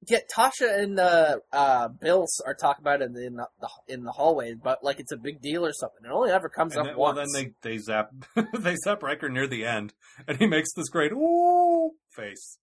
Yeah, 0.07 0.19
Tasha 0.33 0.83
and 0.83 0.99
uh, 0.99 1.37
uh, 1.51 1.87
Bills 1.87 2.41
are 2.45 2.53
talking 2.53 2.83
about 2.83 3.01
it 3.01 3.05
in 3.05 3.13
the, 3.13 3.47
the 3.59 3.69
in 3.87 4.03
the 4.03 4.11
hallway, 4.11 4.53
but 4.53 4.83
like 4.83 4.99
it's 4.99 5.11
a 5.11 5.17
big 5.17 5.41
deal 5.41 5.65
or 5.65 5.73
something. 5.73 6.05
It 6.05 6.11
only 6.11 6.31
ever 6.31 6.49
comes 6.49 6.75
And 6.75 6.81
up 6.81 6.87
then, 6.87 6.97
well, 6.97 7.13
then 7.13 7.27
they 7.33 7.51
they 7.63 7.77
zap 7.77 8.11
they 8.59 8.75
zap 8.75 9.01
Riker 9.01 9.27
near 9.27 9.47
the 9.47 9.65
end, 9.65 9.93
and 10.27 10.37
he 10.37 10.45
makes 10.45 10.69
this 10.75 10.89
great 10.89 11.11
ooh 11.13 11.91
face. 12.15 12.57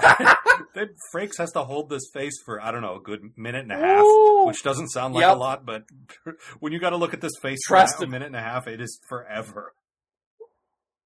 then 0.74 0.88
Frakes 1.14 1.36
has 1.38 1.52
to 1.52 1.64
hold 1.64 1.90
this 1.90 2.04
face 2.14 2.34
for 2.44 2.60
I 2.60 2.70
don't 2.72 2.82
know 2.82 2.96
a 2.96 3.00
good 3.00 3.22
minute 3.36 3.62
and 3.62 3.72
a 3.72 3.76
half, 3.76 4.02
Ooh. 4.02 4.46
which 4.46 4.62
doesn't 4.62 4.88
sound 4.88 5.14
like 5.14 5.22
Yep. 5.22 5.36
a 5.36 5.38
lot, 5.38 5.66
but 5.66 5.84
when 6.60 6.72
you 6.72 6.78
got 6.78 6.90
to 6.90 6.96
look 6.96 7.14
at 7.14 7.20
this 7.20 7.32
face 7.40 7.58
Trust 7.66 7.98
for 7.98 8.04
a 8.04 8.08
minute 8.08 8.26
and 8.26 8.36
a 8.36 8.40
half, 8.40 8.66
it 8.66 8.80
is 8.80 8.98
forever. 9.08 9.74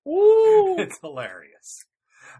Ooh. 0.06 0.76
It's 0.78 0.98
hilarious. 1.00 1.84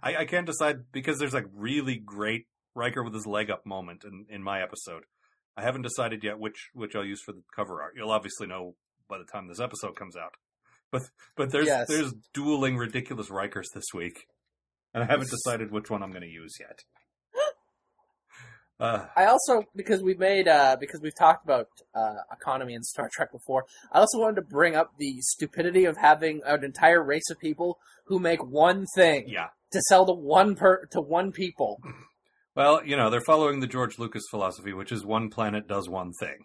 I, 0.03 0.17
I 0.17 0.25
can't 0.27 0.47
decide 0.47 0.93
because 0.93 1.19
there's 1.19 1.33
like 1.35 1.47
really 1.55 1.97
great 1.97 2.47
Riker 2.75 3.03
with 3.03 3.15
his 3.15 3.27
leg 3.27 3.51
up 3.51 3.65
moment 3.65 4.05
in, 4.05 4.27
in 4.29 4.43
my 4.43 4.61
episode. 4.63 5.05
I 5.57 5.63
haven't 5.63 5.83
decided 5.83 6.23
yet 6.23 6.39
which 6.39 6.69
which 6.75 6.95
I'll 6.95 7.05
use 7.05 7.23
for 7.25 7.33
the 7.33 7.43
cover 7.55 7.81
art. 7.81 7.95
You'll 7.97 8.11
obviously 8.11 8.47
know 8.47 8.75
by 9.09 9.17
the 9.19 9.25
time 9.25 9.49
this 9.49 9.59
episode 9.61 9.97
comes 9.97 10.17
out. 10.17 10.35
But 10.93 11.03
but 11.35 11.51
there's 11.51 11.67
Yes. 11.67 11.89
there's 11.89 12.13
dueling 12.35 12.77
ridiculous 12.77 13.31
Rikers 13.31 13.73
this 13.75 13.87
week, 13.95 14.27
and 14.97 15.05
I 15.05 15.07
haven't 15.07 15.31
decided 15.31 15.71
which 15.71 15.91
one 15.91 16.03
I'm 16.03 16.11
going 16.11 16.23
to 16.23 16.29
use 16.29 16.57
yet. 16.59 16.81
Uh, 18.79 19.07
I 19.17 19.25
also 19.25 19.65
because 19.75 20.03
we've 20.03 20.19
made 20.19 20.47
uh 20.47 20.77
because 20.79 21.01
we've 21.01 21.17
talked 21.17 21.43
about 21.47 21.67
uh 21.95 22.17
economy 22.31 22.75
in 22.75 22.83
Star 22.83 23.09
Trek 23.11 23.33
before. 23.33 23.65
I 23.91 24.01
also 24.01 24.19
wanted 24.21 24.37
to 24.37 24.43
bring 24.43 24.77
up 24.77 24.91
the 24.99 25.15
stupidity 25.21 25.87
of 25.87 25.97
having 25.97 26.43
an 26.45 26.63
entire 26.63 27.03
race 27.03 27.31
of 27.31 27.39
people 27.39 27.79
who 28.05 28.19
make 28.19 28.45
one 28.45 28.85
thing 28.95 29.25
yeah. 29.29 29.47
to 29.73 29.81
sell 29.89 30.05
to 30.05 30.13
one 30.13 30.57
per 30.57 30.85
to 30.91 31.01
one 31.01 31.33
people. 31.33 31.79
Well, 32.55 32.83
you 32.87 32.97
know 32.97 33.09
they're 33.11 33.21
following 33.21 33.61
the 33.61 33.67
George 33.67 33.99
Lucas 33.99 34.25
philosophy, 34.31 34.73
which 34.75 34.91
is 34.91 35.05
one 35.05 35.29
planet 35.29 35.67
does 35.69 35.89
one 35.91 36.13
thing. 36.19 36.37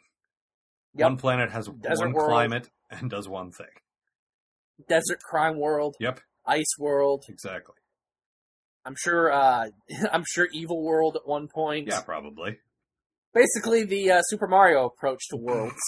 Yep. 0.96 1.06
One 1.06 1.18
planet 1.18 1.52
has 1.52 1.68
Desert 1.68 2.06
one 2.06 2.14
world. 2.14 2.30
climate 2.30 2.70
and 2.90 3.10
does 3.10 3.30
one 3.30 3.52
thing. 3.52 3.76
Desert 4.90 5.20
crime 5.22 5.58
world, 5.58 5.96
Yep, 6.02 6.20
ice 6.46 6.78
world. 6.78 7.24
exactly. 7.30 7.76
I'm 8.86 8.96
sure. 8.98 9.32
uh 9.32 9.67
I'm 10.12 10.24
sure 10.28 10.48
evil 10.54 10.82
world 10.82 11.15
at 11.15 11.28
one 11.28 11.48
point. 11.48 11.88
Yeah, 11.88 12.02
probably. 12.02 12.58
Basically, 13.34 13.86
the 13.86 14.12
uh, 14.12 14.22
Super 14.24 14.48
Mario 14.48 14.86
approach 14.86 15.22
to 15.30 15.38
worlds. 15.38 15.80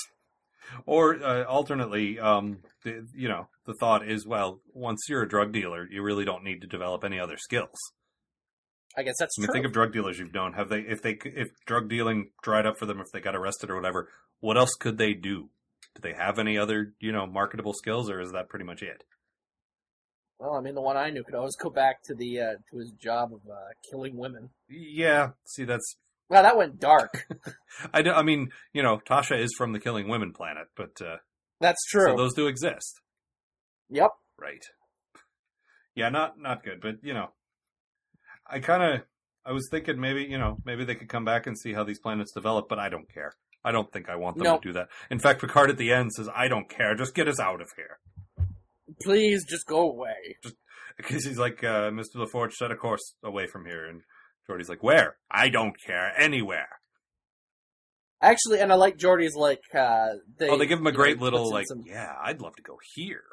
Or 0.85 1.21
uh, 1.21 1.43
alternately, 1.43 2.19
um, 2.19 2.59
the, 2.83 3.05
you 3.13 3.27
know, 3.27 3.47
the 3.65 3.73
thought 3.73 4.07
is, 4.07 4.25
well, 4.25 4.61
once 4.73 5.05
you're 5.07 5.21
a 5.21 5.27
drug 5.27 5.51
dealer, 5.51 5.87
you 5.91 6.01
really 6.01 6.25
don't 6.25 6.43
need 6.43 6.61
to 6.61 6.67
develop 6.67 7.03
any 7.03 7.19
other 7.19 7.37
skills. 7.37 7.77
I 8.97 9.03
guess 9.03 9.15
that's 9.19 9.35
I 9.37 9.41
mean, 9.41 9.47
true. 9.47 9.53
think 9.53 9.65
of 9.65 9.73
drug 9.73 9.91
dealers 9.91 10.17
you've 10.19 10.33
known. 10.33 10.53
Have 10.53 10.69
they, 10.69 10.79
if 10.79 11.01
they, 11.01 11.17
if 11.25 11.49
drug 11.65 11.89
dealing 11.89 12.29
dried 12.41 12.65
up 12.65 12.77
for 12.77 12.85
them, 12.85 12.99
if 12.99 13.11
they 13.11 13.19
got 13.19 13.35
arrested 13.35 13.69
or 13.69 13.75
whatever, 13.75 14.09
what 14.39 14.57
else 14.57 14.73
could 14.79 14.97
they 14.97 15.13
do? 15.13 15.49
Do 15.95 16.01
they 16.01 16.13
have 16.13 16.39
any 16.39 16.57
other, 16.57 16.93
you 16.99 17.11
know, 17.11 17.27
marketable 17.27 17.73
skills, 17.73 18.09
or 18.09 18.21
is 18.21 18.31
that 18.31 18.49
pretty 18.49 18.65
much 18.65 18.81
it? 18.81 19.03
Well, 20.43 20.55
I 20.55 20.61
mean, 20.61 20.75
the 20.75 20.81
one 20.81 20.97
I 20.97 21.09
knew 21.09 21.23
could 21.23 21.35
always 21.35 21.55
go 21.55 21.69
back 21.69 22.03
to 22.03 22.13
the 22.13 22.39
uh, 22.39 22.53
to 22.71 22.77
his 22.77 22.91
job 22.91 23.33
of 23.33 23.39
uh, 23.49 23.55
killing 23.89 24.17
women. 24.17 24.49
Yeah. 24.69 25.29
See, 25.45 25.63
that's. 25.63 25.95
Wow, 26.29 26.41
that 26.41 26.57
went 26.57 26.79
dark. 26.79 27.27
I, 27.93 28.01
do, 28.01 28.11
I 28.11 28.23
mean, 28.23 28.49
you 28.73 28.81
know, 28.83 28.97
Tasha 28.97 29.39
is 29.39 29.53
from 29.57 29.71
the 29.71 29.79
Killing 29.79 30.07
Women 30.07 30.33
planet, 30.33 30.67
but 30.75 30.99
uh, 31.01 31.17
That's 31.61 31.83
true. 31.89 32.07
so 32.07 32.15
those 32.17 32.33
do 32.33 32.47
exist, 32.47 33.01
yep. 33.89 34.11
right? 34.39 34.63
Yeah, 35.95 36.09
not 36.09 36.39
not 36.39 36.63
good, 36.63 36.81
but 36.81 36.95
you 37.03 37.13
know, 37.13 37.29
I 38.49 38.59
kind 38.59 38.81
of 38.81 39.01
I 39.45 39.51
was 39.51 39.67
thinking 39.69 39.99
maybe 39.99 40.23
you 40.23 40.39
know 40.39 40.57
maybe 40.65 40.85
they 40.85 40.95
could 40.95 41.09
come 41.09 41.25
back 41.25 41.45
and 41.45 41.57
see 41.59 41.73
how 41.73 41.83
these 41.83 41.99
planets 41.99 42.31
develop, 42.33 42.67
but 42.67 42.79
I 42.79 42.89
don't 42.89 43.13
care. 43.13 43.33
I 43.63 43.71
don't 43.71 43.91
think 43.91 44.09
I 44.09 44.15
want 44.15 44.37
them 44.37 44.45
No. 44.45 44.57
to 44.57 44.61
do 44.67 44.73
that. 44.73 44.87
In 45.11 45.19
fact, 45.19 45.39
Picard 45.41 45.69
at 45.69 45.77
the 45.77 45.91
end 45.91 46.11
says, 46.13 46.29
"I 46.33 46.47
don't 46.47 46.67
care. 46.69 46.95
Just 46.95 47.13
get 47.13 47.27
us 47.27 47.39
out 47.39 47.61
of 47.61 47.67
here," 47.75 47.99
Please 49.01 49.45
just 49.47 49.65
go 49.65 49.89
away. 49.89 50.37
because 50.97 51.25
he's 51.25 51.39
like, 51.39 51.63
uh, 51.63 51.89
"Mr. 51.91 52.15
LaForge, 52.17 52.53
set 52.53 52.71
a 52.71 52.75
course 52.75 53.15
away 53.23 53.47
from 53.47 53.65
here," 53.65 53.85
and 53.85 54.01
Geordi's 54.47 54.69
like, 54.69 54.83
"Where? 54.83 55.17
I 55.31 55.49
don't 55.49 55.75
care. 55.85 56.13
Anywhere." 56.17 56.67
Actually, 58.21 58.59
and 58.59 58.71
I 58.71 58.75
like 58.75 58.97
Geordi's 58.97 59.35
like. 59.35 59.61
Uh, 59.73 60.13
they, 60.37 60.49
oh, 60.49 60.57
they 60.57 60.65
give 60.65 60.79
him 60.79 60.87
a 60.87 60.91
you 60.91 60.93
know, 60.97 61.03
great 61.03 61.19
little 61.19 61.49
like, 61.51 61.67
some- 61.67 61.83
"Yeah, 61.85 62.13
I'd 62.23 62.41
love 62.41 62.55
to 62.55 62.61
go 62.63 62.77
here." 62.95 63.23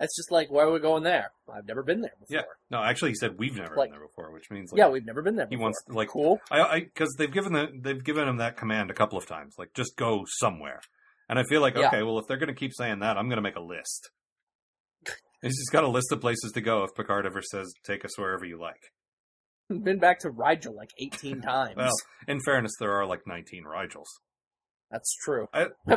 It's 0.00 0.16
just 0.16 0.30
like, 0.30 0.48
why 0.48 0.62
are 0.62 0.70
we 0.70 0.78
going 0.78 1.02
there? 1.02 1.32
I've 1.52 1.66
never 1.66 1.82
been 1.82 2.02
there 2.02 2.12
before. 2.20 2.36
Yeah. 2.36 2.42
No, 2.70 2.80
actually, 2.84 3.10
he 3.10 3.14
said 3.16 3.36
we've 3.36 3.56
never 3.56 3.74
Like- 3.74 3.90
been 3.90 3.98
there 3.98 4.06
before, 4.06 4.30
which 4.32 4.48
means 4.48 4.70
like, 4.70 4.78
Yeah, 4.78 4.88
we've 4.90 5.04
never 5.04 5.22
been 5.22 5.34
there. 5.34 5.48
he 5.50 5.56
wants 5.56 5.82
like 5.88 6.08
cool. 6.08 6.40
I 6.52 6.60
i 6.60 6.80
because 6.80 7.12
they've 7.18 7.32
given 7.32 7.52
the 7.52 7.66
they've 7.80 8.02
given 8.02 8.28
him 8.28 8.36
that 8.36 8.56
command 8.56 8.90
a 8.92 8.94
couple 8.94 9.18
of 9.18 9.26
times, 9.26 9.56
like 9.58 9.74
just 9.74 9.96
go 9.96 10.24
somewhere. 10.38 10.80
And 11.28 11.38
I 11.38 11.42
feel 11.48 11.60
like 11.60 11.76
Yeah. 11.76 11.88
okay, 11.88 12.02
well 12.02 12.18
if 12.18 12.26
they're 12.26 12.36
going 12.38 12.48
to 12.48 12.54
keep 12.58 12.72
saying 12.74 13.00
that, 13.00 13.16
I'm 13.16 13.28
going 13.28 13.36
to 13.36 13.42
make 13.42 13.56
a 13.56 13.60
list. 13.60 14.10
He's 15.42 15.56
just 15.58 15.72
got 15.72 15.84
a 15.84 15.88
list 15.88 16.10
of 16.12 16.20
places 16.20 16.52
to 16.54 16.60
go 16.60 16.84
if 16.84 16.90
Picard 16.96 17.26
ever 17.26 17.42
says 17.42 17.72
take 17.84 18.04
us 18.04 18.18
wherever 18.18 18.44
you 18.44 18.58
like. 18.58 18.92
Been 19.68 19.98
back 19.98 20.20
to 20.20 20.30
Rigel 20.30 20.74
like 20.74 20.90
eighteen 20.98 21.42
times. 21.42 21.74
Well, 21.76 21.92
in 22.26 22.40
fairness, 22.40 22.72
there 22.80 22.92
are 22.92 23.04
like 23.04 23.26
19 23.26 23.64
Rigels. 23.64 24.06
That's 24.90 25.14
true. 25.22 25.46
I- 25.52 25.66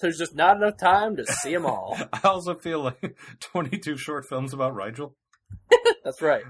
There's 0.00 0.18
just 0.18 0.34
not 0.36 0.58
enough 0.58 0.76
time 0.76 1.16
to 1.16 1.24
see 1.26 1.52
them 1.54 1.64
all. 1.66 1.96
I 2.12 2.20
also 2.28 2.54
feel 2.54 2.80
like 2.82 3.16
22 3.40 3.96
short 3.96 4.26
films 4.28 4.52
about 4.52 4.74
Rigel. 4.74 5.14
That's 6.04 6.20
right. 6.22 6.44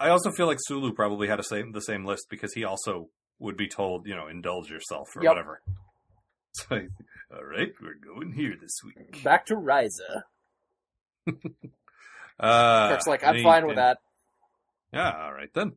I 0.00 0.08
also 0.08 0.32
feel 0.32 0.46
like 0.46 0.58
Sulu 0.66 0.92
probably 0.94 1.28
had 1.28 1.38
a 1.38 1.44
same 1.44 1.72
the 1.72 1.80
same 1.82 2.04
list 2.04 2.26
because 2.30 2.52
he 2.54 2.64
also 2.64 3.10
would 3.38 3.56
be 3.56 3.68
told, 3.68 4.06
you 4.08 4.16
know, 4.16 4.26
indulge 4.26 4.70
yourself 4.70 5.08
or 5.14 5.22
Yep. 5.22 5.30
whatever. 5.30 5.60
So, 6.68 6.76
all 7.34 7.44
right, 7.44 7.72
we're 7.82 7.94
going 7.94 8.32
here 8.32 8.54
this 8.60 8.78
week. 8.84 9.24
Back 9.24 9.46
to 9.46 9.56
Risa. 9.56 10.22
Uh, 12.38 12.88
Kirk's 12.88 13.06
like, 13.06 13.22
I'm 13.22 13.34
any- 13.36 13.44
fine 13.44 13.64
with 13.64 13.76
that. 13.76 13.98
Yeah, 14.92 15.12
all 15.24 15.32
right 15.32 15.50
then. 15.54 15.74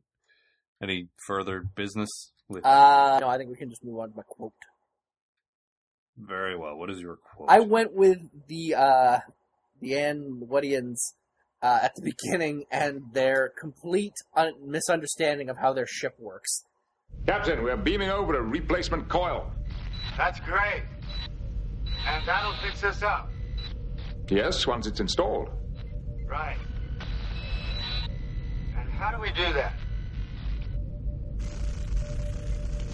Any 0.82 1.06
further 1.24 1.62
business 1.76 2.32
with? 2.48 2.66
Uh, 2.66 3.18
no, 3.20 3.28
I 3.28 3.38
think 3.38 3.48
we 3.50 3.54
can 3.56 3.70
just 3.70 3.84
move 3.84 4.00
on 4.00 4.10
to 4.10 4.16
my 4.16 4.22
quote. 4.26 4.52
Very 6.16 6.56
well. 6.56 6.76
What 6.76 6.90
is 6.90 7.00
your 7.00 7.16
quote? 7.16 7.48
I 7.48 7.60
went 7.60 7.92
with 7.92 8.18
the 8.48 8.74
uh, 8.74 9.18
the 9.80 9.92
Ornarans 9.92 10.98
uh, 11.62 11.78
at 11.82 11.92
the 11.94 12.02
beginning 12.22 12.64
and 12.72 13.02
their 13.12 13.52
complete 13.56 14.14
un- 14.34 14.54
misunderstanding 14.66 15.48
of 15.48 15.58
how 15.58 15.72
their 15.72 15.86
ship 15.86 16.16
works. 16.18 16.64
Captain, 17.24 17.62
we're 17.62 17.76
beaming 17.76 18.10
over 18.10 18.34
a 18.36 18.42
replacement 18.42 19.08
coil. 19.08 19.48
That's 20.18 20.40
great. 20.40 20.82
And 22.06 22.26
that'll 22.26 22.52
fix 22.62 22.82
us 22.84 23.02
up. 23.02 23.30
Yes, 24.28 24.66
once 24.66 24.86
it's 24.86 25.00
installed. 25.00 25.48
Right. 26.26 26.56
And 28.76 28.90
how 28.90 29.10
do 29.14 29.20
we 29.22 29.28
do 29.30 29.50
that? 29.54 29.72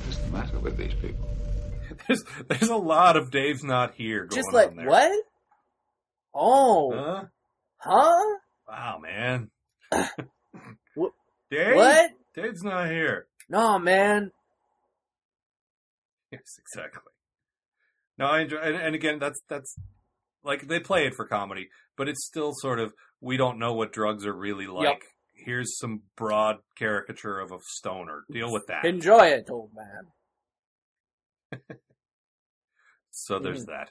What's 0.04 0.18
the 0.18 0.28
matter 0.30 0.58
with 0.60 0.76
these 0.76 0.94
people? 0.94 1.28
there's 2.08 2.24
there's 2.48 2.68
a 2.68 2.76
lot 2.76 3.16
of 3.16 3.30
Dave's 3.30 3.64
not 3.64 3.94
here 3.94 4.26
going 4.26 4.40
Just 4.42 4.52
like 4.52 4.68
on 4.70 4.76
there. 4.76 4.86
what? 4.86 5.24
Oh, 6.34 6.92
Huh? 6.94 7.24
huh? 7.78 8.38
Wow, 8.68 9.00
man. 9.02 9.50
What- 10.94 11.12
Dave? 11.50 11.74
What? 11.76 12.10
Dave's 12.34 12.62
not 12.62 12.88
here. 12.88 13.26
No, 13.48 13.78
man. 13.78 14.30
Yes, 16.30 16.58
exactly. 16.58 17.02
No, 18.18 18.26
I 18.26 18.40
enjoy, 18.42 18.58
and, 18.58 18.76
and 18.76 18.94
again, 18.94 19.18
that's 19.18 19.40
that's 19.48 19.76
like 20.42 20.68
they 20.68 20.78
play 20.80 21.06
it 21.06 21.14
for 21.14 21.26
comedy, 21.26 21.68
but 21.96 22.08
it's 22.08 22.24
still 22.26 22.52
sort 22.54 22.78
of 22.78 22.92
we 23.20 23.36
don't 23.36 23.58
know 23.58 23.72
what 23.72 23.92
drugs 23.92 24.24
are 24.26 24.36
really 24.36 24.66
like. 24.66 25.02
Here's 25.32 25.76
some 25.78 26.02
broad 26.16 26.56
caricature 26.76 27.38
of 27.38 27.50
a 27.50 27.58
stoner. 27.60 28.22
Deal 28.32 28.52
with 28.52 28.66
that. 28.68 28.84
Enjoy 28.84 29.26
it, 29.26 29.48
old 29.50 29.70
man. 29.74 31.60
So 33.14 33.38
there's 33.38 33.64
that. 33.66 33.90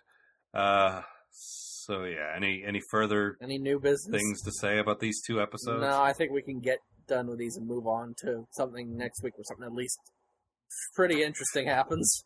Uh, 0.53 1.01
so 1.31 2.03
yeah, 2.03 2.33
any 2.35 2.63
any 2.65 2.81
further 2.91 3.37
Any 3.41 3.57
new 3.57 3.79
business? 3.79 4.11
things 4.11 4.41
to 4.43 4.51
say 4.51 4.79
about 4.79 4.99
these 4.99 5.21
two 5.25 5.41
episodes? 5.41 5.81
No, 5.81 6.01
I 6.01 6.13
think 6.13 6.31
we 6.31 6.41
can 6.41 6.59
get 6.59 6.79
done 7.07 7.27
with 7.27 7.39
these 7.39 7.55
and 7.55 7.65
move 7.67 7.87
on 7.87 8.15
to 8.23 8.45
something 8.51 8.95
next 8.97 9.23
week 9.23 9.33
or 9.37 9.43
something 9.45 9.65
at 9.65 9.73
least 9.73 9.97
pretty 10.95 11.23
interesting 11.23 11.67
happens. 11.67 12.25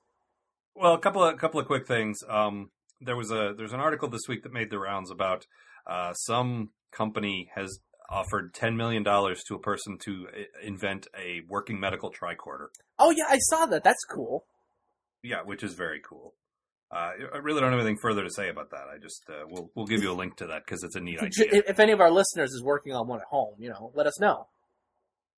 Well, 0.80 0.94
a 0.94 1.00
couple 1.00 1.24
of 1.24 1.34
a 1.34 1.38
couple 1.38 1.60
of 1.60 1.66
quick 1.66 1.88
things. 1.88 2.20
Um, 2.30 2.70
there 3.02 3.16
was 3.16 3.32
a 3.32 3.54
there's 3.58 3.74
an 3.74 3.80
article 3.80 4.10
this 4.10 4.28
week 4.28 4.44
that 4.44 4.54
made 4.54 4.70
the 4.70 4.78
rounds 4.78 5.10
about 5.10 5.48
uh, 5.88 6.14
some 6.14 6.70
company 6.92 7.50
has 7.56 7.80
offered 8.10 8.54
ten 8.54 8.78
million 8.78 9.02
dollars 9.02 9.44
to 9.48 9.56
a 9.56 9.60
person 9.60 9.98
to 10.06 10.28
invent 10.64 11.08
a 11.18 11.42
working 11.50 11.80
medical 11.80 12.12
tricorder. 12.12 12.68
Oh 13.00 13.12
yeah, 13.12 13.26
I 13.28 13.40
saw 13.40 13.66
that. 13.66 13.84
That's 13.84 14.04
cool. 14.06 14.46
Yeah, 15.24 15.42
which 15.44 15.64
is 15.64 15.74
very 15.74 16.00
cool. 16.08 16.36
Uh, 16.90 17.12
I 17.34 17.38
really 17.38 17.60
don't 17.60 17.72
have 17.72 17.82
anything 17.82 17.98
further 17.98 18.24
to 18.24 18.30
say 18.30 18.48
about 18.48 18.70
that. 18.70 18.86
I 18.94 19.00
just 19.02 19.24
uh, 19.30 19.46
we'll 19.50 19.72
we'll 19.76 19.88
give 19.88 20.04
you 20.04 20.12
a 20.12 20.14
link 20.14 20.38
to 20.38 20.48
that 20.48 20.64
because 20.66 20.84
it's 20.84 20.96
a 20.96 21.02
neat 21.02 21.20
idea. 21.20 21.48
If 21.52 21.70
if 21.72 21.80
any 21.80 21.92
of 21.92 22.00
our 22.00 22.12
listeners 22.12 22.52
is 22.52 22.64
working 22.64 22.94
on 22.94 23.08
one 23.08 23.20
at 23.20 23.26
home, 23.26 23.56
you 23.58 23.70
know, 23.70 23.92
let 23.96 24.06
us 24.06 24.20
know. 24.20 24.48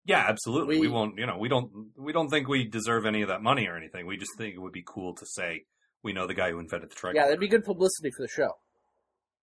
Yeah, 0.05 0.25
absolutely. 0.27 0.75
We, 0.79 0.87
We- 0.87 0.93
won't. 0.93 1.17
You 1.19 1.25
know, 1.25 1.37
we 1.37 1.49
don't. 1.49 1.69
We 1.97 2.13
don't 2.13 2.29
think 2.29 2.47
we 2.47 2.67
deserve 2.67 3.05
any 3.05 3.21
of 3.21 3.27
that 3.27 3.41
money 3.43 3.67
or 3.67 3.75
anything. 3.77 4.05
We 4.07 4.17
just 4.17 4.31
think 4.37 4.55
it 4.55 4.59
would 4.59 4.71
be 4.73 4.83
cool 4.85 5.13
to 5.15 5.25
say 5.25 5.63
we 6.03 6.13
know 6.13 6.25
the 6.27 6.33
guy 6.33 6.51
who 6.51 6.59
invented 6.59 6.89
the 6.91 6.95
tricorder. 6.95 7.15
Yeah, 7.15 7.23
that'd 7.25 7.39
be 7.39 7.47
good 7.47 7.63
publicity 7.65 8.09
for 8.15 8.23
the 8.23 8.29
show. 8.29 8.51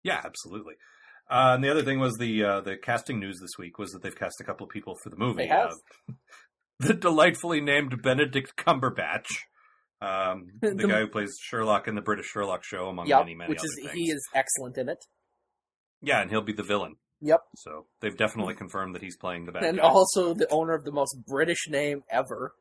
Yeah, 0.02 0.20
absolutely. 0.24 0.74
Uh, 1.30 1.52
and 1.54 1.64
the 1.64 1.70
other 1.70 1.82
thing 1.82 1.98
was 1.98 2.16
the 2.18 2.44
uh, 2.44 2.60
the 2.60 2.76
casting 2.76 3.18
news 3.18 3.38
this 3.40 3.58
week 3.58 3.78
was 3.78 3.90
that 3.92 4.02
they've 4.02 4.16
cast 4.18 4.40
a 4.40 4.44
couple 4.44 4.64
of 4.66 4.70
people 4.70 4.94
for 5.02 5.10
the 5.10 5.16
movie. 5.16 5.42
They 5.44 5.48
have? 5.48 5.72
Uh, 6.08 6.12
the 6.80 6.94
delightfully 6.94 7.60
named 7.60 8.02
Benedict 8.02 8.54
Cumberbatch, 8.56 9.26
um, 10.02 10.46
the, 10.60 10.74
The- 10.74 10.86
guy 10.86 11.00
who 11.00 11.08
plays 11.08 11.34
Sherlock 11.40 11.88
in 11.88 11.94
the 11.94 12.02
British 12.02 12.26
Sherlock 12.26 12.62
show, 12.64 12.88
among 12.88 13.06
Yep, 13.06 13.20
many 13.20 13.34
many 13.34 13.48
which 13.48 13.58
other 13.60 13.66
is 13.66 13.78
things. 13.82 13.92
he 13.92 14.10
is 14.10 14.22
excellent 14.34 14.76
in 14.78 14.88
it. 14.88 14.98
Yeah, 16.02 16.20
and 16.20 16.30
he'll 16.30 16.42
be 16.42 16.52
the 16.52 16.62
villain. 16.62 16.96
Yep, 17.26 17.40
So 17.56 17.86
they've 18.00 18.16
definitely 18.16 18.52
confirmed 18.54 18.94
that 18.94 19.02
he's 19.02 19.16
playing 19.16 19.46
the 19.46 19.52
bad 19.52 19.64
and 19.64 19.78
guy. 19.78 19.84
also 19.84 20.34
the 20.34 20.46
owner 20.50 20.74
of 20.74 20.84
the 20.84 20.92
most 20.92 21.16
British 21.26 21.68
name 21.70 22.02
ever. 22.10 22.52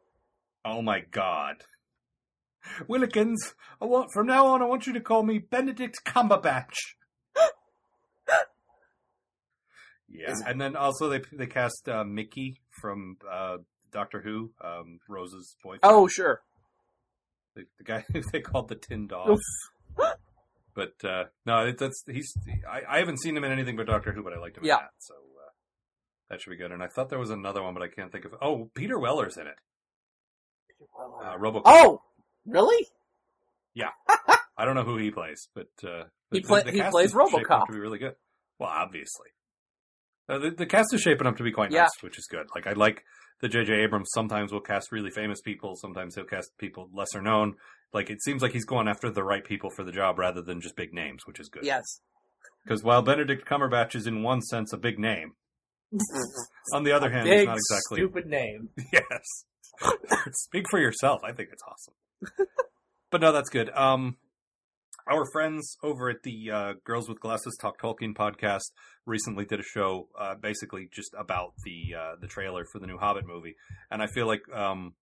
Oh 0.63 0.81
my 0.81 1.01
god. 1.01 1.63
Willikins, 2.87 3.55
I 3.81 3.85
want 3.85 4.11
from 4.13 4.25
now 4.27 4.45
on 4.47 4.61
I 4.61 4.65
want 4.65 4.87
you 4.87 4.93
to 4.93 5.01
call 5.01 5.21
me 5.23 5.37
Benedict 5.37 5.97
Cumberbatch. 6.05 6.75
yeah, 10.09 10.31
Is- 10.31 10.43
and 10.45 10.61
then 10.61 10.75
also 10.75 11.09
they 11.09 11.21
they 11.33 11.47
cast 11.47 11.89
uh, 11.89 12.03
Mickey 12.05 12.61
from 12.81 13.17
uh, 13.29 13.57
Doctor 13.91 14.21
Who, 14.21 14.51
um, 14.63 14.99
Rose's 15.09 15.55
boyfriend. 15.63 15.81
Oh, 15.83 16.07
sure. 16.07 16.41
the, 17.55 17.63
the 17.77 17.83
guy 17.83 18.05
who 18.13 18.21
they 18.31 18.39
called 18.41 18.69
the 18.69 18.75
Tin 18.75 19.07
Dog. 19.07 19.39
But 20.75 20.93
uh, 21.03 21.25
no, 21.45 21.65
it, 21.67 21.77
that's 21.77 22.03
he's. 22.07 22.33
I, 22.69 22.81
I 22.95 22.99
haven't 22.99 23.21
seen 23.21 23.35
him 23.37 23.43
in 23.43 23.51
anything 23.51 23.75
but 23.75 23.87
Doctor 23.87 24.11
Who, 24.11 24.23
but 24.23 24.33
I 24.33 24.39
liked 24.39 24.57
him 24.57 24.65
Yeah. 24.65 24.75
in 24.75 24.79
that, 24.81 24.89
so 24.99 25.13
uh, 25.15 25.49
that 26.29 26.41
should 26.41 26.49
be 26.51 26.57
good. 26.57 26.71
And 26.71 26.81
I 26.83 26.87
thought 26.87 27.09
there 27.09 27.19
was 27.19 27.29
another 27.31 27.61
one, 27.63 27.73
but 27.73 27.83
I 27.83 27.87
can't 27.87 28.11
think 28.11 28.25
of. 28.25 28.33
Oh, 28.41 28.69
Peter 28.75 28.97
Weller's 28.99 29.37
in 29.37 29.47
it. 29.47 29.55
Uh, 30.99 31.37
RoboCop. 31.37 31.61
Oh, 31.65 32.01
really? 32.45 32.87
Yeah. 33.73 33.89
I 34.57 34.65
don't 34.65 34.75
know 34.75 34.83
who 34.83 34.97
he 34.97 35.09
plays, 35.11 35.47
but 35.55 35.69
uh, 35.83 36.03
He 36.31 36.39
the- 36.41 36.47
play- 36.47 36.63
the 36.63 36.71
he 36.71 36.81
plays 36.83 37.09
is 37.09 37.15
RoboCop. 37.15 37.67
to 37.67 37.71
be 37.73 37.79
really 37.79 37.97
good. 37.99 38.15
Well, 38.59 38.69
obviously, 38.69 39.29
uh, 40.29 40.37
the, 40.39 40.51
the 40.51 40.65
cast 40.65 40.93
is 40.93 41.01
shaping 41.01 41.25
up 41.27 41.37
to 41.37 41.43
be 41.43 41.51
quite 41.51 41.71
Yeah. 41.71 41.83
nice, 41.83 42.01
which 42.01 42.17
is 42.19 42.27
good. 42.29 42.47
Like 42.53 42.67
I 42.67 42.73
like 42.73 43.03
the 43.43 43.49
J.J. 43.49 43.73
Abrams. 43.83 44.09
Sometimes 44.13 44.53
will 44.53 44.61
cast 44.61 44.91
really 44.93 45.11
famous 45.11 45.41
people. 45.41 45.75
Sometimes 45.75 46.15
he'll 46.15 46.23
cast 46.23 46.57
people 46.57 46.89
lesser 46.93 47.21
known. 47.21 47.55
Like 47.93 48.09
it 48.09 48.23
seems 48.23 48.41
like 48.41 48.53
he's 48.53 48.65
going 48.65 48.87
after 48.87 49.11
the 49.11 49.23
right 49.23 49.43
people 49.43 49.69
for 49.69 49.83
the 49.83 49.91
job 49.91 50.17
rather 50.17 50.41
than 50.41 50.61
just 50.61 50.77
big 50.77 50.93
names, 50.93 51.27
which 51.27 51.41
is 51.41 51.49
good. 51.49 51.65
Yes. 51.65 51.83
Because 52.63 52.83
while 52.83 53.01
Benedict 53.01 53.45
Cumberbatch 53.45 53.95
is 53.95 54.07
in 54.07 54.23
one 54.23 54.41
sense 54.41 54.71
a 54.71 54.77
big 54.77 54.97
name, 54.97 55.33
on 56.73 56.85
the 56.85 56.93
other 56.93 57.11
hand, 57.11 57.27
he's 57.27 57.45
not 57.45 57.57
exactly. 57.57 57.97
stupid 57.97 58.25
name. 58.25 58.69
Yes. 58.93 59.45
Speak 60.31 60.65
for 60.69 60.79
yourself. 60.79 61.19
I 61.25 61.33
think 61.33 61.49
it's 61.51 61.63
awesome. 61.67 62.47
but 63.11 63.19
no, 63.19 63.33
that's 63.33 63.49
good. 63.49 63.69
Um, 63.71 64.15
our 65.07 65.25
friends 65.31 65.77
over 65.83 66.09
at 66.09 66.23
the 66.23 66.51
uh, 66.51 66.73
Girls 66.85 67.09
with 67.09 67.19
Glasses 67.19 67.57
Talk 67.59 67.79
Tolkien 67.81 68.13
podcast 68.15 68.71
recently 69.05 69.45
did 69.45 69.59
a 69.59 69.63
show, 69.63 70.07
uh, 70.17 70.35
basically 70.35 70.89
just 70.91 71.13
about 71.17 71.53
the 71.65 71.95
uh, 71.97 72.15
the 72.21 72.27
trailer 72.27 72.65
for 72.71 72.79
the 72.79 72.87
new 72.87 72.97
Hobbit 72.97 73.25
movie, 73.27 73.55
and 73.91 74.01
I 74.01 74.07
feel 74.07 74.27
like, 74.27 74.41
um, 74.53 74.93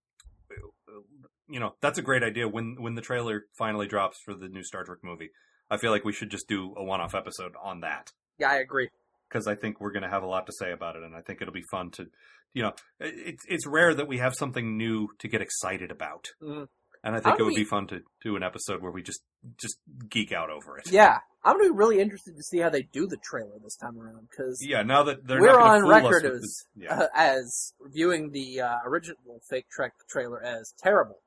you 1.49 1.59
know, 1.59 1.75
that's 1.81 1.97
a 1.99 2.01
great 2.01 2.23
idea. 2.23 2.47
When 2.47 2.77
when 2.79 2.95
the 2.95 3.01
trailer 3.01 3.45
finally 3.57 3.87
drops 3.87 4.17
for 4.23 4.33
the 4.33 4.47
new 4.47 4.63
Star 4.63 4.83
Trek 4.83 4.99
movie, 5.03 5.29
I 5.69 5.77
feel 5.77 5.91
like 5.91 6.03
we 6.05 6.13
should 6.13 6.31
just 6.31 6.47
do 6.47 6.73
a 6.77 6.83
one 6.83 7.01
off 7.01 7.15
episode 7.15 7.53
on 7.61 7.81
that 7.81 8.11
Yeah, 8.37 8.49
I 8.51 8.55
agree. 8.57 8.89
because 9.29 9.47
I 9.47 9.55
think 9.55 9.79
we're 9.79 9.91
going 9.91 10.03
to 10.03 10.09
have 10.09 10.23
a 10.23 10.27
lot 10.27 10.45
to 10.47 10.53
say 10.59 10.71
about 10.71 10.95
it, 10.95 11.03
and 11.03 11.15
I 11.15 11.21
think 11.21 11.41
it'll 11.41 11.53
be 11.53 11.63
fun 11.71 11.91
to, 11.91 12.07
you 12.53 12.63
know, 12.63 12.73
it's 12.99 13.43
it's 13.47 13.67
rare 13.67 13.93
that 13.93 14.07
we 14.07 14.17
have 14.17 14.33
something 14.35 14.77
new 14.77 15.09
to 15.19 15.27
get 15.27 15.41
excited 15.41 15.91
about, 15.91 16.29
Mhm. 16.41 16.67
And 17.03 17.15
I 17.15 17.19
think 17.19 17.37
do 17.37 17.43
it 17.43 17.45
would 17.45 17.51
we- 17.55 17.61
be 17.61 17.65
fun 17.65 17.87
to 17.87 18.01
do 18.23 18.35
an 18.35 18.43
episode 18.43 18.81
where 18.81 18.91
we 18.91 19.01
just 19.03 19.21
just 19.59 19.77
geek 20.09 20.31
out 20.31 20.49
over 20.49 20.77
it. 20.77 20.91
Yeah, 20.91 21.17
I'm 21.43 21.57
gonna 21.57 21.69
be 21.71 21.75
really 21.77 21.99
interested 21.99 22.35
to 22.35 22.43
see 22.43 22.59
how 22.59 22.69
they 22.69 22.83
do 22.83 23.07
the 23.07 23.17
trailer 23.23 23.57
this 23.63 23.75
time 23.75 23.99
around 23.99 24.27
because 24.29 24.59
yeah. 24.65 24.83
Now 24.83 25.03
that 25.03 25.25
they're 25.25 25.41
we're 25.41 25.47
not 25.53 25.81
on 25.81 25.87
record 25.87 26.25
as 26.25 26.41
this- 26.41 26.65
yeah. 26.75 26.99
uh, 27.01 27.07
as 27.15 27.73
viewing 27.91 28.31
the 28.31 28.61
uh, 28.61 28.77
original 28.85 29.41
Fake 29.49 29.65
Trek 29.71 29.93
trailer 30.09 30.41
as 30.43 30.73
terrible. 30.77 31.19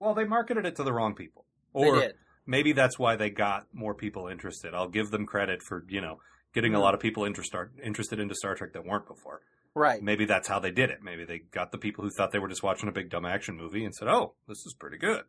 well, 0.00 0.14
they 0.14 0.24
marketed 0.24 0.66
it 0.66 0.76
to 0.76 0.82
the 0.82 0.92
wrong 0.92 1.14
people, 1.14 1.44
or 1.72 2.12
maybe 2.46 2.72
that's 2.72 2.98
why 2.98 3.16
they 3.16 3.30
got 3.30 3.66
more 3.72 3.94
people 3.94 4.26
interested. 4.28 4.74
I'll 4.74 4.88
give 4.88 5.10
them 5.10 5.26
credit 5.26 5.62
for 5.62 5.84
you 5.88 6.00
know 6.00 6.18
getting 6.54 6.74
a 6.74 6.78
Mhm. 6.78 6.82
lot 6.82 6.94
of 6.94 7.00
people 7.00 7.24
interest, 7.24 7.54
interested 7.82 8.20
into 8.20 8.34
Star 8.34 8.54
Trek 8.54 8.72
that 8.74 8.84
weren't 8.84 9.06
before. 9.08 9.40
Right. 9.74 10.02
Maybe 10.02 10.24
that's 10.24 10.46
how 10.48 10.60
they 10.60 10.70
did 10.70 10.90
it. 10.90 10.98
Maybe 11.02 11.24
they 11.24 11.38
got 11.38 11.72
the 11.72 11.78
people 11.78 12.04
who 12.04 12.10
thought 12.10 12.30
they 12.30 12.38
were 12.38 12.48
just 12.48 12.62
watching 12.62 12.88
a 12.88 12.92
big 12.92 13.10
dumb 13.10 13.24
action 13.26 13.56
movie 13.56 13.84
and 13.84 13.94
said, 13.94 14.08
"Oh, 14.08 14.34
this 14.46 14.58
is 14.66 14.74
pretty 14.78 14.98
good." 14.98 15.24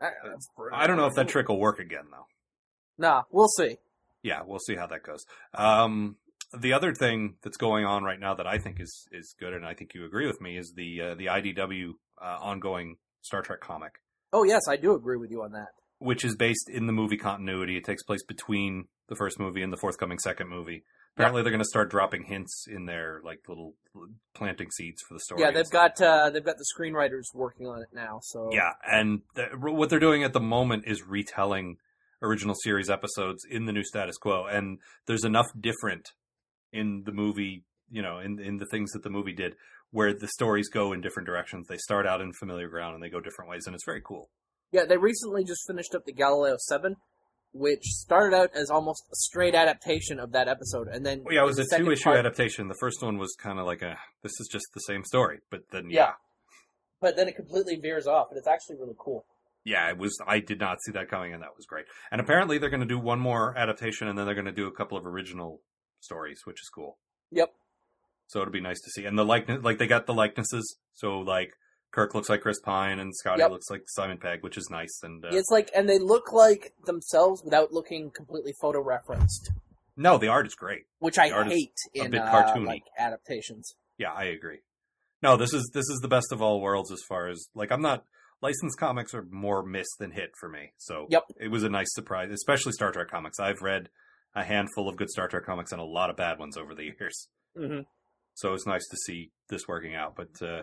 I, 0.00 0.10
that's 0.24 0.48
I 0.72 0.86
don't 0.86 0.96
know 0.96 1.06
if 1.06 1.14
that 1.14 1.28
trick 1.28 1.48
will 1.48 1.58
work 1.60 1.78
again 1.78 2.04
though. 2.10 2.26
Nah, 2.98 3.22
we'll 3.30 3.48
see. 3.48 3.78
Yeah, 4.22 4.42
we'll 4.44 4.58
see 4.58 4.74
how 4.74 4.86
that 4.88 5.02
goes. 5.04 5.24
Um, 5.54 6.16
the 6.58 6.72
other 6.72 6.94
thing 6.94 7.34
that's 7.42 7.56
going 7.56 7.84
on 7.84 8.02
right 8.04 8.18
now 8.18 8.34
that 8.34 8.46
I 8.46 8.58
think 8.58 8.80
is 8.80 9.06
is 9.12 9.34
good, 9.38 9.52
and 9.52 9.64
I 9.64 9.74
think 9.74 9.94
you 9.94 10.04
agree 10.04 10.26
with 10.26 10.40
me, 10.40 10.56
is 10.56 10.72
the 10.74 11.00
uh, 11.00 11.14
the 11.14 11.26
IDW 11.26 11.90
uh, 12.20 12.38
ongoing 12.40 12.96
Star 13.22 13.42
Trek 13.42 13.60
comic, 13.60 13.92
Oh 14.32 14.42
yes, 14.44 14.62
I 14.68 14.76
do 14.76 14.94
agree 14.94 15.16
with 15.16 15.30
you 15.30 15.42
on 15.42 15.52
that. 15.52 15.68
which 15.98 16.24
is 16.24 16.36
based 16.36 16.68
in 16.68 16.86
the 16.86 16.92
movie 16.92 17.16
continuity. 17.16 17.76
It 17.76 17.84
takes 17.84 18.02
place 18.02 18.22
between 18.24 18.86
the 19.08 19.16
first 19.16 19.38
movie 19.38 19.62
and 19.62 19.72
the 19.72 19.76
forthcoming 19.76 20.18
second 20.18 20.48
movie. 20.48 20.84
Apparently, 21.18 21.42
they're 21.42 21.50
going 21.52 21.62
to 21.62 21.68
start 21.68 21.90
dropping 21.90 22.24
hints 22.24 22.66
in 22.70 22.86
their 22.86 23.20
like 23.24 23.40
little 23.48 23.74
planting 24.34 24.70
seeds 24.70 25.02
for 25.06 25.14
the 25.14 25.20
story. 25.20 25.42
yeah, 25.42 25.50
they've 25.50 25.70
got 25.70 26.00
uh, 26.00 26.30
they've 26.30 26.44
got 26.44 26.56
the 26.56 26.64
screenwriters 26.76 27.34
working 27.34 27.66
on 27.66 27.82
it 27.82 27.88
now. 27.92 28.20
So 28.22 28.50
Yeah, 28.52 28.72
and 28.88 29.22
th- 29.34 29.50
what 29.58 29.90
they're 29.90 29.98
doing 29.98 30.22
at 30.24 30.32
the 30.32 30.40
moment 30.40 30.84
is 30.86 31.02
retelling 31.06 31.76
original 32.22 32.54
series 32.62 32.90
episodes 32.90 33.44
in 33.48 33.66
the 33.66 33.72
new 33.72 33.84
status 33.84 34.16
quo, 34.16 34.46
and 34.46 34.78
there's 35.06 35.24
enough 35.24 35.46
different 35.58 36.08
in 36.72 37.02
the 37.04 37.12
movie, 37.12 37.64
you 37.90 38.02
know, 38.02 38.18
in 38.18 38.38
in 38.38 38.58
the 38.58 38.66
things 38.66 38.92
that 38.92 39.02
the 39.02 39.10
movie 39.10 39.32
did, 39.32 39.54
where 39.90 40.12
the 40.14 40.28
stories 40.28 40.68
go 40.68 40.92
in 40.92 41.00
different 41.00 41.26
directions. 41.26 41.66
They 41.68 41.78
start 41.78 42.06
out 42.06 42.20
in 42.20 42.32
familiar 42.32 42.68
ground 42.68 42.94
and 42.94 43.02
they 43.02 43.10
go 43.10 43.20
different 43.20 43.50
ways, 43.50 43.64
and 43.66 43.74
it's 43.74 43.84
very 43.84 44.02
cool. 44.04 44.28
yeah, 44.70 44.84
they 44.84 44.98
recently 44.98 45.44
just 45.44 45.66
finished 45.66 45.94
up 45.94 46.04
the 46.04 46.12
Galileo 46.12 46.56
Seven, 46.58 46.96
which 47.58 47.82
started 47.84 48.34
out 48.36 48.50
as 48.54 48.70
almost 48.70 49.04
a 49.12 49.16
straight 49.16 49.54
adaptation 49.54 50.18
of 50.20 50.32
that 50.32 50.48
episode, 50.48 50.88
and 50.88 51.04
then 51.04 51.22
Well, 51.24 51.34
yeah, 51.34 51.42
it 51.42 51.46
was 51.46 51.58
a 51.58 51.76
two 51.76 51.90
issue 51.90 52.04
part- 52.04 52.18
adaptation. 52.18 52.68
The 52.68 52.76
first 52.80 53.02
one 53.02 53.18
was 53.18 53.34
kind 53.38 53.58
of 53.58 53.66
like 53.66 53.82
a 53.82 53.98
this 54.22 54.32
is 54.40 54.48
just 54.50 54.66
the 54.74 54.80
same 54.80 55.04
story, 55.04 55.40
but 55.50 55.62
then 55.70 55.90
Yeah. 55.90 56.00
yeah, 56.00 56.12
but 57.00 57.16
then 57.16 57.28
it 57.28 57.36
completely 57.36 57.76
veers 57.76 58.06
off, 58.06 58.28
and 58.30 58.38
it's 58.38 58.48
actually 58.48 58.76
really 58.76 58.94
cool. 58.98 59.24
yeah, 59.64 59.88
it 59.90 59.98
was. 59.98 60.16
I 60.26 60.40
did 60.40 60.60
not 60.60 60.78
see 60.82 60.92
that 60.92 61.08
coming, 61.10 61.34
and 61.34 61.42
that 61.42 61.54
was 61.56 61.66
great. 61.66 61.84
And 62.10 62.20
apparently, 62.20 62.56
they're 62.58 62.70
going 62.70 62.80
to 62.80 62.86
do 62.86 62.98
one 62.98 63.20
more 63.20 63.54
adaptation, 63.58 64.08
and 64.08 64.16
then 64.18 64.24
they're 64.24 64.34
going 64.34 64.46
to 64.46 64.52
do 64.52 64.66
a 64.66 64.72
couple 64.72 64.96
of 64.96 65.04
original 65.04 65.60
stories, 66.00 66.40
which 66.44 66.62
is 66.62 66.70
cool. 66.74 66.96
Yep. 67.32 67.52
So 68.28 68.40
it'll 68.40 68.52
be 68.52 68.60
nice 68.60 68.80
to 68.80 68.90
see. 68.90 69.04
And 69.04 69.18
the 69.18 69.24
likeness, 69.24 69.62
like 69.62 69.78
they 69.78 69.86
got 69.86 70.06
the 70.06 70.14
likenesses. 70.14 70.76
So 70.94 71.18
like 71.18 71.50
Kirk 71.90 72.14
looks 72.14 72.28
like 72.28 72.42
Chris 72.42 72.60
Pine, 72.60 72.98
and 72.98 73.14
Scotty 73.16 73.40
Yep. 73.40 73.50
looks 73.50 73.70
like 73.70 73.82
Simon 73.86 74.18
Pegg, 74.18 74.42
which 74.42 74.58
is 74.58 74.68
nice. 74.70 75.00
And 75.02 75.24
uh, 75.24 75.28
It's 75.32 75.50
like, 75.50 75.70
and 75.74 75.88
they 75.88 75.98
look 75.98 76.32
like 76.32 76.72
themselves 76.84 77.42
without 77.42 77.72
looking 77.72 78.10
completely 78.10 78.52
photo 78.60 78.80
referenced, 78.82 79.50
no, 79.96 80.16
the 80.18 80.28
art 80.28 80.46
is 80.46 80.54
great. 80.54 80.82
which 81.00 81.18
I 81.18 81.30
The 81.30 81.46
is 81.46 81.52
hate 81.52 81.74
a 82.02 82.04
in 82.04 82.10
bit 82.10 82.20
uh, 82.22 82.30
cartoony. 82.30 82.66
like 82.66 82.82
adaptations. 82.98 83.74
Yeah, 83.96 84.12
I 84.12 84.24
agree. 84.24 84.60
No, 85.22 85.36
this 85.36 85.52
is 85.52 85.70
this 85.74 85.88
is 85.88 85.98
the 86.00 86.08
best 86.08 86.30
of 86.30 86.40
all 86.40 86.60
worlds 86.60 86.92
as 86.92 87.02
far 87.08 87.26
as 87.28 87.48
like 87.54 87.72
I'm 87.72 87.82
not 87.82 88.04
licensed 88.40 88.78
comics 88.78 89.14
are 89.14 89.26
more 89.30 89.64
miss 89.64 89.88
than 89.98 90.12
hit 90.12 90.30
for 90.38 90.48
me. 90.48 90.72
So 90.76 91.06
Yep. 91.10 91.24
it 91.40 91.48
was 91.48 91.64
a 91.64 91.68
nice 91.68 91.88
surprise, 91.94 92.30
especially 92.30 92.70
Star 92.72 92.92
Trek 92.92 93.08
comics. 93.10 93.40
I've 93.40 93.60
read 93.60 93.88
a 94.36 94.44
handful 94.44 94.88
of 94.88 94.96
good 94.96 95.10
Star 95.10 95.26
Trek 95.26 95.44
comics 95.44 95.72
and 95.72 95.80
a 95.80 95.84
lot 95.84 96.10
of 96.10 96.16
bad 96.16 96.38
ones 96.38 96.56
over 96.56 96.72
the 96.76 96.84
years. 97.00 97.28
hmm 97.56 97.80
So 98.34 98.52
it's 98.54 98.66
nice 98.66 98.86
to 98.88 98.96
see 99.06 99.32
this 99.48 99.66
working 99.66 99.96
out. 99.96 100.14
But 100.14 100.40
uh, 100.46 100.62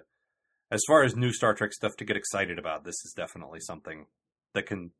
as 0.72 0.82
far 0.88 1.03
as 1.03 1.16
new 1.16 1.32
Star 1.32 1.53
Trek 1.53 1.74
stuff 1.74 1.95
to 1.97 2.05
get 2.05 2.18
excited 2.18 2.57
about, 2.59 2.84
this 2.84 2.95
is 3.05 3.13
definitely 3.16 3.59
something 3.61 4.05
that 4.53 4.66
can 4.66 4.91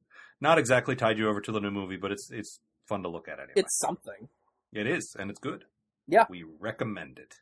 not 0.42 0.58
exactly 0.58 0.96
tide 0.96 1.18
you 1.18 1.28
over 1.30 1.42
to 1.42 1.52
the 1.52 1.60
new 1.60 1.72
movie, 1.72 1.98
but 1.98 2.12
it's 2.12 2.30
it's 2.32 2.60
fun 2.88 3.04
to 3.04 3.10
look 3.10 3.28
at 3.28 3.40
anyway. 3.40 3.54
It's 3.56 3.78
something. 3.80 4.30
it 4.74 4.88
is, 4.88 5.16
and 5.18 5.30
it's 5.32 5.40
good. 5.40 5.66
Yeah. 6.08 6.26
we 6.30 6.44
recommend 6.60 7.18
it. 7.18 7.34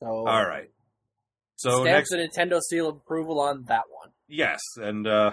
So 0.00 0.06
All 0.06 0.46
right. 0.46 0.70
So 1.56 1.82
stamps 1.82 2.10
next, 2.10 2.10
the 2.10 2.16
Nintendo 2.42 2.60
seal 2.60 2.88
of 2.88 2.96
approval 2.96 3.40
on 3.40 3.64
that 3.68 3.84
one. 3.90 4.10
yes, 4.28 4.60
and 4.76 5.06
uh, 5.06 5.32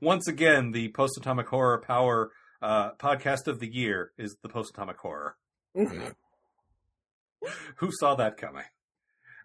once 0.00 0.26
again, 0.28 0.72
the 0.72 0.88
Post 0.90 1.16
Atomic 1.16 1.46
Horror 1.48 1.80
Power 1.86 2.30
uh, 2.60 2.92
podcast 2.98 3.46
of 3.48 3.58
the 3.60 3.72
year 3.72 4.12
is 4.18 4.36
the 4.42 4.48
Post 4.48 4.70
Atomic 4.74 4.98
Horror. 4.98 5.36
Who 7.76 7.90
saw 7.92 8.14
that 8.16 8.36
coming? 8.36 8.64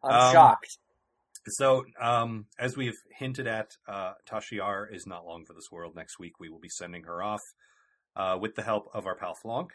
I'm 0.04 0.12
Um, 0.28 0.34
shocked. 0.34 0.78
So, 1.50 1.86
um, 2.02 2.46
as 2.60 2.76
we've 2.76 2.98
hinted 3.18 3.48
at, 3.48 3.72
uh, 3.88 4.14
Tasha 4.30 4.54
Yar 4.54 4.88
is 4.92 5.08
not 5.08 5.26
long 5.26 5.46
for 5.46 5.54
this 5.54 5.72
world. 5.72 5.96
Next 5.96 6.20
week, 6.20 6.40
we 6.40 6.50
will 6.50 6.60
be 6.60 6.70
sending 6.70 7.04
her 7.04 7.22
off 7.24 7.42
uh, 8.16 8.38
with 8.40 8.56
the 8.56 8.64
help 8.64 8.90
of 8.94 9.06
our 9.06 9.16
pal 9.16 9.36
Flonk. 9.44 9.70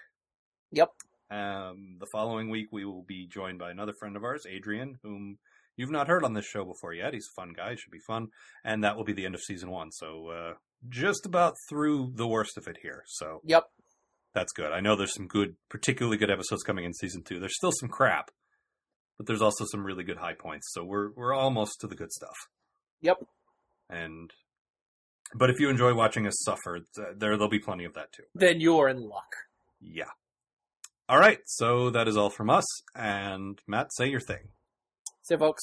Yep. 0.72 0.90
Um, 1.30 1.96
the 1.98 2.06
following 2.12 2.50
week, 2.50 2.68
we 2.70 2.84
will 2.84 3.04
be 3.06 3.26
joined 3.26 3.58
by 3.58 3.70
another 3.70 3.94
friend 3.98 4.16
of 4.16 4.24
ours, 4.24 4.44
Adrian, 4.48 4.98
whom 5.02 5.38
you've 5.76 5.90
not 5.90 6.08
heard 6.08 6.24
on 6.24 6.34
this 6.34 6.44
show 6.44 6.64
before 6.64 6.92
yet. 6.92 7.14
He's 7.14 7.28
a 7.30 7.40
fun 7.40 7.54
guy; 7.56 7.74
should 7.74 7.90
be 7.90 7.98
fun, 8.06 8.28
and 8.64 8.84
that 8.84 8.96
will 8.96 9.04
be 9.04 9.14
the 9.14 9.24
end 9.24 9.34
of 9.34 9.40
season 9.40 9.70
one. 9.70 9.90
So, 9.92 10.28
uh, 10.28 10.54
just 10.88 11.24
about 11.24 11.54
through 11.68 12.12
the 12.16 12.26
worst 12.26 12.58
of 12.58 12.66
it 12.66 12.78
here. 12.82 13.04
So, 13.06 13.40
Yep. 13.44 13.64
That's 14.34 14.52
good. 14.52 14.72
I 14.72 14.80
know 14.80 14.96
there's 14.96 15.14
some 15.14 15.26
good, 15.26 15.56
particularly 15.68 16.16
good 16.16 16.30
episodes 16.30 16.62
coming 16.62 16.86
in 16.86 16.94
season 16.94 17.22
two. 17.22 17.38
There's 17.38 17.56
still 17.56 17.72
some 17.72 17.90
crap, 17.90 18.30
but 19.18 19.26
there's 19.26 19.42
also 19.42 19.64
some 19.64 19.84
really 19.84 20.04
good 20.04 20.18
high 20.18 20.34
points. 20.34 20.70
So 20.72 20.84
we're 20.84 21.10
we're 21.12 21.34
almost 21.34 21.80
to 21.80 21.86
the 21.86 21.96
good 21.96 22.12
stuff. 22.12 22.36
Yep. 23.00 23.18
And 23.90 24.30
but 25.34 25.50
if 25.50 25.60
you 25.60 25.68
enjoy 25.68 25.94
watching 25.94 26.26
us 26.26 26.34
suffer, 26.44 26.80
there 26.96 27.36
there'll 27.36 27.48
be 27.48 27.58
plenty 27.58 27.84
of 27.84 27.94
that 27.94 28.12
too. 28.12 28.24
Then 28.34 28.60
you're 28.60 28.88
in 28.88 29.00
luck. 29.00 29.34
Yeah. 29.80 30.10
All 31.08 31.18
right. 31.18 31.40
So 31.46 31.90
that 31.90 32.08
is 32.08 32.16
all 32.16 32.30
from 32.30 32.50
us. 32.50 32.64
And 32.94 33.60
Matt, 33.66 33.92
say 33.92 34.08
your 34.08 34.20
thing. 34.20 34.48
So, 35.22 35.38
folks. 35.38 35.62